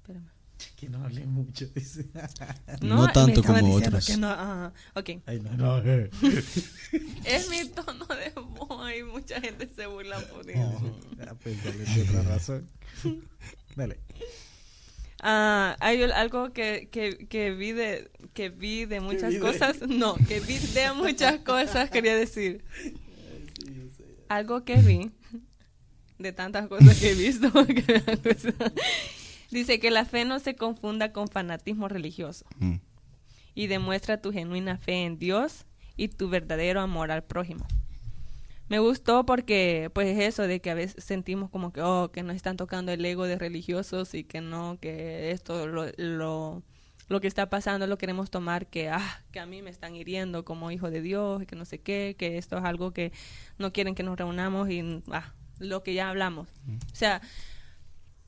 Espérame. 0.00 0.28
Que 0.76 0.90
no 0.90 1.02
hablé 1.02 1.24
mucho, 1.24 1.66
dice. 1.74 2.06
No 2.82 3.10
tanto 3.12 3.42
como 3.42 3.74
otras. 3.74 4.06
que 4.06 4.16
no, 4.18 4.28
ajá. 4.28 4.72
Ok. 4.94 5.10
Ay, 5.24 5.40
no, 5.40 5.52
no, 5.56 5.78
eh. 5.78 6.10
Es 7.24 7.48
mi 7.48 7.66
tono 7.70 8.04
de 8.06 8.30
voz 8.40 8.90
y 8.98 9.02
mucha 9.02 9.40
gente 9.40 9.68
se 9.74 9.86
burla 9.86 10.18
por 10.20 10.48
eso. 10.50 10.98
Ah, 11.26 11.34
pues 11.42 11.64
dale, 11.64 11.84
tiene 11.84 12.10
otra 12.10 12.22
razón. 12.24 12.68
Dale. 13.74 14.00
Ah, 15.22 15.76
hay 15.80 16.02
al- 16.02 16.12
algo 16.12 16.52
que, 16.52 16.88
que, 16.90 17.26
que 17.28 17.50
vi 17.52 17.72
de 17.72 18.10
que 18.34 18.48
vi 18.50 18.84
de 18.86 19.00
muchas 19.00 19.30
vi 19.30 19.34
de- 19.36 19.40
cosas. 19.40 19.80
No, 19.88 20.14
que 20.16 20.40
vi 20.40 20.58
de 20.58 20.92
muchas 20.92 21.38
cosas, 21.40 21.90
quería 21.90 22.14
decir. 22.16 22.64
Algo 24.30 24.64
que 24.64 24.76
vi 24.76 25.10
de 26.18 26.32
tantas 26.32 26.68
cosas 26.68 26.98
que 27.00 27.10
he 27.10 27.14
visto. 27.14 27.50
Dice 29.50 29.80
que 29.80 29.90
la 29.90 30.04
fe 30.04 30.24
no 30.24 30.38
se 30.38 30.54
confunda 30.54 31.12
con 31.12 31.28
fanatismo 31.28 31.88
religioso 31.88 32.46
Mm. 32.60 32.76
y 33.54 33.66
demuestra 33.66 34.22
tu 34.22 34.32
genuina 34.32 34.78
fe 34.78 35.04
en 35.04 35.18
Dios 35.18 35.66
y 35.96 36.08
tu 36.08 36.28
verdadero 36.28 36.80
amor 36.80 37.10
al 37.10 37.24
prójimo. 37.24 37.66
Me 38.68 38.78
gustó 38.78 39.26
porque, 39.26 39.90
pues, 39.92 40.16
eso 40.16 40.44
de 40.44 40.60
que 40.60 40.70
a 40.70 40.74
veces 40.74 41.02
sentimos 41.02 41.50
como 41.50 41.72
que, 41.72 41.82
oh, 41.82 42.12
que 42.12 42.22
nos 42.22 42.36
están 42.36 42.56
tocando 42.56 42.92
el 42.92 43.04
ego 43.04 43.26
de 43.26 43.36
religiosos 43.36 44.14
y 44.14 44.22
que 44.22 44.40
no, 44.40 44.78
que 44.80 45.32
esto, 45.32 45.66
lo, 45.66 45.86
lo, 45.96 46.62
lo 47.10 47.20
que 47.20 47.26
está 47.26 47.50
pasando 47.50 47.88
lo 47.88 47.98
queremos 47.98 48.30
tomar 48.30 48.68
que, 48.68 48.88
ah, 48.88 49.22
que 49.32 49.40
a 49.40 49.46
mí 49.46 49.62
me 49.62 49.70
están 49.70 49.96
hiriendo 49.96 50.44
como 50.44 50.70
hijo 50.70 50.90
de 50.90 51.02
Dios, 51.02 51.44
que 51.44 51.56
no 51.56 51.64
sé 51.64 51.80
qué, 51.80 52.14
que 52.16 52.38
esto 52.38 52.56
es 52.56 52.64
algo 52.64 52.92
que 52.92 53.12
no 53.58 53.72
quieren 53.72 53.96
que 53.96 54.04
nos 54.04 54.16
reunamos 54.16 54.70
y, 54.70 55.02
ah, 55.10 55.34
lo 55.58 55.82
que 55.82 55.92
ya 55.92 56.08
hablamos. 56.08 56.48
O 56.92 56.94
sea, 56.94 57.20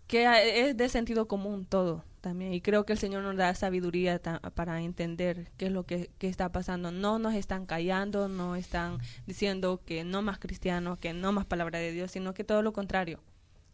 que 0.08 0.26
es 0.68 0.76
de 0.76 0.88
sentido 0.88 1.28
común 1.28 1.64
todo 1.64 2.04
también 2.20 2.52
y 2.54 2.60
creo 2.60 2.84
que 2.84 2.92
el 2.92 2.98
Señor 2.98 3.22
nos 3.22 3.36
da 3.36 3.54
sabiduría 3.54 4.20
para 4.54 4.82
entender 4.82 5.52
qué 5.56 5.66
es 5.66 5.72
lo 5.72 5.84
que, 5.84 6.10
que 6.18 6.28
está 6.28 6.50
pasando. 6.50 6.90
No 6.90 7.20
nos 7.20 7.34
están 7.34 7.66
callando, 7.66 8.26
no 8.26 8.56
están 8.56 8.98
diciendo 9.26 9.80
que 9.86 10.02
no 10.02 10.22
más 10.22 10.40
cristianos, 10.40 10.98
que 10.98 11.12
no 11.12 11.30
más 11.30 11.46
palabra 11.46 11.78
de 11.78 11.92
Dios, 11.92 12.10
sino 12.10 12.34
que 12.34 12.42
todo 12.42 12.62
lo 12.62 12.72
contrario. 12.72 13.20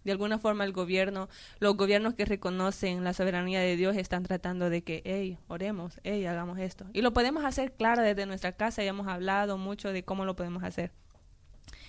De 0.08 0.12
alguna 0.12 0.38
forma 0.38 0.64
el 0.64 0.72
gobierno, 0.72 1.28
los 1.58 1.76
gobiernos 1.76 2.14
que 2.14 2.24
reconocen 2.24 3.04
la 3.04 3.12
soberanía 3.12 3.60
de 3.60 3.76
Dios 3.76 3.94
están 3.94 4.22
tratando 4.22 4.70
de 4.70 4.80
que, 4.80 5.02
hey, 5.04 5.36
oremos, 5.48 6.00
hey, 6.02 6.24
hagamos 6.24 6.58
esto. 6.58 6.86
Y 6.94 7.02
lo 7.02 7.12
podemos 7.12 7.44
hacer, 7.44 7.72
claro, 7.72 8.00
desde 8.00 8.24
nuestra 8.24 8.52
casa, 8.52 8.82
ya 8.82 8.88
hemos 8.88 9.06
hablado 9.06 9.58
mucho 9.58 9.92
de 9.92 10.04
cómo 10.04 10.24
lo 10.24 10.34
podemos 10.34 10.64
hacer. 10.64 10.92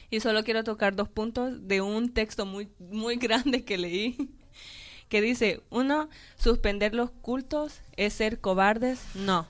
Y 0.10 0.20
solo 0.20 0.44
quiero 0.44 0.66
tocar 0.66 0.98
dos 0.98 1.08
puntos 1.08 1.66
de 1.70 1.80
un 1.80 2.10
texto 2.14 2.46
muy, 2.46 2.68
muy 2.78 3.16
grande 3.16 3.64
que 3.64 3.78
leí, 3.78 4.18
que 5.08 5.22
dice, 5.22 5.62
uno, 5.70 6.10
suspender 6.36 6.94
los 6.94 7.12
cultos 7.12 7.80
es 7.96 8.12
ser 8.12 8.42
cobardes. 8.42 9.00
No. 9.16 9.48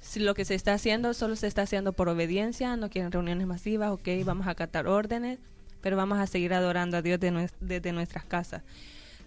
Si 0.00 0.18
lo 0.18 0.34
que 0.34 0.44
se 0.44 0.56
está 0.56 0.74
haciendo 0.74 1.14
solo 1.14 1.36
se 1.36 1.46
está 1.46 1.62
haciendo 1.62 1.92
por 1.92 2.08
obediencia, 2.08 2.74
no 2.74 2.90
quieren 2.90 3.12
reuniones 3.12 3.46
masivas, 3.46 3.92
ok, 3.92 4.08
vamos 4.24 4.48
a 4.48 4.50
acatar 4.50 4.88
órdenes, 4.88 5.38
pero 5.80 5.96
vamos 5.96 6.18
a 6.18 6.26
seguir 6.26 6.52
adorando 6.54 6.96
a 6.96 7.02
Dios 7.02 7.18
de 7.20 7.50
desde 7.60 7.92
nuestras 7.92 8.24
casas. 8.24 8.62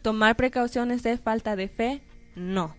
Tomar 0.02 0.36
precauciones 0.36 1.06
es 1.06 1.20
falta 1.20 1.56
de 1.56 1.68
fe, 1.68 2.02
no. 2.36 2.76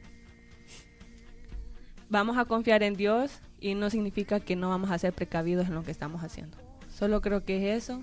Vamos 2.08 2.36
a 2.36 2.44
confiar 2.44 2.82
en 2.82 2.94
Dios 2.94 3.30
y 3.60 3.74
no 3.74 3.88
significa 3.90 4.40
que 4.40 4.56
no 4.56 4.68
vamos 4.68 4.90
a 4.90 4.98
ser 4.98 5.12
precavidos 5.12 5.68
en 5.68 5.74
lo 5.74 5.82
que 5.82 5.90
estamos 5.90 6.22
haciendo. 6.22 6.58
Solo 6.98 7.20
creo 7.20 7.44
que 7.44 7.56
es 7.76 7.84
eso. 7.84 8.00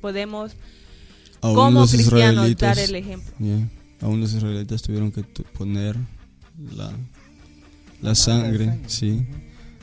Podemos, 0.00 0.56
Aún 1.40 1.54
como 1.54 1.80
cristianos, 1.86 2.48
israelitas, 2.48 2.76
dar 2.76 2.78
el 2.78 2.94
ejemplo. 2.94 3.32
yeah, 3.38 3.68
aún 4.02 4.20
los 4.20 4.32
israelitas 4.32 4.82
tuvieron 4.82 5.10
que 5.10 5.22
poner 5.22 5.96
la, 6.58 6.92
la 8.00 8.14
sangre, 8.14 8.66
sangre. 8.66 8.88
sí. 8.88 9.26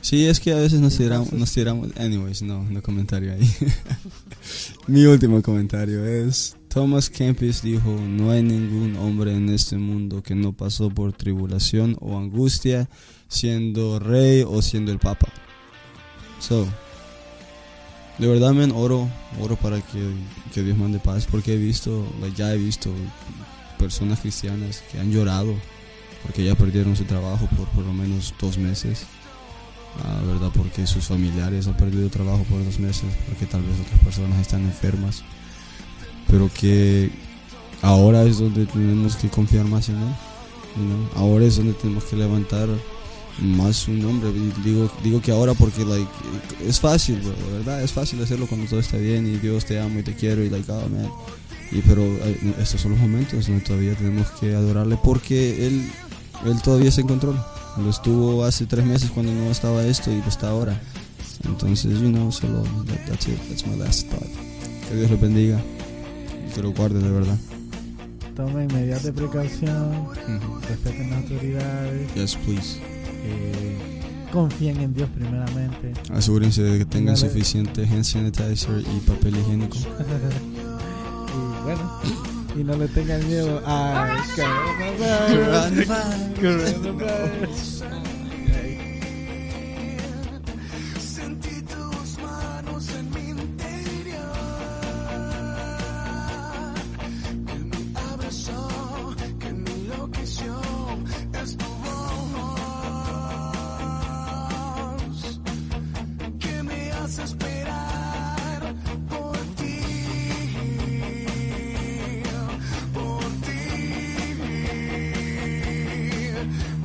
Sí, 0.00 0.26
es 0.26 0.38
que 0.38 0.52
a 0.52 0.56
veces 0.56 0.80
nos 0.80 0.96
tiramos, 0.96 1.32
nos 1.32 1.52
tiramos, 1.52 1.88
anyways, 1.96 2.42
no, 2.42 2.62
no 2.64 2.82
comentario 2.82 3.32
ahí. 3.32 3.54
Mi 4.86 5.04
último 5.04 5.42
comentario 5.42 6.04
es, 6.04 6.56
Thomas 6.68 7.10
Kempis 7.10 7.62
dijo, 7.62 7.90
no 7.90 8.30
hay 8.30 8.42
ningún 8.42 8.96
hombre 8.96 9.34
en 9.34 9.48
este 9.48 9.76
mundo 9.76 10.22
que 10.22 10.34
no 10.34 10.52
pasó 10.52 10.88
por 10.88 11.12
tribulación 11.12 11.96
o 12.00 12.16
angustia 12.16 12.88
siendo 13.26 13.98
rey 13.98 14.44
o 14.46 14.62
siendo 14.62 14.92
el 14.92 14.98
papa. 14.98 15.28
So, 16.38 16.66
de 18.18 18.28
verdad, 18.28 18.52
men, 18.52 18.70
oro, 18.70 19.08
oro 19.40 19.56
para 19.56 19.80
que, 19.80 20.14
que 20.54 20.62
Dios 20.62 20.78
mande 20.78 21.00
paz, 21.00 21.26
porque 21.28 21.54
he 21.54 21.58
visto, 21.58 22.06
like, 22.20 22.36
ya 22.36 22.54
he 22.54 22.58
visto 22.58 22.90
personas 23.78 24.20
cristianas 24.20 24.82
que 24.90 24.98
han 24.98 25.10
llorado 25.10 25.54
porque 26.22 26.44
ya 26.44 26.54
perdieron 26.54 26.96
su 26.96 27.04
trabajo 27.04 27.48
por 27.56 27.68
por 27.68 27.84
lo 27.84 27.92
menos 27.92 28.34
dos 28.40 28.58
meses, 28.58 29.06
Ah, 30.04 30.20
¿verdad? 30.24 30.50
Porque 30.54 30.86
sus 30.86 31.06
familiares 31.06 31.66
han 31.66 31.76
perdido 31.76 32.08
trabajo 32.08 32.44
por 32.44 32.64
dos 32.64 32.78
meses, 32.78 33.06
porque 33.28 33.46
tal 33.46 33.62
vez 33.62 33.80
otras 33.80 34.00
personas 34.00 34.40
están 34.40 34.62
enfermas, 34.62 35.24
pero 36.28 36.48
que 36.52 37.10
ahora 37.82 38.22
es 38.22 38.38
donde 38.38 38.66
tenemos 38.66 39.16
que 39.16 39.28
confiar 39.28 39.64
más 39.64 39.88
en 39.88 39.96
Él, 39.96 40.14
ahora 41.16 41.44
es 41.46 41.56
donde 41.56 41.72
tenemos 41.72 42.04
que 42.04 42.16
levantar 42.16 42.68
más 43.40 43.76
su 43.76 43.92
nombre. 43.92 44.30
Digo, 44.64 44.90
digo 45.02 45.20
que 45.20 45.32
ahora 45.32 45.54
porque 45.54 45.84
like, 45.84 46.10
es 46.64 46.78
fácil, 46.78 47.20
bro, 47.20 47.34
¿verdad? 47.58 47.82
Es 47.82 47.92
fácil 47.92 48.22
hacerlo 48.22 48.46
cuando 48.46 48.68
todo 48.68 48.80
está 48.80 48.96
bien 48.98 49.26
y 49.26 49.38
Dios 49.38 49.64
te 49.64 49.80
amo 49.80 49.98
y 49.98 50.02
te 50.02 50.14
quiero 50.14 50.44
y 50.44 50.50
like, 50.50 50.70
oh, 50.70 50.88
man. 50.88 51.10
Y 51.70 51.82
pero 51.82 52.02
eh, 52.02 52.54
estos 52.60 52.80
son 52.80 52.92
los 52.92 53.00
momentos 53.00 53.46
donde 53.46 53.64
todavía 53.64 53.94
tenemos 53.94 54.28
que 54.32 54.54
adorarle 54.54 54.98
porque 55.02 55.66
Él, 55.66 55.90
él 56.46 56.62
todavía 56.62 56.88
está 56.88 57.00
en. 57.00 57.57
Lo 57.82 57.90
estuvo 57.90 58.44
hace 58.44 58.66
tres 58.66 58.84
meses 58.84 59.10
cuando 59.10 59.32
no 59.32 59.50
estaba 59.50 59.84
esto 59.84 60.10
y 60.10 60.16
lo 60.20 60.28
está 60.28 60.50
ahora. 60.50 60.78
Entonces, 61.44 62.00
you 62.00 62.08
know, 62.10 62.30
solo 62.32 62.62
that- 62.86 63.06
that's 63.06 63.28
it. 63.28 63.38
That's 63.48 63.66
my 63.66 63.76
last 63.76 64.08
thought. 64.10 64.26
Que 64.88 64.96
Dios 64.96 65.10
lo 65.10 65.18
bendiga 65.18 65.60
y 66.48 66.52
que 66.54 66.62
lo 66.62 66.72
guarde 66.72 67.00
de 67.00 67.10
verdad. 67.10 67.38
Tomen 68.34 68.66
medidas 68.68 69.02
de 69.04 69.12
precaución, 69.12 69.92
Ujú. 70.06 70.60
respeten 70.68 71.10
las 71.10 71.22
autoridades, 71.22 72.14
Yes, 72.14 72.36
please. 72.36 72.78
eh, 73.24 74.00
confíen 74.32 74.80
en 74.80 74.94
Dios 74.94 75.08
primeramente. 75.14 75.92
Asegúrense 76.12 76.62
de 76.62 76.78
que 76.78 76.84
tengan 76.84 77.16
suficiente 77.16 77.84
hand 77.84 78.04
sanitizer 78.04 78.80
y 78.80 79.00
papel 79.00 79.36
higiénico. 79.38 79.76
y 79.78 81.64
bueno, 81.64 82.00
y 82.58 82.64
no 82.64 82.76
le 82.76 82.88
tengan 82.88 83.24
miedo 83.28 83.62
a 83.64 84.16
coronavirus. 84.34 85.86
Coronavirus. 86.40 87.84